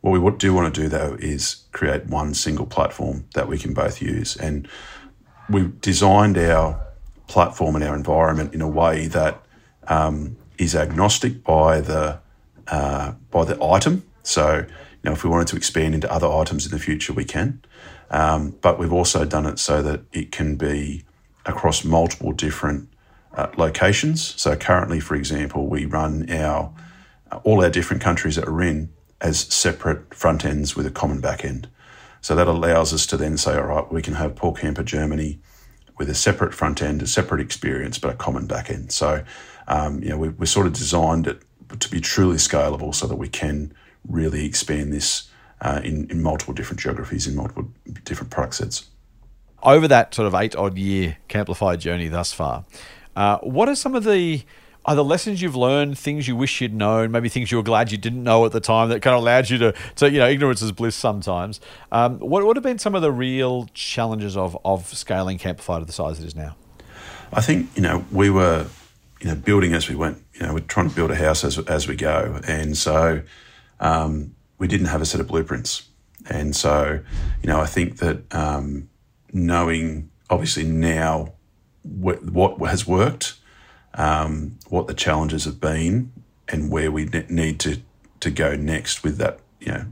What 0.00 0.18
we 0.18 0.30
do 0.38 0.54
want 0.54 0.74
to 0.74 0.80
do 0.80 0.88
though 0.88 1.16
is 1.20 1.64
create 1.72 2.06
one 2.06 2.34
single 2.34 2.66
platform 2.66 3.26
that 3.34 3.48
we 3.48 3.58
can 3.58 3.74
both 3.74 4.00
use. 4.00 4.36
And 4.36 4.68
we've 5.48 5.78
designed 5.80 6.38
our 6.38 6.80
platform 7.26 7.76
and 7.76 7.84
our 7.84 7.94
environment 7.94 8.54
in 8.54 8.60
a 8.60 8.68
way 8.68 9.06
that 9.08 9.42
um, 9.88 10.36
is 10.58 10.74
agnostic 10.74 11.44
by 11.44 11.80
the 11.80 12.18
uh, 12.68 13.12
by 13.30 13.44
the 13.44 13.62
item. 13.62 14.04
So, 14.22 14.58
you 14.58 15.02
know, 15.04 15.12
if 15.12 15.24
we 15.24 15.30
wanted 15.30 15.48
to 15.48 15.56
expand 15.56 15.94
into 15.94 16.10
other 16.12 16.28
items 16.28 16.66
in 16.66 16.72
the 16.72 16.78
future, 16.78 17.12
we 17.12 17.24
can. 17.24 17.62
Um, 18.10 18.56
but 18.60 18.78
we've 18.78 18.92
also 18.92 19.24
done 19.24 19.46
it 19.46 19.58
so 19.58 19.82
that 19.82 20.02
it 20.12 20.32
can 20.32 20.56
be 20.56 21.04
across 21.46 21.84
multiple 21.84 22.32
different 22.32 22.88
uh, 23.34 23.48
locations. 23.56 24.34
So 24.40 24.56
currently, 24.56 25.00
for 25.00 25.14
example, 25.14 25.66
we 25.66 25.84
run 25.84 26.30
our 26.30 26.72
all 27.44 27.62
our 27.62 27.70
different 27.70 28.02
countries 28.02 28.36
that 28.36 28.46
we're 28.46 28.62
in 28.62 28.90
as 29.20 29.40
separate 29.40 30.14
front 30.14 30.44
ends 30.44 30.74
with 30.74 30.86
a 30.86 30.90
common 30.90 31.20
back 31.20 31.44
end. 31.44 31.68
So 32.20 32.34
that 32.34 32.48
allows 32.48 32.92
us 32.92 33.06
to 33.06 33.16
then 33.16 33.36
say, 33.38 33.56
all 33.56 33.64
right, 33.64 33.92
we 33.92 34.02
can 34.02 34.14
have 34.14 34.36
Paul 34.36 34.52
Camper 34.52 34.82
Germany 34.82 35.38
with 35.98 36.08
a 36.08 36.14
separate 36.14 36.54
front 36.54 36.82
end, 36.82 37.02
a 37.02 37.06
separate 37.06 37.40
experience, 37.40 37.98
but 37.98 38.10
a 38.10 38.16
common 38.16 38.46
back 38.46 38.70
end. 38.70 38.92
So, 38.92 39.22
um, 39.68 40.02
you 40.02 40.10
know, 40.10 40.18
we, 40.18 40.28
we 40.30 40.46
sort 40.46 40.66
of 40.66 40.72
designed 40.72 41.26
it 41.26 41.42
to 41.78 41.90
be 41.90 42.00
truly 42.00 42.36
scalable 42.36 42.94
so 42.94 43.06
that 43.06 43.16
we 43.16 43.28
can 43.28 43.72
really 44.08 44.44
expand 44.44 44.92
this 44.92 45.30
uh, 45.60 45.80
in, 45.84 46.10
in 46.10 46.22
multiple 46.22 46.54
different 46.54 46.80
geographies, 46.80 47.26
in 47.26 47.36
multiple 47.36 47.68
different 48.04 48.30
product 48.30 48.54
sets. 48.54 48.86
Over 49.62 49.86
that 49.88 50.14
sort 50.14 50.26
of 50.26 50.34
eight 50.34 50.56
odd 50.56 50.78
year 50.78 51.18
Camplify 51.28 51.78
journey 51.78 52.08
thus 52.08 52.32
far, 52.32 52.64
uh, 53.14 53.38
what 53.38 53.68
are 53.68 53.74
some 53.74 53.94
of 53.94 54.04
the 54.04 54.42
are 54.84 54.94
the 54.94 55.04
lessons 55.04 55.42
you've 55.42 55.56
learned 55.56 55.98
things 55.98 56.26
you 56.26 56.34
wish 56.34 56.60
you'd 56.60 56.74
known, 56.74 57.10
maybe 57.10 57.28
things 57.28 57.50
you 57.50 57.58
were 57.58 57.62
glad 57.62 57.92
you 57.92 57.98
didn't 57.98 58.22
know 58.22 58.44
at 58.46 58.52
the 58.52 58.60
time 58.60 58.88
that 58.88 59.02
kind 59.02 59.14
of 59.14 59.22
allowed 59.22 59.50
you 59.50 59.58
to, 59.58 59.74
to 59.96 60.10
you 60.10 60.18
know, 60.18 60.28
ignorance 60.28 60.62
is 60.62 60.72
bliss 60.72 60.96
sometimes. 60.96 61.60
Um, 61.92 62.18
what 62.18 62.44
would 62.44 62.56
have 62.56 62.62
been 62.62 62.78
some 62.78 62.94
of 62.94 63.02
the 63.02 63.12
real 63.12 63.66
challenges 63.74 64.36
of, 64.36 64.56
of 64.64 64.86
scaling 64.86 65.38
Camplify 65.38 65.80
to 65.80 65.84
the 65.84 65.92
size 65.92 66.18
it 66.18 66.26
is 66.26 66.34
now? 66.34 66.56
I 67.32 67.40
think, 67.42 67.68
you 67.76 67.82
know, 67.82 68.04
we 68.10 68.30
were, 68.30 68.66
you 69.20 69.28
know, 69.28 69.34
building 69.34 69.74
as 69.74 69.88
we 69.88 69.94
went, 69.94 70.24
you 70.34 70.46
know, 70.46 70.54
we're 70.54 70.60
trying 70.60 70.88
to 70.88 70.96
build 70.96 71.10
a 71.10 71.16
house 71.16 71.44
as, 71.44 71.58
as 71.58 71.86
we 71.86 71.94
go. 71.94 72.40
And 72.48 72.76
so 72.76 73.22
um, 73.80 74.34
we 74.58 74.66
didn't 74.66 74.86
have 74.86 75.02
a 75.02 75.06
set 75.06 75.20
of 75.20 75.28
blueprints. 75.28 75.88
And 76.28 76.56
so, 76.56 77.00
you 77.42 77.46
know, 77.48 77.60
I 77.60 77.66
think 77.66 77.98
that 77.98 78.34
um, 78.34 78.88
knowing 79.32 80.10
obviously 80.30 80.64
now 80.64 81.34
what, 81.82 82.24
what 82.24 82.58
has 82.70 82.86
worked 82.86 83.34
um, 83.94 84.58
what 84.68 84.86
the 84.86 84.94
challenges 84.94 85.44
have 85.44 85.60
been 85.60 86.12
and 86.48 86.70
where 86.70 86.90
we 86.90 87.06
need 87.28 87.60
to 87.60 87.80
to 88.20 88.30
go 88.30 88.54
next 88.54 89.02
with 89.02 89.16
that, 89.16 89.40
you 89.60 89.72
know, 89.72 89.86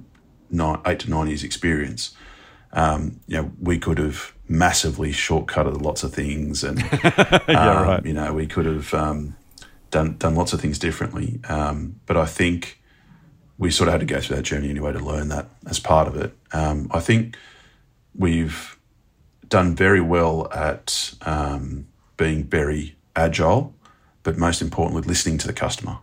nine, 0.51 0.81
eight 0.87 1.01
to 1.01 1.11
nine 1.11 1.29
years 1.29 1.43
experience. 1.43 2.15
Um, 2.73 3.21
you 3.27 3.39
know, 3.39 3.51
we 3.61 3.79
could 3.79 3.99
have 3.99 4.35
massively 4.49 5.13
shortcutted 5.13 5.81
lots 5.81 6.03
of 6.03 6.13
things, 6.13 6.63
and 6.63 6.79
yeah, 7.05 7.41
um, 7.49 7.89
right. 7.89 8.05
you 8.05 8.13
know, 8.13 8.35
we 8.35 8.47
could 8.47 8.67
have 8.67 8.93
um, 8.93 9.37
done 9.91 10.17
done 10.19 10.35
lots 10.35 10.53
of 10.53 10.61
things 10.61 10.79
differently. 10.79 11.41
Um, 11.49 12.01
but 12.07 12.17
I 12.17 12.27
think 12.27 12.81
we 13.57 13.71
sort 13.71 13.89
of 13.89 13.93
had 13.93 14.01
to 14.01 14.07
go 14.07 14.21
through 14.21 14.37
that 14.37 14.43
journey 14.43 14.71
anyway 14.71 14.93
to 14.93 15.01
learn 15.01 15.29
that 15.29 15.49
as 15.67 15.81
part 15.81 16.07
of 16.07 16.17
it. 16.17 16.37
Um, 16.53 16.89
I 16.93 17.01
think 17.01 17.37
we've 18.15 18.79
done 19.49 19.75
very 19.75 20.01
well 20.01 20.53
at 20.53 21.15
um, 21.23 21.89
being 22.17 22.45
very 22.45 22.97
agile 23.17 23.75
but 24.29 24.37
most 24.37 24.61
importantly, 24.61 25.01
listening 25.09 25.39
to 25.39 25.47
the 25.47 25.55
customer. 25.55 26.01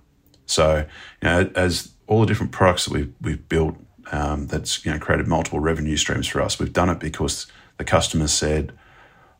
So, 0.48 0.88
you 1.22 1.30
know, 1.30 1.52
as 1.56 1.92
all 2.08 2.22
the 2.22 2.26
different 2.26 2.52
products 2.52 2.86
that 2.86 2.92
we've, 2.92 3.14
we've 3.22 3.48
built 3.48 3.78
um, 4.12 4.48
that's 4.48 4.84
you 4.84 4.92
know 4.92 4.98
created 4.98 5.28
multiple 5.28 5.60
revenue 5.60 5.96
streams 5.96 6.26
for 6.26 6.42
us, 6.42 6.58
we've 6.58 6.74
done 6.74 6.90
it 6.90 7.00
because 7.00 7.46
the 7.78 7.84
customer 7.84 8.28
said, 8.28 8.74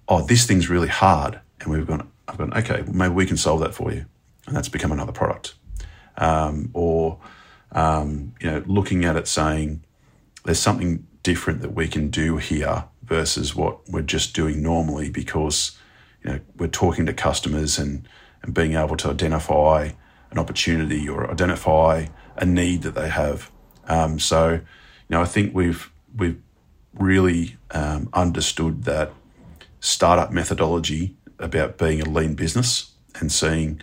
"Oh, 0.08 0.24
this 0.24 0.46
thing's 0.46 0.70
really 0.70 0.88
hard," 0.88 1.40
and 1.60 1.72
we've 1.72 1.88
gone, 1.88 2.08
"I've 2.28 2.38
gone, 2.38 2.54
okay, 2.54 2.84
well, 2.84 2.94
maybe 2.94 3.16
we 3.16 3.26
can 3.26 3.38
solve 3.38 3.62
that 3.62 3.74
for 3.74 3.92
you," 3.92 4.06
and 4.46 4.56
that's 4.56 4.70
become 4.70 4.92
another 4.92 5.12
product. 5.12 5.56
Um, 6.20 6.70
or 6.74 7.18
um, 7.72 8.36
you 8.40 8.52
know, 8.52 8.64
looking 8.68 9.04
at 9.04 9.16
it 9.16 9.28
saying, 9.28 9.84
"There's 10.44 10.60
something 10.60 11.08
different 11.24 11.62
that 11.62 11.74
we 11.74 11.88
can 11.88 12.12
do 12.12 12.38
here 12.38 12.84
versus 13.02 13.56
what 13.56 13.90
we're 13.90 14.04
just 14.04 14.36
doing 14.36 14.62
normally," 14.62 15.10
because 15.10 15.76
you 16.24 16.30
know 16.30 16.40
we're 16.56 16.68
talking 16.68 17.08
to 17.08 17.14
customers 17.14 17.80
and 17.80 18.08
and 18.46 18.54
being 18.54 18.74
able 18.74 18.96
to 18.96 19.10
identify 19.10 19.90
an 20.30 20.38
opportunity 20.38 21.10
or 21.10 21.30
identify 21.30 22.06
a 22.38 22.46
need 22.46 22.84
that 22.84 22.94
they 22.94 23.10
have. 23.10 23.52
Um, 23.88 24.20
so, 24.20 24.52
you 24.54 24.62
know, 25.10 25.22
I 25.22 25.26
think 25.26 25.54
we've 25.54 25.92
we've 26.16 26.42
really 26.94 27.58
um, 27.72 28.10
understood 28.14 28.84
that 28.84 29.12
startup 29.80 30.32
methodology 30.32 31.18
about 31.40 31.78
being 31.78 32.02
a 32.02 32.06
lean 32.06 32.36
business 32.36 32.94
and 33.20 33.32
seeing 33.32 33.82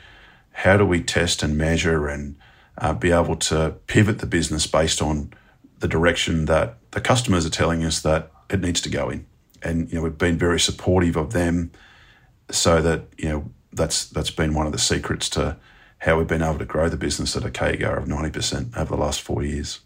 how 0.53 0.77
do 0.77 0.87
we 0.87 1.03
test 1.03 1.43
and 1.43 1.59
measure 1.59 2.07
and 2.07 2.37
uh, 2.79 2.93
be 2.93 3.11
able 3.11 3.37
to 3.37 3.75
pivot 3.87 4.21
the 4.21 4.27
business 4.27 4.67
based 4.67 5.03
on 5.03 5.33
the 5.81 5.89
direction 5.89 6.47
that 6.47 6.79
the 6.93 7.01
customers 7.01 7.45
are 7.45 7.51
telling 7.51 7.85
us 7.85 8.01
that 8.01 8.31
it 8.49 8.61
needs 8.61 8.81
to 8.81 8.89
go 8.89 9.11
in. 9.11 9.27
And 9.63 9.91
you 9.91 9.97
know, 9.97 10.05
we've 10.05 10.19
been 10.19 10.39
very 10.39 10.61
supportive 10.61 11.17
of 11.17 11.33
them 11.33 11.73
so 12.51 12.81
that 12.83 13.05
you 13.19 13.29
know 13.29 13.51
that's 13.73 14.07
that's 14.07 14.31
been 14.31 14.55
one 14.55 14.67
of 14.67 14.73
the 14.73 14.79
secrets 14.79 15.29
to 15.31 15.57
how 15.99 16.19
we've 16.19 16.27
been 16.27 16.43
able 16.43 16.59
to 16.59 16.65
grow 16.65 16.89
the 16.89 16.97
business 16.97 17.37
at 17.37 17.45
a 17.45 17.51
CAGR 17.51 17.97
of 17.97 18.07
90% 18.07 18.77
over 18.77 18.97
the 18.97 19.01
last 19.01 19.23
four 19.23 19.45
years. 19.45 19.81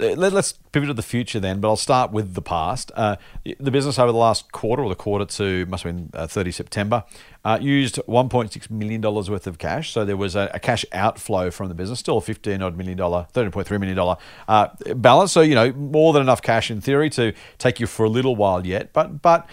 Uh, 0.00 0.14
let, 0.14 0.32
us 0.34 0.52
pivot 0.72 0.88
to 0.88 0.94
the 0.94 1.02
future 1.02 1.40
then, 1.40 1.60
but 1.60 1.68
I'll 1.68 1.76
start 1.76 2.12
with 2.12 2.34
the 2.34 2.42
past. 2.42 2.92
Uh, 2.94 3.16
the 3.58 3.70
business 3.70 3.98
over 3.98 4.12
the 4.12 4.18
last 4.18 4.52
quarter, 4.52 4.82
or 4.82 4.88
the 4.88 4.94
quarter 4.94 5.24
to 5.24 5.66
must 5.66 5.84
have 5.84 5.94
been 5.94 6.10
uh, 6.12 6.26
30 6.26 6.50
September, 6.52 7.04
uh, 7.44 7.58
used 7.60 7.96
1.6 8.06 8.70
million 8.70 9.00
dollars 9.00 9.30
worth 9.30 9.46
of 9.46 9.58
cash. 9.58 9.92
So 9.92 10.04
there 10.04 10.16
was 10.16 10.36
a, 10.36 10.50
a, 10.52 10.58
cash 10.58 10.84
outflow 10.92 11.50
from 11.50 11.68
the 11.68 11.74
business, 11.74 11.98
still 11.98 12.18
a 12.18 12.20
15 12.20 12.60
odd 12.62 12.76
million 12.76 12.96
dollar, 12.98 13.26
13.3 13.34 13.70
million 13.80 13.96
dollar 13.96 14.16
uh, 14.48 14.68
balance. 14.94 15.32
So 15.32 15.40
you 15.40 15.54
know 15.54 15.72
more 15.72 16.12
than 16.12 16.22
enough 16.22 16.42
cash 16.42 16.70
in 16.70 16.80
theory 16.80 17.10
to 17.10 17.32
take 17.58 17.80
you 17.80 17.86
for 17.86 18.04
a 18.04 18.10
little 18.10 18.36
while 18.36 18.66
yet, 18.66 18.92
but 18.92 19.22
but 19.22 19.48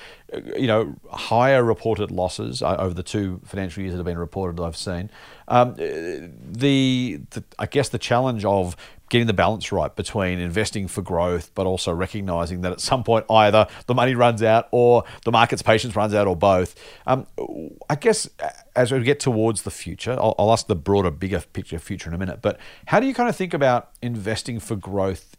you 0.58 0.68
know, 0.68 0.96
higher 1.12 1.64
reported 1.64 2.12
losses 2.12 2.62
uh, 2.62 2.76
over 2.78 2.94
the 2.94 3.04
two 3.04 3.40
financial 3.46 3.82
years 3.82 3.94
that 3.94 3.98
have 3.98 4.06
been 4.06 4.18
reported 4.18 4.62
I've 4.62 4.78
seen. 4.78 5.10
Um, 5.48 5.76
the, 5.76 7.22
the, 7.30 7.44
I 7.60 7.66
guess 7.66 7.90
the 7.90 8.00
challenge 8.00 8.46
of 8.46 8.76
getting 9.14 9.28
the 9.28 9.34
balance 9.34 9.72
right 9.72 9.96
between 9.96 10.40
investing 10.40 10.88
for 10.88 11.04
growth, 11.04 11.52
but 11.54 11.68
also 11.68 11.94
recognizing 11.94 12.62
that 12.62 12.72
at 12.72 12.82
some 12.82 13.04
point 13.04 13.24
either 13.30 13.68
the 13.86 13.94
money 13.94 14.16
runs 14.16 14.42
out 14.42 14.68
or 14.72 15.04
the 15.24 15.32
market's 15.32 15.62
patience 15.62 15.96
runs 15.96 16.16
out, 16.16 16.26
or 16.26 16.36
both. 16.36 16.74
Um, 17.06 17.28
I 17.92 17.94
guess 17.94 18.28
as 18.76 18.92
we 18.92 19.04
get 19.04 19.20
towards 19.20 19.62
the 19.62 19.70
future, 19.70 20.14
I'll, 20.14 20.34
I'll 20.40 20.52
ask 20.52 20.66
the 20.66 20.76
broader, 20.76 21.12
bigger 21.12 21.42
picture 21.42 21.78
future 21.78 22.10
in 22.10 22.16
a 22.16 22.18
minute. 22.18 22.42
But 22.42 22.60
how 22.88 23.00
do 23.00 23.06
you 23.06 23.14
kind 23.14 23.30
of 23.30 23.36
think 23.36 23.54
about 23.54 23.92
investing 24.02 24.60
for 24.60 24.76
growth 24.76 25.38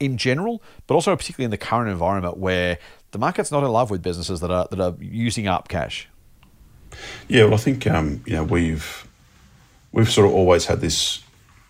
in 0.00 0.16
general, 0.16 0.62
but 0.86 0.94
also 0.94 1.14
particularly 1.14 1.44
in 1.44 1.50
the 1.50 1.58
current 1.58 1.90
environment 1.90 2.38
where 2.38 2.78
the 3.10 3.18
market's 3.18 3.52
not 3.52 3.62
in 3.62 3.68
love 3.68 3.90
with 3.90 4.02
businesses 4.02 4.40
that 4.40 4.50
are 4.50 4.66
that 4.70 4.80
are 4.80 4.94
using 4.98 5.46
up 5.46 5.68
cash. 5.68 6.08
Yeah, 7.28 7.44
well, 7.44 7.54
I 7.54 7.58
think 7.58 7.86
um, 7.86 8.22
you 8.24 8.36
know 8.36 8.44
we've 8.44 9.06
we've 9.92 10.10
sort 10.10 10.26
of 10.26 10.32
always 10.32 10.64
had 10.64 10.80
this 10.80 11.21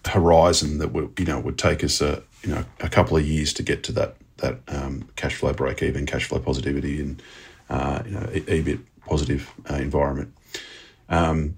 horizon 0.07 0.79
that 0.79 0.93
would 0.93 1.13
you 1.19 1.25
know 1.25 1.39
would 1.41 1.59
take 1.59 1.85
us 1.85 2.01
a 2.01 2.23
you 2.43 2.55
know 2.55 2.65
a 2.81 2.89
couple 2.89 3.17
of 3.17 3.27
years 3.27 3.53
to 3.55 3.63
get 3.63 3.83
to 3.85 3.93
that 3.93 4.17
that 4.39 4.59
um, 4.69 5.09
cash 5.17 5.37
flow 5.37 5.53
break 5.53 5.83
even, 5.83 6.07
cash 6.07 6.25
flow 6.25 6.39
positivity, 6.39 7.01
and 7.01 7.23
uh, 7.71 8.03
you 8.05 8.13
know 8.13 8.27
EBIT 8.27 8.81
positive 9.07 9.53
uh, 9.71 9.75
environment. 9.75 10.35
Um, 11.09 11.57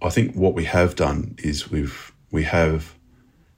I 0.00 0.10
think 0.10 0.34
what 0.34 0.54
we 0.54 0.64
have 0.64 0.94
done 0.94 1.34
is 1.38 1.70
we've 1.70 2.12
we 2.30 2.44
have 2.44 2.94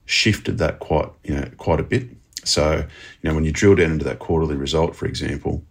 shifted 0.06 0.58
that 0.58 0.78
quite 0.78 1.08
you 1.24 1.34
know 1.34 1.50
quite 1.56 1.80
a 1.80 1.84
bit. 1.84 2.08
So, 2.44 2.86
you 3.22 3.28
know, 3.28 3.34
when 3.34 3.44
you 3.44 3.52
drill 3.52 3.74
down 3.74 3.92
into 3.92 4.04
that 4.06 4.18
quarterly 4.18 4.56
result, 4.56 4.96
for 4.96 5.06
example, 5.06 5.62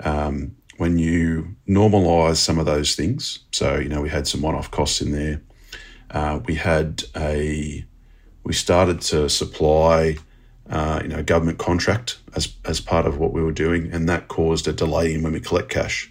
um, 0.00 0.56
when 0.78 0.98
you 0.98 1.54
normalize 1.68 2.36
some 2.36 2.58
of 2.58 2.66
those 2.66 2.96
things, 2.96 3.40
so, 3.52 3.76
you 3.76 3.88
know, 3.88 4.00
we 4.00 4.08
had 4.08 4.26
some 4.26 4.42
one 4.42 4.54
off 4.54 4.70
costs 4.70 5.00
in 5.00 5.12
there. 5.12 5.40
Uh, 6.12 6.40
we 6.46 6.54
had 6.54 7.04
a, 7.16 7.84
we 8.44 8.52
started 8.52 9.00
to 9.00 9.28
supply, 9.28 10.16
uh, 10.70 11.00
you 11.02 11.08
know, 11.08 11.22
government 11.22 11.58
contract 11.58 12.18
as, 12.34 12.54
as 12.64 12.80
part 12.80 13.06
of 13.06 13.18
what 13.18 13.32
we 13.32 13.42
were 13.42 13.52
doing, 13.52 13.90
and 13.92 14.08
that 14.08 14.28
caused 14.28 14.68
a 14.68 14.72
delay 14.72 15.14
in 15.14 15.22
when 15.22 15.32
we 15.32 15.40
collect 15.40 15.68
cash. 15.68 16.10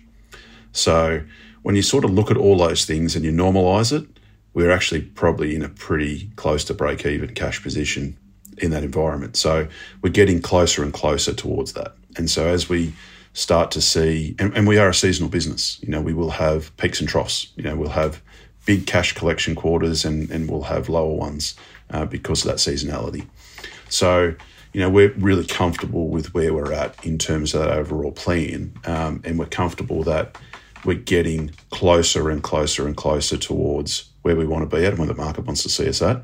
So, 0.72 1.24
when 1.62 1.76
you 1.76 1.82
sort 1.82 2.04
of 2.04 2.12
look 2.12 2.32
at 2.32 2.38
all 2.38 2.58
those 2.58 2.86
things 2.86 3.16
and 3.16 3.24
you 3.24 3.32
normalize 3.32 3.96
it, 3.96 4.08
we're 4.54 4.72
actually 4.72 5.02
probably 5.02 5.56
in 5.56 5.62
a 5.62 5.70
pretty 5.70 6.30
close 6.36 6.64
to 6.66 6.74
break 6.74 7.06
even 7.06 7.34
cash 7.34 7.62
position 7.62 8.18
in 8.58 8.72
that 8.72 8.84
environment. 8.84 9.36
So 9.38 9.68
we're 10.02 10.10
getting 10.12 10.42
closer 10.42 10.84
and 10.84 10.94
closer 10.94 11.34
towards 11.34 11.74
that. 11.74 11.96
And 12.18 12.30
so 12.30 12.48
as 12.48 12.68
we 12.68 12.94
start 13.34 13.72
to 13.72 13.82
see, 13.82 14.36
and, 14.40 14.56
and 14.56 14.68
we 14.68 14.78
are 14.78 14.90
a 14.90 14.94
seasonal 14.94 15.30
business, 15.30 15.80
you 15.82 15.90
know, 15.90 16.02
we 16.02 16.14
will 16.14 16.32
have 16.32 16.76
peaks 16.78 17.00
and 17.00 17.08
troughs. 17.08 17.48
You 17.56 17.64
know, 17.64 17.76
we'll 17.76 17.90
have 17.90 18.22
big 18.66 18.86
cash 18.86 19.14
collection 19.14 19.56
quarters 19.56 20.06
and, 20.06 20.30
and 20.30 20.50
we'll 20.50 20.64
have 20.64 20.90
lower 20.90 21.16
ones 21.16 21.56
uh, 21.90 22.06
because 22.06 22.46
of 22.46 22.52
that 22.52 22.58
seasonality. 22.58 23.28
So, 23.90 24.36
you 24.74 24.80
know, 24.80 24.90
we're 24.90 25.14
really 25.14 25.46
comfortable 25.46 26.08
with 26.08 26.34
where 26.34 26.54
we're 26.54 26.72
at 26.72 27.04
in 27.06 27.18
terms 27.18 27.54
of 27.54 27.62
that 27.62 27.72
overall 27.72 28.12
plan. 28.12 28.74
Um, 28.86 29.22
and 29.26 29.38
we're 29.38 29.48
comfortable 29.48 30.04
that 30.04 30.38
we're 30.86 30.98
getting 30.98 31.52
closer 31.70 32.30
and 32.30 32.42
closer 32.42 32.88
and 32.88 32.96
closer 32.96 33.38
towards 33.38 34.10
where 34.22 34.36
we 34.36 34.46
want 34.46 34.70
to 34.70 34.76
be 34.76 34.86
at 34.86 34.94
and 34.94 35.00
where 35.00 35.08
the 35.08 35.14
market 35.14 35.46
wants 35.46 35.64
to 35.64 35.70
see 35.70 35.88
us 35.88 36.02
at. 36.02 36.24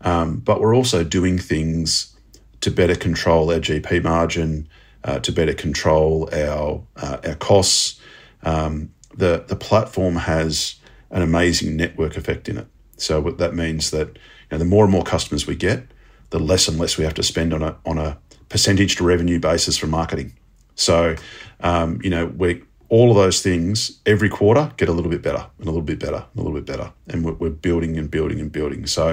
Um, 0.00 0.38
but 0.38 0.60
we're 0.60 0.74
also 0.74 1.04
doing 1.04 1.38
things 1.38 2.16
to 2.60 2.70
better 2.70 2.94
control 2.94 3.52
our 3.52 3.58
GP 3.58 4.02
margin, 4.02 4.68
uh, 5.04 5.18
to 5.20 5.32
better 5.32 5.54
control 5.54 6.28
our 6.32 6.82
uh, 6.96 7.18
our 7.26 7.34
costs. 7.34 8.00
Um, 8.42 8.92
the 9.14 9.44
the 9.46 9.56
platform 9.56 10.16
has 10.16 10.76
an 11.14 11.22
amazing 11.22 11.76
network 11.76 12.16
effect 12.16 12.48
in 12.48 12.58
it. 12.58 12.66
So 12.98 13.22
that 13.22 13.54
means 13.54 13.90
that 13.92 14.08
you 14.08 14.18
know, 14.52 14.58
the 14.58 14.64
more 14.64 14.84
and 14.84 14.92
more 14.92 15.04
customers 15.04 15.46
we 15.46 15.56
get, 15.56 15.86
the 16.30 16.38
less 16.38 16.68
and 16.68 16.78
less 16.78 16.98
we 16.98 17.04
have 17.04 17.14
to 17.14 17.22
spend 17.22 17.54
on 17.54 17.62
a 17.62 17.76
on 17.86 17.96
a 17.96 18.18
percentage 18.48 18.96
to 18.96 19.04
revenue 19.04 19.40
basis 19.40 19.78
for 19.78 19.86
marketing. 19.86 20.34
So 20.74 21.14
um, 21.60 22.00
you 22.02 22.10
know 22.10 22.26
we 22.26 22.62
all 22.88 23.10
of 23.10 23.16
those 23.16 23.40
things 23.40 24.00
every 24.04 24.28
quarter 24.28 24.70
get 24.76 24.88
a 24.88 24.92
little 24.92 25.10
bit 25.10 25.22
better 25.22 25.46
and 25.58 25.66
a 25.66 25.70
little 25.70 25.82
bit 25.82 25.98
better 25.98 26.26
and 26.32 26.36
a 26.36 26.42
little 26.42 26.52
bit 26.52 26.66
better, 26.66 26.92
and 27.08 27.24
we're, 27.24 27.32
we're 27.34 27.50
building 27.50 27.96
and 27.96 28.10
building 28.10 28.40
and 28.40 28.52
building. 28.52 28.86
So 28.86 29.12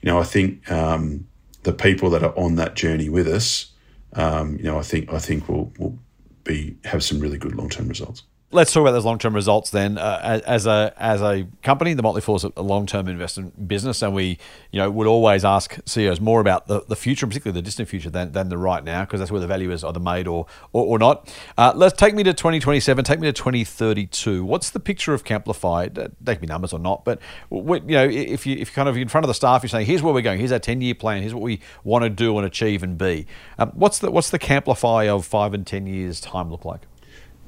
you 0.00 0.10
know, 0.10 0.18
I 0.18 0.24
think 0.24 0.70
um, 0.70 1.26
the 1.62 1.72
people 1.72 2.10
that 2.10 2.22
are 2.22 2.36
on 2.38 2.56
that 2.56 2.74
journey 2.74 3.08
with 3.08 3.28
us, 3.28 3.72
um, 4.14 4.56
you 4.56 4.64
know, 4.64 4.78
I 4.78 4.82
think 4.82 5.12
I 5.12 5.18
think 5.18 5.48
will 5.48 5.72
will 5.78 5.98
be 6.44 6.76
have 6.84 7.04
some 7.04 7.20
really 7.20 7.38
good 7.38 7.54
long 7.54 7.68
term 7.68 7.88
results 7.88 8.22
let's 8.54 8.72
talk 8.72 8.82
about 8.82 8.92
those 8.92 9.04
long-term 9.04 9.34
results 9.34 9.70
then. 9.70 9.98
Uh, 9.98 10.40
as 10.46 10.66
a 10.66 10.94
as 10.96 11.20
a 11.20 11.46
company, 11.62 11.92
the 11.92 12.02
Motley 12.02 12.20
Fool 12.20 12.36
is 12.36 12.44
a 12.44 12.62
long-term 12.62 13.08
investment 13.08 13.68
business, 13.68 14.00
and 14.02 14.14
we 14.14 14.38
you 14.70 14.80
know 14.80 14.90
would 14.90 15.06
always 15.06 15.44
ask 15.44 15.78
CEOs 15.84 16.20
more 16.20 16.40
about 16.40 16.66
the, 16.66 16.82
the 16.88 16.96
future, 16.96 17.26
particularly 17.26 17.60
the 17.60 17.64
distant 17.64 17.88
future, 17.88 18.10
than, 18.10 18.32
than 18.32 18.48
the 18.48 18.56
right 18.56 18.84
now, 18.84 19.04
because 19.04 19.20
that's 19.20 19.30
where 19.30 19.40
the 19.40 19.46
value 19.46 19.70
is 19.70 19.84
either 19.84 20.00
made 20.00 20.26
or 20.26 20.46
or, 20.72 20.86
or 20.86 20.98
not. 20.98 21.32
Uh, 21.58 21.72
let's 21.74 21.96
take 21.96 22.14
me 22.14 22.22
to 22.22 22.32
2027. 22.32 23.04
Take 23.04 23.20
me 23.20 23.26
to 23.26 23.32
2032. 23.32 24.44
What's 24.44 24.70
the 24.70 24.80
picture 24.80 25.12
of 25.12 25.24
Camplify? 25.24 26.12
Take 26.24 26.40
me 26.40 26.46
numbers 26.46 26.72
or 26.72 26.78
not, 26.78 27.04
but 27.04 27.20
you 27.50 27.80
know 27.80 28.08
if 28.08 28.46
you 28.46 28.56
if 28.56 28.72
kind 28.72 28.88
of 28.88 28.96
in 28.96 29.08
front 29.08 29.24
of 29.24 29.28
the 29.28 29.34
staff, 29.34 29.62
you're 29.62 29.68
saying 29.68 29.86
here's 29.86 30.02
where 30.02 30.14
we're 30.14 30.22
going. 30.22 30.38
Here's 30.38 30.52
our 30.52 30.60
10-year 30.60 30.94
plan. 30.94 31.22
Here's 31.22 31.34
what 31.34 31.42
we 31.42 31.60
want 31.82 32.04
to 32.04 32.10
do 32.10 32.38
and 32.38 32.46
achieve 32.46 32.82
and 32.82 32.96
be. 32.96 33.26
Um, 33.58 33.72
what's 33.74 33.98
the 33.98 34.10
what's 34.10 34.30
the 34.30 34.38
Camplify 34.38 35.08
of 35.08 35.26
five 35.26 35.54
and 35.54 35.66
ten 35.66 35.86
years 35.86 36.20
time 36.20 36.50
look 36.50 36.64
like? 36.64 36.82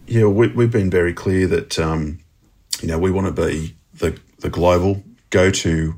Yeah, 0.06 0.26
we, 0.26 0.48
have 0.48 0.70
been 0.70 0.90
very 0.90 1.12
clear 1.12 1.48
that 1.48 1.78
um, 1.80 2.20
you 2.80 2.86
know 2.86 2.98
we 2.98 3.10
want 3.10 3.26
to 3.26 3.46
be 3.46 3.76
the 3.94 4.18
the 4.38 4.50
global 4.50 5.02
go 5.30 5.50
to 5.50 5.94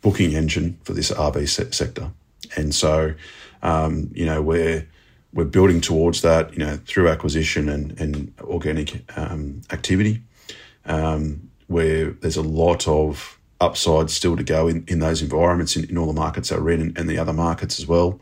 booking 0.00 0.34
engine 0.34 0.78
for 0.82 0.94
this 0.94 1.10
RV 1.10 1.46
se- 1.48 1.72
sector, 1.72 2.10
and 2.56 2.74
so 2.74 3.12
um, 3.62 4.10
you 4.14 4.24
know 4.24 4.40
we're 4.40 4.88
we're 5.34 5.44
building 5.44 5.82
towards 5.82 6.22
that 6.22 6.54
you 6.54 6.58
know 6.60 6.78
through 6.86 7.08
acquisition 7.08 7.68
and 7.68 8.00
and 8.00 8.32
organic 8.40 9.04
um, 9.18 9.60
activity, 9.70 10.22
um, 10.86 11.50
where 11.66 12.12
there's 12.12 12.36
a 12.38 12.42
lot 12.42 12.88
of 12.88 13.38
upside 13.60 14.08
still 14.08 14.36
to 14.36 14.44
go 14.44 14.68
in, 14.68 14.84
in 14.86 15.00
those 15.00 15.20
environments 15.20 15.76
in, 15.76 15.84
in 15.90 15.98
all 15.98 16.06
the 16.06 16.18
markets 16.18 16.48
that 16.48 16.62
we're 16.62 16.70
in 16.70 16.80
and, 16.80 16.98
and 16.98 17.10
the 17.10 17.18
other 17.18 17.32
markets 17.34 17.78
as 17.78 17.86
well. 17.86 18.18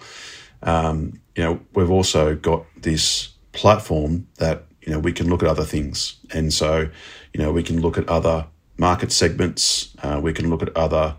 Um, 0.64 1.20
you 1.36 1.44
know 1.44 1.60
we've 1.74 1.90
also 1.90 2.34
got 2.34 2.64
this 2.76 3.28
platform 3.52 4.26
that 4.38 4.65
you 4.86 4.92
know, 4.92 5.00
we 5.00 5.12
can 5.12 5.28
look 5.28 5.42
at 5.42 5.48
other 5.48 5.64
things. 5.64 6.16
And 6.32 6.54
so, 6.54 6.88
you 7.34 7.42
know, 7.42 7.52
we 7.52 7.64
can 7.64 7.80
look 7.80 7.98
at 7.98 8.08
other 8.08 8.46
market 8.78 9.10
segments. 9.10 9.94
Uh, 10.02 10.20
we 10.22 10.32
can 10.32 10.48
look 10.48 10.62
at 10.62 10.74
other 10.76 11.16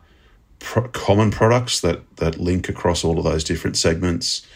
pro- 0.59 0.87
common 0.87 1.31
products 1.31 1.81
that, 1.81 2.15
that 2.15 2.39
link 2.39 2.69
across 2.69 3.03
all 3.03 3.17
of 3.17 3.25
those 3.25 3.43
different 3.43 3.77
segments. 3.77 4.47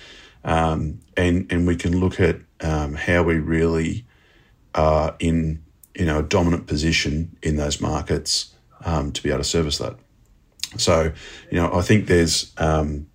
Um, 0.45 1.01
and, 1.17 1.51
and 1.51 1.67
we 1.67 1.75
can 1.75 1.99
look 1.99 2.19
at 2.19 2.37
um, 2.61 2.95
how 2.95 3.21
we 3.23 3.35
really 3.35 4.05
are 4.73 5.13
in, 5.19 5.61
you 5.93 6.05
know, 6.05 6.19
a 6.19 6.23
dominant 6.23 6.65
position 6.67 7.35
in 7.43 7.57
those 7.57 7.81
markets 7.81 8.55
um, 8.85 9.11
to 9.11 9.21
be 9.21 9.29
able 9.29 9.39
to 9.39 9.43
service 9.43 9.77
that. 9.79 9.97
So, 10.77 11.11
you 11.51 11.57
know, 11.57 11.69
I 11.73 11.81
think 11.81 12.07
there's 12.07 12.53
um, 12.57 13.07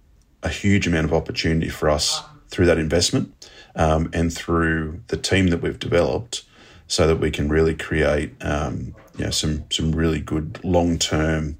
a 0.43 0.51
huge 0.51 0.87
amount 0.87 1.07
of 1.07 1.15
opportunity 1.15 1.71
for 1.71 1.89
us 1.89 2.23
through 2.51 2.67
that 2.67 2.79
investment 2.79 3.33
um, 3.77 4.11
and 4.13 4.33
through 4.33 5.01
the 5.09 5.17
team 5.17 5.49
that 5.49 5.63
we've 5.63 5.79
developed 5.79 6.43
so 6.89 7.07
that 7.07 7.17
we 7.17 7.31
can 7.31 7.49
really 7.49 7.75
create 7.75 8.33
um, 8.41 8.95
you 9.17 9.25
know, 9.25 9.31
some, 9.31 9.65
some 9.71 9.93
really 9.93 10.21
good 10.21 10.63
long 10.65 10.99
term 10.99 11.59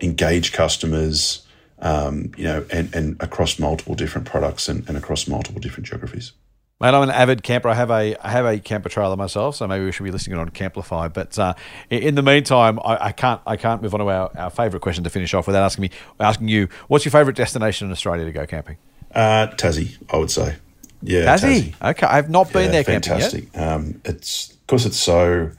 engaged 0.00 0.52
customers. 0.52 1.40
Um, 1.80 2.32
you 2.38 2.44
know, 2.44 2.64
and, 2.70 2.94
and 2.94 3.20
across 3.20 3.58
multiple 3.58 3.94
different 3.94 4.26
products 4.26 4.68
and, 4.68 4.88
and 4.88 4.96
across 4.96 5.26
multiple 5.28 5.60
different 5.60 5.86
geographies. 5.86 6.32
Mate, 6.80 6.88
I'm 6.88 7.02
an 7.02 7.10
avid 7.10 7.42
camper. 7.42 7.68
I 7.68 7.74
have 7.74 7.90
a 7.90 8.16
I 8.20 8.30
have 8.30 8.46
a 8.46 8.58
camper 8.58 8.88
trailer 8.88 9.16
myself, 9.16 9.56
so 9.56 9.66
maybe 9.68 9.84
we 9.84 9.92
should 9.92 10.02
be 10.02 10.10
listening 10.10 10.38
on 10.38 10.48
Camplify. 10.50 11.12
But 11.12 11.38
uh, 11.38 11.54
in 11.88 12.16
the 12.16 12.22
meantime, 12.22 12.80
I, 12.84 13.06
I, 13.06 13.12
can't 13.12 13.40
I 13.46 13.56
can't 13.56 13.80
move 13.80 13.94
on 13.94 14.00
to 14.00 14.08
our, 14.08 14.36
our 14.36 14.50
favourite 14.50 14.82
question 14.82 15.04
to 15.04 15.10
finish 15.10 15.34
off 15.34 15.46
without 15.46 15.62
asking 15.62 15.82
me 15.82 15.90
asking 16.18 16.48
you 16.48 16.68
what's 16.88 17.04
your 17.04 17.12
favourite 17.12 17.36
destination 17.36 17.86
in 17.86 17.92
Australia 17.92 18.24
to 18.24 18.32
go 18.32 18.44
camping? 18.46 18.76
Uh, 19.14 19.48
Tassie, 19.56 19.96
I 20.12 20.16
would 20.16 20.32
say. 20.32 20.56
Yeah, 21.04 21.30
Has 21.30 21.42
Tassie. 21.42 21.60
he? 21.60 21.74
Okay, 21.82 22.06
I've 22.06 22.30
not 22.30 22.52
been 22.52 22.66
yeah, 22.66 22.82
there. 22.82 22.84
Fantastic. 22.84 23.56
Um, 23.56 24.00
it's 24.04 24.48
because 24.48 24.86
it's 24.86 24.96
so 24.96 25.50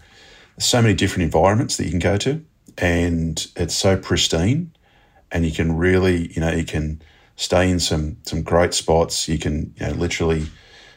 so 0.58 0.82
many 0.82 0.94
different 0.94 1.24
environments 1.24 1.78
that 1.78 1.86
you 1.86 1.92
can 1.92 2.00
go 2.00 2.18
to, 2.18 2.44
and 2.78 3.48
it's 3.56 3.76
so 3.76 3.96
pristine, 3.96 4.72
and 5.32 5.46
you 5.46 5.52
can 5.52 5.78
really, 5.78 6.34
you 6.34 6.42
know, 6.42 6.52
you 6.52 6.66
can 6.66 7.02
stay 7.36 7.70
in 7.70 7.80
some 7.80 8.18
some 8.24 8.42
great 8.42 8.74
spots. 8.74 9.28
You 9.28 9.38
can 9.38 9.74
you 9.78 9.88
know 9.88 9.94
literally 9.94 10.48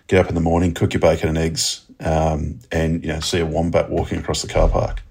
get 0.07 0.21
up 0.21 0.29
in 0.29 0.35
the 0.35 0.41
morning, 0.41 0.73
cook 0.73 0.95
your 0.95 1.01
bacon 1.01 1.29
and 1.29 1.39
eggs, 1.39 1.85
um, 2.01 2.61
and 2.73 3.05
you 3.05 3.13
know 3.13 3.21
see 3.21 3.41
a 3.41 3.47
wombat 3.47 3.91
walking 3.91 4.19
across 4.19 4.43
the 4.43 4.49
car 4.49 4.69
park. 4.69 5.03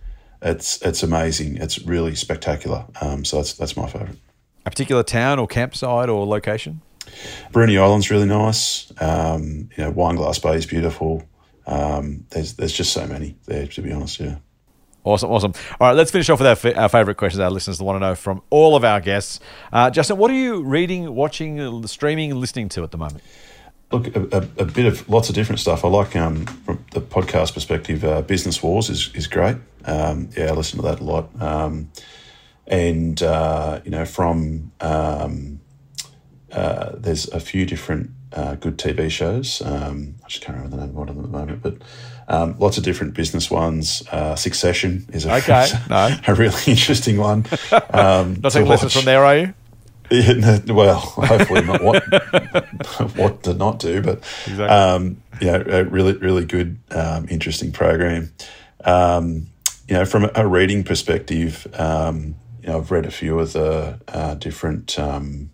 It's 0.41 0.81
it's 0.81 1.03
amazing. 1.03 1.57
It's 1.57 1.79
really 1.79 2.15
spectacular. 2.15 2.85
Um, 3.01 3.23
so 3.23 3.37
that's 3.37 3.53
that's 3.53 3.77
my 3.77 3.87
favourite. 3.87 4.17
A 4.65 4.69
particular 4.69 5.03
town 5.03 5.39
or 5.39 5.47
campsite 5.47 6.09
or 6.09 6.25
location? 6.25 6.81
Bruny 7.51 7.79
Island's 7.79 8.09
really 8.09 8.25
nice. 8.25 8.91
Um, 9.01 9.69
you 9.75 9.83
know, 9.83 9.91
Wineglass 9.91 10.41
Bay 10.41 10.55
is 10.55 10.65
beautiful. 10.65 11.23
Um, 11.65 12.25
there's 12.29 12.53
there's 12.53 12.73
just 12.73 12.93
so 12.93 13.05
many 13.07 13.35
there, 13.45 13.67
to 13.67 13.81
be 13.81 13.91
honest. 13.91 14.19
Yeah. 14.19 14.37
Awesome, 15.03 15.31
awesome. 15.31 15.53
All 15.79 15.87
right, 15.87 15.95
let's 15.95 16.11
finish 16.11 16.29
off 16.29 16.41
with 16.41 16.65
our, 16.65 16.81
our 16.81 16.89
favourite 16.89 17.15
questions 17.15 17.39
our 17.39 17.49
listeners 17.49 17.81
want 17.81 17.95
to 17.95 17.99
know 18.01 18.13
from 18.13 18.41
all 18.49 18.75
of 18.75 18.83
our 18.83 18.99
guests. 18.99 19.39
Uh, 19.71 19.89
Justin, 19.89 20.17
what 20.17 20.29
are 20.29 20.33
you 20.33 20.63
reading, 20.63 21.15
watching, 21.15 21.87
streaming, 21.87 22.35
listening 22.35 22.67
to 22.69 22.83
at 22.83 22.91
the 22.91 22.97
moment? 22.97 23.23
Look, 23.89 24.13
a, 24.17 24.19
a, 24.19 24.63
a, 24.63 24.65
bit 24.65 24.85
of 24.85 25.07
lots 25.07 25.29
of 25.29 25.35
different 25.35 25.59
stuff. 25.59 25.85
I 25.85 25.87
like 25.87 26.13
um, 26.17 26.45
from 26.45 26.83
the 26.91 26.99
podcast 26.99 27.53
perspective. 27.53 28.03
Uh, 28.03 28.21
Business 28.21 28.61
Wars 28.61 28.89
is 28.89 29.09
is 29.13 29.27
great. 29.27 29.55
Um, 29.85 30.29
yeah, 30.35 30.47
I 30.47 30.51
listen 30.51 30.81
to 30.81 30.87
that 30.87 30.99
a 30.99 31.03
lot. 31.05 31.29
Um, 31.41 31.89
and 32.67 33.23
uh, 33.23 33.79
you 33.85 33.91
know, 33.91 34.03
from 34.03 34.73
um, 34.81 35.56
uh, 36.51 36.91
there's 36.95 37.27
a 37.29 37.39
few 37.39 37.65
different 37.65 38.11
uh, 38.33 38.55
good 38.55 38.77
TV 38.77 39.09
shows. 39.09 39.61
Um, 39.61 40.15
I 40.23 40.27
just 40.27 40.43
can't 40.43 40.57
remember 40.57 40.77
the 40.77 40.81
name 40.83 40.89
of 40.89 40.95
one 40.95 41.09
of 41.09 41.15
them 41.15 41.25
at 41.25 41.31
the 41.31 41.37
moment, 41.37 41.61
but 41.63 41.77
um, 42.27 42.57
lots 42.59 42.77
of 42.77 42.83
different 42.83 43.13
business 43.13 43.49
ones. 43.49 44.03
Uh, 44.11 44.35
Succession 44.35 45.07
is 45.13 45.25
a, 45.25 45.35
okay, 45.35 45.67
no. 45.89 46.15
a 46.27 46.35
really 46.35 46.61
interesting 46.67 47.17
one. 47.17 47.45
Um, 47.89 48.39
not 48.41 48.51
taking 48.51 48.67
lessons 48.67 48.93
from 48.93 49.05
there, 49.05 49.23
are 49.25 49.37
you? 49.37 49.53
Yeah, 50.09 50.59
well, 50.67 50.95
hopefully 50.95 51.63
not 51.63 51.81
what 51.81 52.03
what 53.17 53.43
to 53.43 53.53
not 53.53 53.79
do, 53.79 54.01
but 54.01 54.19
exactly. 54.45 54.65
um, 54.65 55.21
yeah, 55.41 55.55
a 55.55 55.83
really 55.83 56.13
really 56.13 56.45
good, 56.45 56.77
um, 56.91 57.27
interesting 57.29 57.71
program. 57.71 58.31
Um, 58.85 59.47
you 59.87 59.95
know, 59.95 60.05
from 60.05 60.29
a 60.33 60.47
reading 60.47 60.83
perspective, 60.83 61.67
um, 61.73 62.35
you 62.61 62.69
know, 62.69 62.77
I've 62.77 62.91
read 62.91 63.05
a 63.05 63.11
few 63.11 63.39
of 63.39 63.53
the 63.53 63.99
uh, 64.07 64.35
different 64.35 64.97
um, 64.97 65.49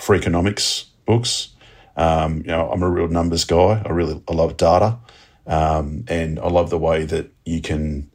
Freakonomics 0.00 0.86
books. 1.06 1.50
Um, 1.96 2.38
you 2.38 2.48
know, 2.48 2.70
I'm 2.70 2.82
a 2.82 2.88
real 2.88 3.08
numbers 3.08 3.44
guy. 3.44 3.82
I 3.84 3.90
really 3.90 4.22
I 4.28 4.32
love 4.32 4.56
data, 4.56 4.98
um, 5.46 6.04
and 6.08 6.38
I 6.38 6.48
love 6.48 6.70
the 6.70 6.78
way 6.78 7.04
that 7.04 7.30
you 7.44 7.60
can 7.60 8.10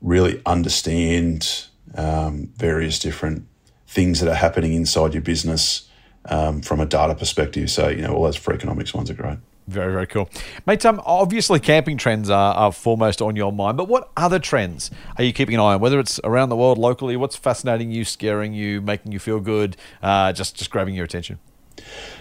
really 0.00 0.40
understand 0.46 1.66
um, 1.94 2.52
various 2.56 2.98
different 2.98 3.46
things 3.86 4.20
that 4.20 4.30
are 4.30 4.34
happening 4.34 4.74
inside 4.74 5.14
your 5.14 5.22
business 5.22 5.88
um, 6.26 6.60
from 6.62 6.80
a 6.80 6.86
data 6.86 7.14
perspective. 7.14 7.70
So, 7.70 7.88
you 7.88 8.02
know, 8.02 8.14
all 8.14 8.24
those 8.24 8.38
Freakonomics 8.38 8.94
ones 8.94 9.10
are 9.10 9.14
great. 9.14 9.38
Very, 9.68 9.92
very 9.92 10.06
cool. 10.06 10.30
Mate, 10.66 10.86
um, 10.86 11.02
obviously 11.04 11.60
camping 11.60 11.98
trends 11.98 12.30
are, 12.30 12.54
are 12.54 12.72
foremost 12.72 13.20
on 13.20 13.36
your 13.36 13.52
mind, 13.52 13.76
but 13.76 13.86
what 13.86 14.10
other 14.16 14.38
trends 14.38 14.90
are 15.18 15.24
you 15.24 15.34
keeping 15.34 15.56
an 15.56 15.60
eye 15.60 15.74
on? 15.74 15.80
Whether 15.80 16.00
it's 16.00 16.18
around 16.24 16.48
the 16.48 16.56
world, 16.56 16.78
locally, 16.78 17.16
what's 17.16 17.36
fascinating 17.36 17.90
you, 17.90 18.06
scaring 18.06 18.54
you, 18.54 18.80
making 18.80 19.12
you 19.12 19.18
feel 19.18 19.40
good, 19.40 19.76
uh, 20.02 20.32
just, 20.32 20.56
just 20.56 20.70
grabbing 20.70 20.94
your 20.94 21.04
attention? 21.04 21.38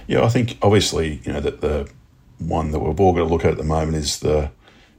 Yeah, 0.07 0.25
I 0.25 0.27
think 0.27 0.57
obviously, 0.61 1.21
you 1.23 1.31
know, 1.31 1.39
that 1.39 1.61
the 1.61 1.89
one 2.37 2.71
that 2.71 2.79
we've 2.79 2.99
all 2.99 3.13
got 3.13 3.19
to 3.19 3.25
look 3.25 3.45
at 3.45 3.51
at 3.51 3.57
the 3.57 3.63
moment 3.63 3.95
is 3.95 4.19
the 4.19 4.51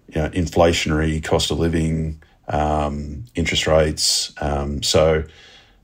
you 0.09 0.23
know, 0.23 0.31
inflationary 0.31 1.23
cost 1.23 1.51
of 1.51 1.59
living, 1.59 2.23
um, 2.49 3.25
interest 3.35 3.67
rates. 3.67 4.33
Um, 4.41 4.83
so, 4.83 5.23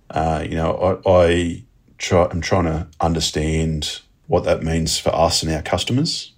uh, 0.09 0.47
you 0.49 0.57
know, 0.57 1.01
I, 1.05 1.11
I 1.11 1.63
try, 1.99 2.27
I'm 2.31 2.41
trying 2.41 2.65
to 2.65 2.87
understand 3.03 4.01
what 4.29 4.45
that 4.45 4.63
means 4.63 4.99
for 4.99 5.15
us 5.15 5.43
and 5.43 5.53
our 5.53 5.61
customers. 5.61 6.31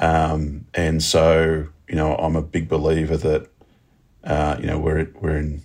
Um, 0.00 0.66
and 0.74 1.02
so, 1.02 1.68
you 1.88 1.94
know, 1.94 2.16
I'm 2.16 2.34
a 2.34 2.42
big 2.42 2.68
believer 2.68 3.16
that, 3.16 3.48
uh, 4.24 4.56
you 4.58 4.66
know, 4.66 4.78
we're, 4.78 5.08
we're 5.20 5.36
in 5.36 5.62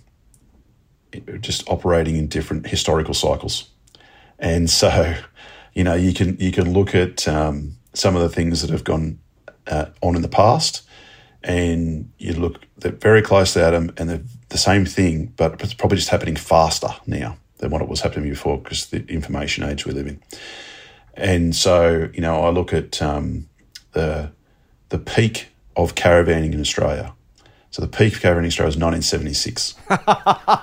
just 1.40 1.68
operating 1.68 2.16
in 2.16 2.28
different 2.28 2.68
historical 2.68 3.14
cycles. 3.14 3.70
And 4.38 4.68
so, 4.68 5.16
you 5.72 5.82
know, 5.82 5.94
you 5.94 6.12
can, 6.12 6.36
you 6.38 6.52
can 6.52 6.72
look 6.72 6.94
at 6.94 7.26
um, 7.26 7.76
some 7.94 8.14
of 8.14 8.22
the 8.22 8.28
things 8.28 8.60
that 8.60 8.70
have 8.70 8.84
gone 8.84 9.18
uh, 9.66 9.86
on 10.02 10.14
in 10.14 10.22
the 10.22 10.28
past 10.28 10.82
and 11.42 12.12
you 12.18 12.32
look 12.34 12.66
they're 12.78 12.92
very 12.92 13.22
close 13.22 13.56
at 13.56 13.70
them 13.70 13.92
and 13.96 14.10
they're 14.10 14.22
the 14.48 14.58
same 14.58 14.84
thing, 14.84 15.32
but 15.36 15.60
it's 15.62 15.74
probably 15.74 15.96
just 15.96 16.10
happening 16.10 16.36
faster 16.36 16.88
now 17.06 17.38
than 17.58 17.70
what 17.70 17.80
it 17.80 17.88
was 17.88 18.00
happening 18.00 18.28
before 18.28 18.58
because 18.58 18.86
the 18.86 19.04
information 19.06 19.64
age 19.64 19.86
we 19.86 19.92
live 19.92 20.06
in. 20.06 20.20
And 21.14 21.56
so, 21.56 22.10
you 22.12 22.20
know, 22.20 22.42
I 22.42 22.50
look 22.50 22.72
at 22.72 23.00
um, 23.00 23.48
the 23.96 24.30
the 24.90 24.98
peak 24.98 25.48
of 25.74 25.94
caravanning 25.96 26.52
in 26.52 26.60
Australia. 26.60 27.12
So 27.70 27.82
the 27.82 27.88
peak 27.88 28.14
of 28.14 28.20
caravanning 28.20 28.38
in 28.38 28.46
Australia 28.46 28.68
was 28.68 28.76
1976. 28.76 29.74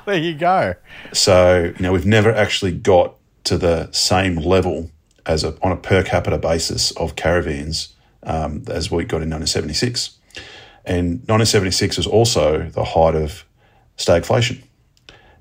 there 0.05 0.17
you 0.17 0.35
go. 0.35 0.75
So, 1.11 1.73
you 1.75 1.83
know, 1.83 1.91
we've 1.91 2.05
never 2.05 2.33
actually 2.33 2.71
got 2.71 3.15
to 3.43 3.57
the 3.57 3.91
same 3.91 4.37
level 4.37 4.89
as 5.25 5.43
a, 5.43 5.57
on 5.61 5.71
a 5.71 5.75
per 5.75 6.03
capita 6.03 6.37
basis 6.37 6.91
of 6.91 7.15
caravans 7.15 7.93
um, 8.23 8.63
as 8.67 8.89
we 8.89 9.03
got 9.03 9.21
in 9.21 9.29
1976. 9.29 10.17
And 10.85 11.19
1976 11.27 11.97
was 11.97 12.07
also 12.07 12.69
the 12.69 12.83
height 12.83 13.15
of 13.15 13.45
stagflation. 13.97 14.63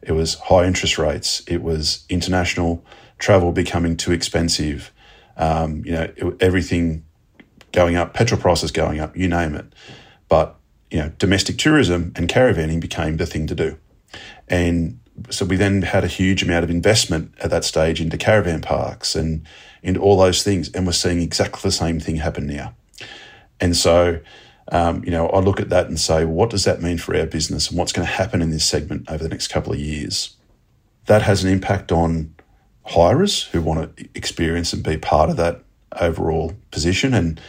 It 0.03 0.13
was 0.13 0.35
high 0.35 0.67
interest 0.67 0.99
rates. 0.99 1.43
It 1.47 1.63
was 1.63 2.05
international 2.09 2.85
travel 3.19 3.53
becoming 3.53 3.97
too 3.97 4.13
expensive. 4.13 4.93
Um, 5.37 5.85
you 5.85 5.93
know, 5.93 6.13
it, 6.17 6.37
everything 6.41 7.05
going 7.73 7.97
up, 7.97 8.15
petrol 8.15 8.41
prices 8.41 8.71
going 8.71 9.01
up, 9.01 9.17
you 9.17 9.29
name 9.29 9.55
it. 9.55 9.67
But 10.29 10.57
you 10.91 10.99
know, 10.99 11.13
domestic 11.19 11.59
tourism 11.59 12.13
and 12.17 12.29
caravanning 12.29 12.81
became 12.81 13.17
the 13.17 13.27
thing 13.27 13.47
to 13.47 13.55
do, 13.55 13.79
and 14.49 14.99
so 15.31 15.45
we 15.45 15.57
then 15.57 15.83
had 15.83 16.05
a 16.05 16.09
huge 16.09 16.43
amount 16.43 16.65
of 16.65 16.71
investment 16.71 17.35
at 17.41 17.51
that 17.51 17.65
stage 17.65 18.01
into 18.01 18.17
caravan 18.17 18.63
parks 18.63 19.15
and 19.15 19.47
into 19.83 20.01
all 20.01 20.17
those 20.17 20.43
things, 20.43 20.71
and 20.73 20.87
we're 20.87 20.93
seeing 20.93 21.21
exactly 21.21 21.61
the 21.63 21.73
same 21.73 22.01
thing 22.01 22.17
happen 22.17 22.47
now. 22.47 22.75
And 23.61 23.77
so 23.77 24.21
um, 24.71 25.03
you 25.05 25.11
know, 25.11 25.29
I 25.29 25.41
look 25.41 25.61
at 25.61 25.71
that 25.71 25.87
and 25.87 25.99
say, 25.99 26.25
what 26.25 26.51
does 26.51 26.65
that 26.65 26.81
mean 26.81 26.99
for 26.99 27.17
our 27.17 27.27
business 27.27 27.69
and 27.69 27.79
what's 27.79 27.93
going 27.93 28.07
to 28.07 28.13
happen 28.13 28.41
in 28.43 28.51
this 28.51 28.65
segment 28.65 29.11
over 29.11 29.23
the 29.23 29.29
next 29.29 29.49
couple 29.49 29.73
of 29.73 29.79
years? 29.79 30.37
That 31.07 31.23
has 31.23 31.43
an 31.43 31.51
impact 31.51 31.91
on 31.91 32.35
hirers 32.87 33.45
who 33.45 33.61
want 33.61 33.97
to 33.97 34.09
experience 34.15 34.73
and 34.73 34.83
be 34.83 34.97
part 34.97 35.31
of 35.31 35.37
that 35.37 35.63
overall 36.01 36.55
position. 36.71 37.13
And, 37.13 37.41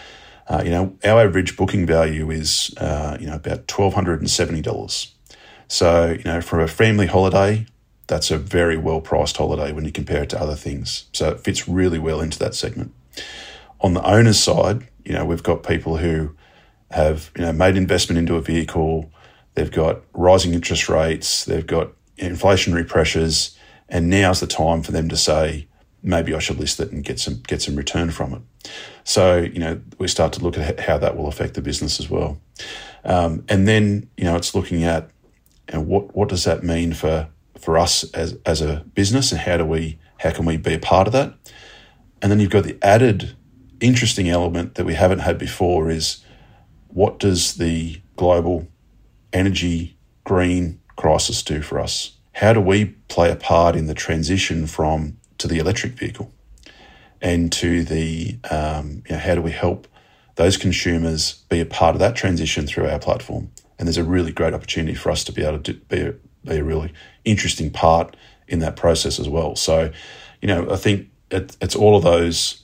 uh, 0.48 0.62
you 0.64 0.72
know, 0.72 0.98
our 1.04 1.22
average 1.22 1.56
booking 1.56 1.86
value 1.86 2.30
is, 2.30 2.74
uh, 2.78 3.18
you 3.20 3.28
know, 3.28 3.36
about 3.36 3.68
$1,270. 3.68 5.12
So, 5.68 6.12
you 6.12 6.24
know, 6.24 6.41
for 6.41 6.60
a 6.60 6.68
family 6.68 7.08
holiday, 7.08 7.66
that's 8.08 8.32
a 8.32 8.38
very 8.38 8.78
well 8.78 9.02
priced 9.02 9.38
holiday 9.38 9.72
when 9.72 9.86
you 9.86 9.91
compare 9.91 10.24
it 10.24 10.30
to 10.32 10.41
other 10.41 10.56
things. 10.56 11.06
So 11.14 11.30
it 11.30 11.39
fits 11.39 11.68
really 11.68 12.00
well 12.00 12.22
into 12.22 12.38
that 12.39 12.56
segment. 12.56 12.94
On 13.82 13.94
the 13.94 14.06
owner's 14.06 14.41
side, 14.41 14.88
you 15.06 15.14
know, 15.14 15.26
we've 15.26 15.44
got 15.44 15.64
people 15.64 15.98
who 15.98 16.36
have 16.91 17.32
you 17.36 17.44
know 17.44 17.52
made 17.52 17.76
investment 17.76 18.20
into 18.20 18.36
a 18.36 18.41
vehicle. 18.41 19.12
They've 19.56 19.72
got 19.72 20.02
rising 20.14 20.54
interest 20.54 20.89
rates. 20.89 21.46
They've 21.46 21.66
got 21.66 21.91
inflationary 22.18 22.88
pressures, 22.88 23.58
and 23.89 24.10
now's 24.10 24.39
the 24.39 24.48
time 24.48 24.84
for 24.84 24.91
them 24.91 25.10
to 25.10 25.18
say, 25.18 25.68
maybe 26.04 26.36
I 26.36 26.39
should 26.39 26.60
list 26.60 26.80
it 26.80 26.91
and 26.91 27.04
get 27.04 27.20
some 27.20 27.41
get 27.47 27.62
some 27.62 27.76
return 27.76 28.12
from 28.12 28.34
it. 28.34 28.41
So 29.04 29.38
you 29.38 29.60
know 29.60 29.82
we 29.97 30.08
start 30.08 30.34
to 30.34 30.43
look 30.43 30.58
at 30.58 30.80
how 30.80 30.97
that 30.97 31.18
will 31.18 31.28
affect 31.28 31.56
the 31.56 31.62
business 31.62 31.99
as 31.99 32.10
well, 32.10 32.39
um, 33.04 33.43
and 33.49 33.68
then 33.68 34.10
you 34.18 34.26
know 34.26 34.36
it's 34.36 34.54
looking 34.54 34.84
at 34.84 35.10
you 35.72 35.80
know, 35.80 35.84
what 35.84 36.16
what 36.16 36.30
does 36.30 36.43
that 36.43 36.64
mean 36.64 36.93
for 36.93 37.30
for 37.58 37.78
us 37.78 38.04
as 38.12 38.38
as 38.45 38.62
a 38.62 38.86
business, 38.93 39.32
and 39.32 39.41
how 39.41 39.58
do 39.58 39.66
we 39.66 39.97
how 40.20 40.32
can 40.32 40.45
we 40.45 40.58
be 40.58 40.74
a 40.74 40.80
part 40.80 41.08
of 41.08 41.14
that, 41.14 41.34
and 42.22 42.32
then 42.32 42.39
you've 42.39 42.51
got 42.51 42.66
the 42.66 42.78
added 42.82 43.36
interesting 43.80 44.30
element 44.30 44.76
that 44.76 44.86
we 44.86 44.93
haven't 44.93 45.20
had 45.20 45.38
before 45.38 45.89
is 45.89 46.24
what 46.88 47.20
does 47.20 47.56
the 47.56 48.01
global 48.16 48.68
energy 49.34 49.97
green 50.24 50.80
crisis 50.95 51.43
do 51.43 51.62
for 51.62 51.80
us? 51.80 52.18
How 52.34 52.54
do 52.54 52.62
we 52.62 52.86
play 52.86 53.30
a 53.32 53.36
part 53.36 53.76
in 53.76 53.88
the 53.88 53.93
transition 53.93 54.68
from 54.68 55.18
to 55.38 55.48
the 55.48 55.60
electric 55.60 55.94
vehicle 55.94 56.32
and 57.22 57.52
to 57.54 57.84
the 57.84 58.38
um, 58.50 59.04
you 59.08 59.16
know, 59.16 59.20
how 59.20 59.36
do 59.36 59.42
we 59.42 59.52
help 59.52 59.88
those 60.36 60.58
consumers 60.58 61.44
be 61.50 61.60
a 61.60 61.66
part 61.66 61.96
of 61.96 62.00
that 62.00 62.16
transition 62.16 62.68
through 62.68 62.88
our 62.88 63.00
platform? 63.00 63.52
And 63.78 63.88
there's 63.88 63.98
a 63.98 64.04
really 64.04 64.32
great 64.32 64.54
opportunity 64.54 64.96
for 64.96 65.12
us 65.12 65.24
to 65.26 65.32
be 65.32 65.44
able 65.44 65.60
to 65.60 65.74
be 65.74 66.02
a, 66.02 66.14
be 66.46 66.58
a 66.58 66.64
really 66.64 66.94
interesting 67.26 67.72
part 67.72 68.16
in 68.48 68.60
that 68.60 68.76
process 68.76 69.20
as 69.20 69.30
well. 69.30 69.56
So, 69.56 69.92
you 70.42 70.48
know, 70.48 70.70
I 70.70 70.76
think 70.76 71.10
it, 71.32 71.56
it's 71.62 71.76
all 71.76 71.96
of 71.96 72.04
those 72.04 72.64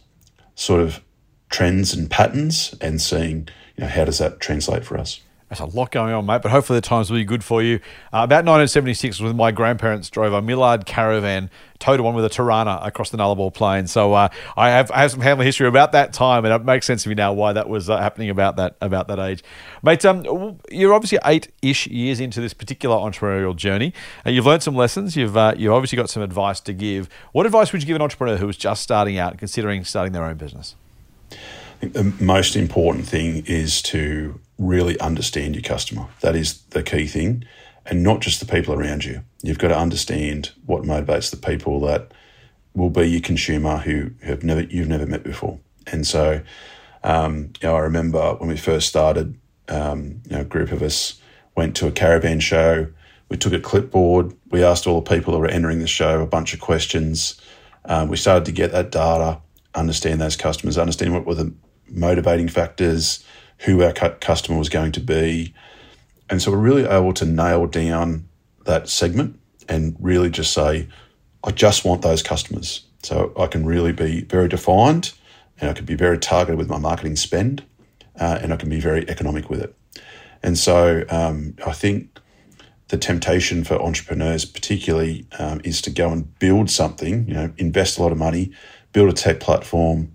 sort 0.55 0.81
of 0.81 1.01
trends 1.49 1.93
and 1.93 2.09
patterns 2.09 2.75
and 2.81 3.01
seeing 3.01 3.47
you 3.77 3.85
know, 3.85 3.87
how 3.87 4.03
does 4.03 4.17
that 4.17 4.39
translate 4.39 4.83
for 4.83 4.97
us? 4.97 5.21
There's 5.49 5.59
a 5.61 5.65
lot 5.65 5.89
going 5.91 6.13
on, 6.13 6.27
mate, 6.27 6.43
but 6.43 6.51
hopefully 6.51 6.77
the 6.77 6.85
times 6.85 7.09
will 7.09 7.17
be 7.17 7.25
good 7.25 7.43
for 7.43 7.63
you. 7.63 7.77
Uh, 8.13 8.21
about 8.21 8.45
1976 8.45 9.19
was 9.19 9.29
when 9.29 9.35
my 9.35 9.51
grandparents 9.51 10.07
drove 10.07 10.31
a 10.31 10.43
Millard 10.43 10.85
caravan, 10.85 11.49
towed 11.79 12.01
one 12.01 12.13
with 12.13 12.23
a 12.23 12.29
Torana 12.29 12.85
across 12.85 13.09
the 13.09 13.17
Nullarbor 13.17 13.51
Plain. 13.51 13.87
So 13.87 14.13
uh, 14.13 14.29
I, 14.55 14.69
have, 14.69 14.91
I 14.91 15.01
have 15.01 15.11
some 15.11 15.21
family 15.21 15.47
history 15.47 15.67
about 15.67 15.91
that 15.93 16.13
time, 16.13 16.45
and 16.45 16.53
it 16.53 16.63
makes 16.63 16.85
sense 16.85 17.01
to 17.03 17.09
me 17.09 17.15
now 17.15 17.33
why 17.33 17.51
that 17.53 17.67
was 17.67 17.89
uh, 17.89 17.97
happening 17.97 18.29
about 18.29 18.57
that 18.57 18.75
about 18.79 19.07
that 19.07 19.17
age. 19.17 19.43
Mate, 19.81 20.05
um, 20.05 20.59
you're 20.69 20.93
obviously 20.93 21.17
eight-ish 21.25 21.87
years 21.87 22.19
into 22.19 22.41
this 22.41 22.53
particular 22.53 22.95
entrepreneurial 22.95 23.55
journey. 23.55 23.91
Uh, 24.23 24.29
you've 24.29 24.45
learned 24.45 24.61
some 24.61 24.75
lessons. 24.75 25.15
You've, 25.15 25.35
uh, 25.35 25.55
you've 25.57 25.73
obviously 25.73 25.95
got 25.95 26.11
some 26.11 26.21
advice 26.21 26.59
to 26.59 26.73
give. 26.73 27.09
What 27.31 27.47
advice 27.47 27.73
would 27.73 27.81
you 27.81 27.87
give 27.87 27.95
an 27.95 28.03
entrepreneur 28.03 28.37
who 28.37 28.45
was 28.45 28.57
just 28.57 28.83
starting 28.83 29.17
out, 29.17 29.39
considering 29.39 29.83
starting 29.83 30.13
their 30.13 30.25
own 30.25 30.37
business? 30.37 30.75
I 31.31 31.35
think 31.79 31.93
the 31.93 32.23
most 32.23 32.55
important 32.55 33.07
thing 33.07 33.43
is 33.47 33.81
to 33.83 34.39
really 34.59 34.99
understand 34.99 35.55
your 35.55 35.63
customer. 35.63 36.05
That 36.19 36.35
is 36.35 36.61
the 36.69 36.83
key 36.83 37.07
thing, 37.07 37.45
and 37.85 38.03
not 38.03 38.19
just 38.19 38.39
the 38.39 38.45
people 38.45 38.75
around 38.75 39.05
you. 39.05 39.23
You've 39.41 39.57
got 39.57 39.69
to 39.69 39.77
understand 39.77 40.51
what 40.65 40.83
motivates 40.83 41.31
the 41.31 41.37
people 41.37 41.79
that 41.81 42.13
will 42.75 42.89
be 42.91 43.09
your 43.09 43.21
consumer 43.21 43.77
who 43.77 44.11
have 44.21 44.43
never 44.43 44.61
you've 44.61 44.89
never 44.89 45.07
met 45.07 45.23
before. 45.23 45.59
And 45.87 46.05
so, 46.05 46.41
um, 47.03 47.51
you 47.61 47.67
know, 47.67 47.75
I 47.75 47.79
remember 47.79 48.35
when 48.35 48.49
we 48.49 48.57
first 48.57 48.87
started, 48.87 49.39
um, 49.69 50.21
you 50.25 50.35
know, 50.35 50.41
a 50.41 50.45
group 50.45 50.71
of 50.71 50.83
us 50.83 51.19
went 51.55 51.75
to 51.77 51.87
a 51.87 51.91
caravan 51.91 52.39
show. 52.39 52.87
We 53.29 53.37
took 53.37 53.53
a 53.53 53.59
clipboard. 53.59 54.35
We 54.51 54.63
asked 54.63 54.87
all 54.87 55.01
the 55.01 55.09
people 55.15 55.33
that 55.33 55.39
were 55.39 55.47
entering 55.47 55.79
the 55.79 55.87
show 55.87 56.21
a 56.21 56.27
bunch 56.27 56.53
of 56.53 56.59
questions. 56.59 57.39
Um, 57.85 58.09
we 58.09 58.17
started 58.17 58.45
to 58.45 58.51
get 58.51 58.71
that 58.71 58.91
data, 58.91 59.39
understand 59.73 60.19
those 60.19 60.35
customers, 60.35 60.77
understand 60.77 61.13
what 61.13 61.25
were 61.25 61.35
the 61.35 61.53
motivating 61.87 62.47
factors, 62.47 63.23
who 63.59 63.83
our 63.83 63.91
customer 63.91 64.57
was 64.57 64.69
going 64.69 64.91
to 64.93 64.99
be. 64.99 65.53
And 66.29 66.41
so 66.41 66.51
we're 66.51 66.57
really 66.57 66.85
able 66.85 67.13
to 67.13 67.25
nail 67.25 67.65
down 67.65 68.27
that 68.65 68.89
segment 68.89 69.39
and 69.67 69.95
really 69.99 70.29
just 70.29 70.53
say, 70.53 70.87
I 71.43 71.51
just 71.51 71.85
want 71.85 72.01
those 72.01 72.23
customers. 72.23 72.85
So 73.03 73.33
I 73.37 73.47
can 73.47 73.65
really 73.65 73.93
be 73.93 74.21
very 74.21 74.47
defined 74.47 75.13
and 75.59 75.69
I 75.69 75.73
can 75.73 75.85
be 75.85 75.95
very 75.95 76.17
targeted 76.17 76.57
with 76.57 76.69
my 76.69 76.77
marketing 76.77 77.15
spend 77.15 77.63
uh, 78.19 78.39
and 78.41 78.53
I 78.53 78.57
can 78.57 78.69
be 78.69 78.79
very 78.79 79.09
economic 79.09 79.49
with 79.49 79.61
it. 79.61 79.75
And 80.43 80.57
so 80.57 81.05
um, 81.09 81.55
I 81.65 81.73
think 81.73 82.19
the 82.89 82.97
temptation 82.97 83.63
for 83.63 83.81
entrepreneurs, 83.81 84.45
particularly, 84.45 85.27
um, 85.37 85.61
is 85.63 85.81
to 85.83 85.91
go 85.91 86.09
and 86.09 86.37
build 86.39 86.69
something, 86.69 87.27
you 87.27 87.33
know, 87.33 87.53
invest 87.57 87.97
a 87.97 88.01
lot 88.01 88.11
of 88.11 88.17
money, 88.17 88.51
build 88.93 89.09
a 89.09 89.13
tech 89.13 89.39
platform, 89.39 90.11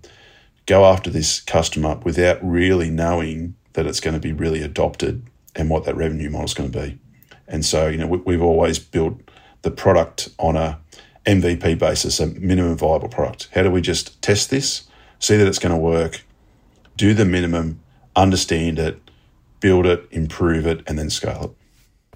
go 0.65 0.85
after 0.85 1.09
this 1.09 1.39
customer 1.41 1.99
without 2.03 2.39
really 2.41 2.89
knowing 2.89 3.55
that 3.73 3.85
it's 3.85 3.99
going 3.99 4.13
to 4.13 4.19
be 4.19 4.33
really 4.33 4.61
adopted 4.61 5.23
and 5.55 5.69
what 5.69 5.85
that 5.85 5.95
revenue 5.95 6.29
model 6.29 6.45
is 6.45 6.53
going 6.53 6.71
to 6.71 6.79
be. 6.79 6.99
And 7.47 7.63
so, 7.63 7.87
you 7.87 7.97
know, 7.97 8.07
we, 8.07 8.17
we've 8.19 8.41
always 8.41 8.79
built 8.79 9.19
the 9.61 9.71
product 9.71 10.29
on 10.39 10.55
a 10.55 10.79
MVP 11.25 11.77
basis, 11.77 12.19
a 12.19 12.27
minimum 12.27 12.77
viable 12.77 13.09
product. 13.09 13.49
How 13.53 13.63
do 13.63 13.71
we 13.71 13.81
just 13.81 14.21
test 14.21 14.49
this, 14.49 14.87
see 15.19 15.37
that 15.37 15.47
it's 15.47 15.59
going 15.59 15.73
to 15.73 15.81
work, 15.81 16.23
do 16.97 17.13
the 17.13 17.25
minimum, 17.25 17.81
understand 18.15 18.79
it, 18.79 18.99
build 19.59 19.85
it, 19.85 20.07
improve 20.11 20.65
it, 20.65 20.81
and 20.87 20.97
then 20.97 21.09
scale 21.09 21.43
it? 21.43 21.64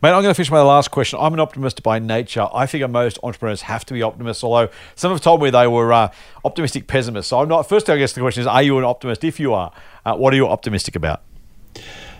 Mate, 0.01 0.11
I'm 0.11 0.21
going 0.21 0.31
to 0.31 0.33
finish 0.33 0.49
my 0.49 0.61
last 0.61 0.91
question. 0.91 1.19
I'm 1.21 1.33
an 1.33 1.41
optimist 1.41 1.83
by 1.83 1.99
nature. 1.99 2.47
I 2.53 2.67
figure 2.67 2.87
most 2.87 3.19
entrepreneurs 3.21 3.63
have 3.63 3.83
to 3.83 3.93
be 3.93 4.01
optimists, 4.01 4.45
although 4.45 4.69
some 4.95 5.11
have 5.11 5.19
told 5.19 5.43
me 5.43 5.49
they 5.49 5.67
were 5.67 5.91
uh, 5.91 6.09
optimistic 6.45 6.87
pessimists. 6.87 7.31
So 7.31 7.41
I'm 7.41 7.49
not. 7.49 7.67
First, 7.67 7.89
I 7.89 7.97
guess 7.97 8.13
the 8.13 8.21
question 8.21 8.39
is: 8.39 8.47
Are 8.47 8.63
you 8.63 8.77
an 8.77 8.85
optimist? 8.85 9.25
If 9.25 9.41
you 9.41 9.53
are, 9.53 9.73
uh, 10.05 10.15
what 10.15 10.31
are 10.31 10.37
you 10.37 10.47
optimistic 10.47 10.95
about? 10.95 11.21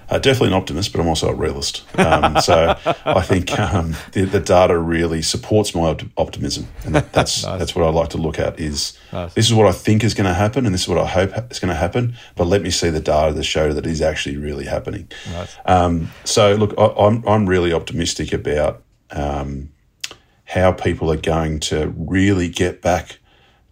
Uh, 0.09 0.17
definitely 0.17 0.47
an 0.47 0.53
optimist, 0.53 0.91
but 0.91 0.99
I'm 0.99 1.07
also 1.07 1.29
a 1.29 1.35
realist. 1.35 1.83
Um, 1.99 2.41
so 2.41 2.75
I 3.05 3.21
think 3.21 3.57
um, 3.59 3.95
the, 4.13 4.25
the, 4.25 4.39
data 4.39 4.77
really 4.77 5.21
supports 5.21 5.75
my 5.75 5.89
op- 5.89 6.01
optimism, 6.17 6.67
and 6.83 6.95
that, 6.95 7.13
that's 7.13 7.43
nice. 7.45 7.59
that's 7.59 7.75
what 7.75 7.85
I 7.85 7.89
like 7.89 8.09
to 8.09 8.17
look 8.17 8.39
at. 8.39 8.59
Is 8.59 8.97
nice. 9.13 9.33
this 9.35 9.45
is 9.45 9.53
what 9.53 9.67
I 9.67 9.71
think 9.71 10.03
is 10.03 10.15
going 10.15 10.25
to 10.25 10.33
happen, 10.33 10.65
and 10.65 10.73
this 10.73 10.83
is 10.83 10.87
what 10.87 10.97
I 10.97 11.05
hope 11.05 11.51
is 11.51 11.59
going 11.59 11.69
to 11.69 11.75
happen. 11.75 12.15
But 12.35 12.47
let 12.47 12.63
me 12.63 12.71
see 12.71 12.89
the 12.89 12.99
data 12.99 13.33
that 13.33 13.43
show 13.43 13.71
that 13.71 13.85
is 13.85 14.01
actually 14.01 14.37
really 14.37 14.65
happening. 14.65 15.09
Nice. 15.31 15.55
Um, 15.65 16.09
so 16.23 16.55
look, 16.55 16.73
I, 16.77 16.85
am 16.85 16.97
I'm, 16.97 17.27
I'm 17.27 17.49
really 17.49 17.71
optimistic 17.71 18.33
about 18.33 18.81
um, 19.11 19.69
how 20.45 20.71
people 20.71 21.11
are 21.11 21.17
going 21.17 21.59
to 21.59 21.93
really 21.95 22.49
get 22.49 22.81
back 22.81 23.19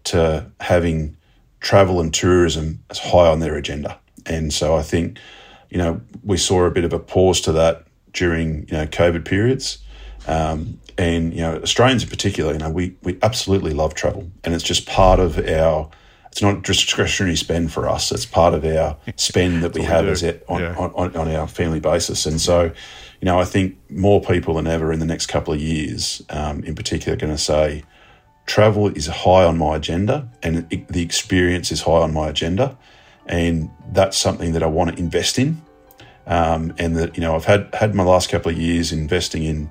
to 0.06 0.52
having 0.60 1.18
travel 1.62 2.00
and 2.00 2.14
tourism 2.14 2.84
as 2.92 3.00
high 3.00 3.28
on 3.28 3.40
their 3.40 3.56
agenda, 3.56 4.00
and 4.28 4.54
so 4.54 4.76
I 4.76 4.84
think 4.84 5.18
you 5.70 5.78
know, 5.78 6.02
we 6.24 6.38
saw 6.38 6.66
a 6.66 6.72
bit 6.72 6.84
of 6.84 6.94
a 6.94 7.00
pause 7.00 7.42
to 7.42 7.52
that 7.54 7.88
during 8.14 8.68
you 8.68 8.74
know 8.74 8.86
COVID 8.86 9.26
periods. 9.26 9.80
Um, 10.28 10.80
and 10.98 11.34
you 11.34 11.42
know, 11.42 11.58
Australians 11.58 12.04
in 12.04 12.10
particular, 12.10 12.54
you 12.54 12.60
know, 12.60 12.70
we 12.70 12.96
we 13.04 13.18
absolutely 13.22 13.74
love 13.74 13.94
travel, 13.94 14.30
and 14.44 14.54
it's 14.54 14.64
just 14.64 14.88
part 14.88 15.20
of 15.20 15.38
our. 15.48 15.90
It's 16.32 16.42
not 16.42 16.62
just 16.64 16.82
discretionary 16.82 17.36
spend 17.36 17.72
for 17.72 17.90
us. 17.90 18.12
It's 18.12 18.26
part 18.26 18.54
of 18.54 18.64
our 18.64 18.98
spend 19.16 19.64
that 19.64 19.74
we 19.74 19.82
have 19.84 20.06
we 20.06 20.12
as 20.12 20.22
it 20.22 20.46
on, 20.48 20.62
yeah. 20.62 20.76
on, 20.76 20.92
on, 20.94 21.16
on, 21.16 21.36
our 21.36 21.48
family 21.48 21.80
basis. 21.80 22.28
And 22.28 22.40
so, 22.40 22.66
you 22.66 23.26
know, 23.26 23.40
I 23.40 23.46
think 23.46 23.76
more 23.90 24.22
people 24.22 24.54
than 24.56 24.68
ever 24.68 24.92
in 24.92 25.00
the 25.00 25.06
next 25.06 25.28
couple 25.28 25.54
of 25.54 25.60
years, 25.60 26.22
um, 26.30 26.64
in 26.64 26.76
particular, 26.76 27.16
are 27.16 27.20
going 27.20 27.34
to 27.34 27.42
say, 27.42 27.84
travel 28.46 28.90
is 28.90 29.08
high 29.08 29.46
on 29.46 29.58
my 29.58 29.78
agenda, 29.78 30.30
and 30.44 30.68
it, 30.70 30.88
the 30.90 31.02
experience 31.02 31.72
is 31.72 31.82
high 31.82 32.04
on 32.04 32.14
my 32.14 32.28
agenda 32.30 32.78
and 33.28 33.70
that's 33.92 34.18
something 34.18 34.54
that 34.54 34.64
I 34.64 34.68
want 34.68 34.92
to 34.92 35.00
invest 35.00 35.40
in. 35.40 35.62
Um, 36.26 36.74
and 36.78 36.98
that 36.98 37.16
you 37.16 37.22
know 37.22 37.36
I've 37.36 37.46
had 37.46 37.74
had 37.74 37.96
my 37.96 38.04
last 38.04 38.30
couple 38.30 38.52
of 38.52 38.58
years 38.58 38.92
investing 38.92 39.44
in 39.44 39.70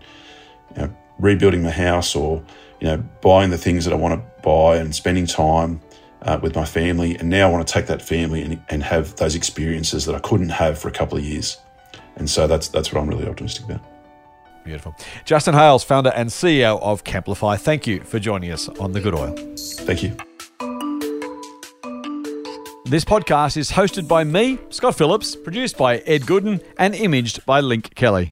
you 0.74 0.82
know, 0.82 0.96
rebuilding 1.18 1.62
my 1.62 1.70
house 1.70 2.16
or 2.16 2.42
you 2.80 2.86
know 2.86 2.96
buying 3.20 3.50
the 3.50 3.58
things 3.58 3.84
that 3.84 3.92
I 3.92 3.96
want 3.96 4.14
to 4.14 4.42
buy 4.42 4.76
and 4.76 4.94
spending 4.94 5.26
time 5.26 5.80
uh, 6.22 6.38
with 6.42 6.54
my 6.54 6.64
family. 6.64 7.16
And 7.16 7.28
now 7.28 7.48
I 7.48 7.52
want 7.52 7.66
to 7.66 7.72
take 7.72 7.86
that 7.86 8.02
family 8.02 8.42
and, 8.42 8.62
and 8.68 8.82
have 8.82 9.16
those 9.16 9.34
experiences 9.34 10.04
that 10.06 10.14
I 10.14 10.18
couldn't 10.20 10.50
have 10.50 10.78
for 10.78 10.88
a 10.88 10.92
couple 10.92 11.18
of 11.18 11.24
years. 11.24 11.58
And 12.16 12.28
so 12.28 12.46
that's 12.46 12.68
that's 12.68 12.92
what 12.92 13.00
I'm 13.00 13.08
really 13.08 13.28
optimistic 13.28 13.66
about. 13.66 13.80
Beautiful. 14.64 14.96
Justin 15.24 15.54
Hales, 15.54 15.84
founder 15.84 16.10
and 16.10 16.28
CEO 16.28 16.80
of 16.80 17.04
Camplify. 17.04 17.58
Thank 17.58 17.86
you 17.86 18.02
for 18.02 18.18
joining 18.18 18.50
us 18.50 18.68
on 18.68 18.92
The 18.92 19.00
Good 19.00 19.14
Oil. 19.14 19.34
Thank 19.56 20.02
you. 20.02 20.16
This 22.86 23.04
podcast 23.04 23.56
is 23.56 23.72
hosted 23.72 24.06
by 24.06 24.22
me, 24.22 24.60
Scott 24.70 24.94
Phillips, 24.94 25.34
produced 25.34 25.76
by 25.76 25.96
Ed 26.06 26.20
Gooden, 26.20 26.62
and 26.78 26.94
imaged 26.94 27.44
by 27.44 27.58
Link 27.58 27.92
Kelly. 27.96 28.30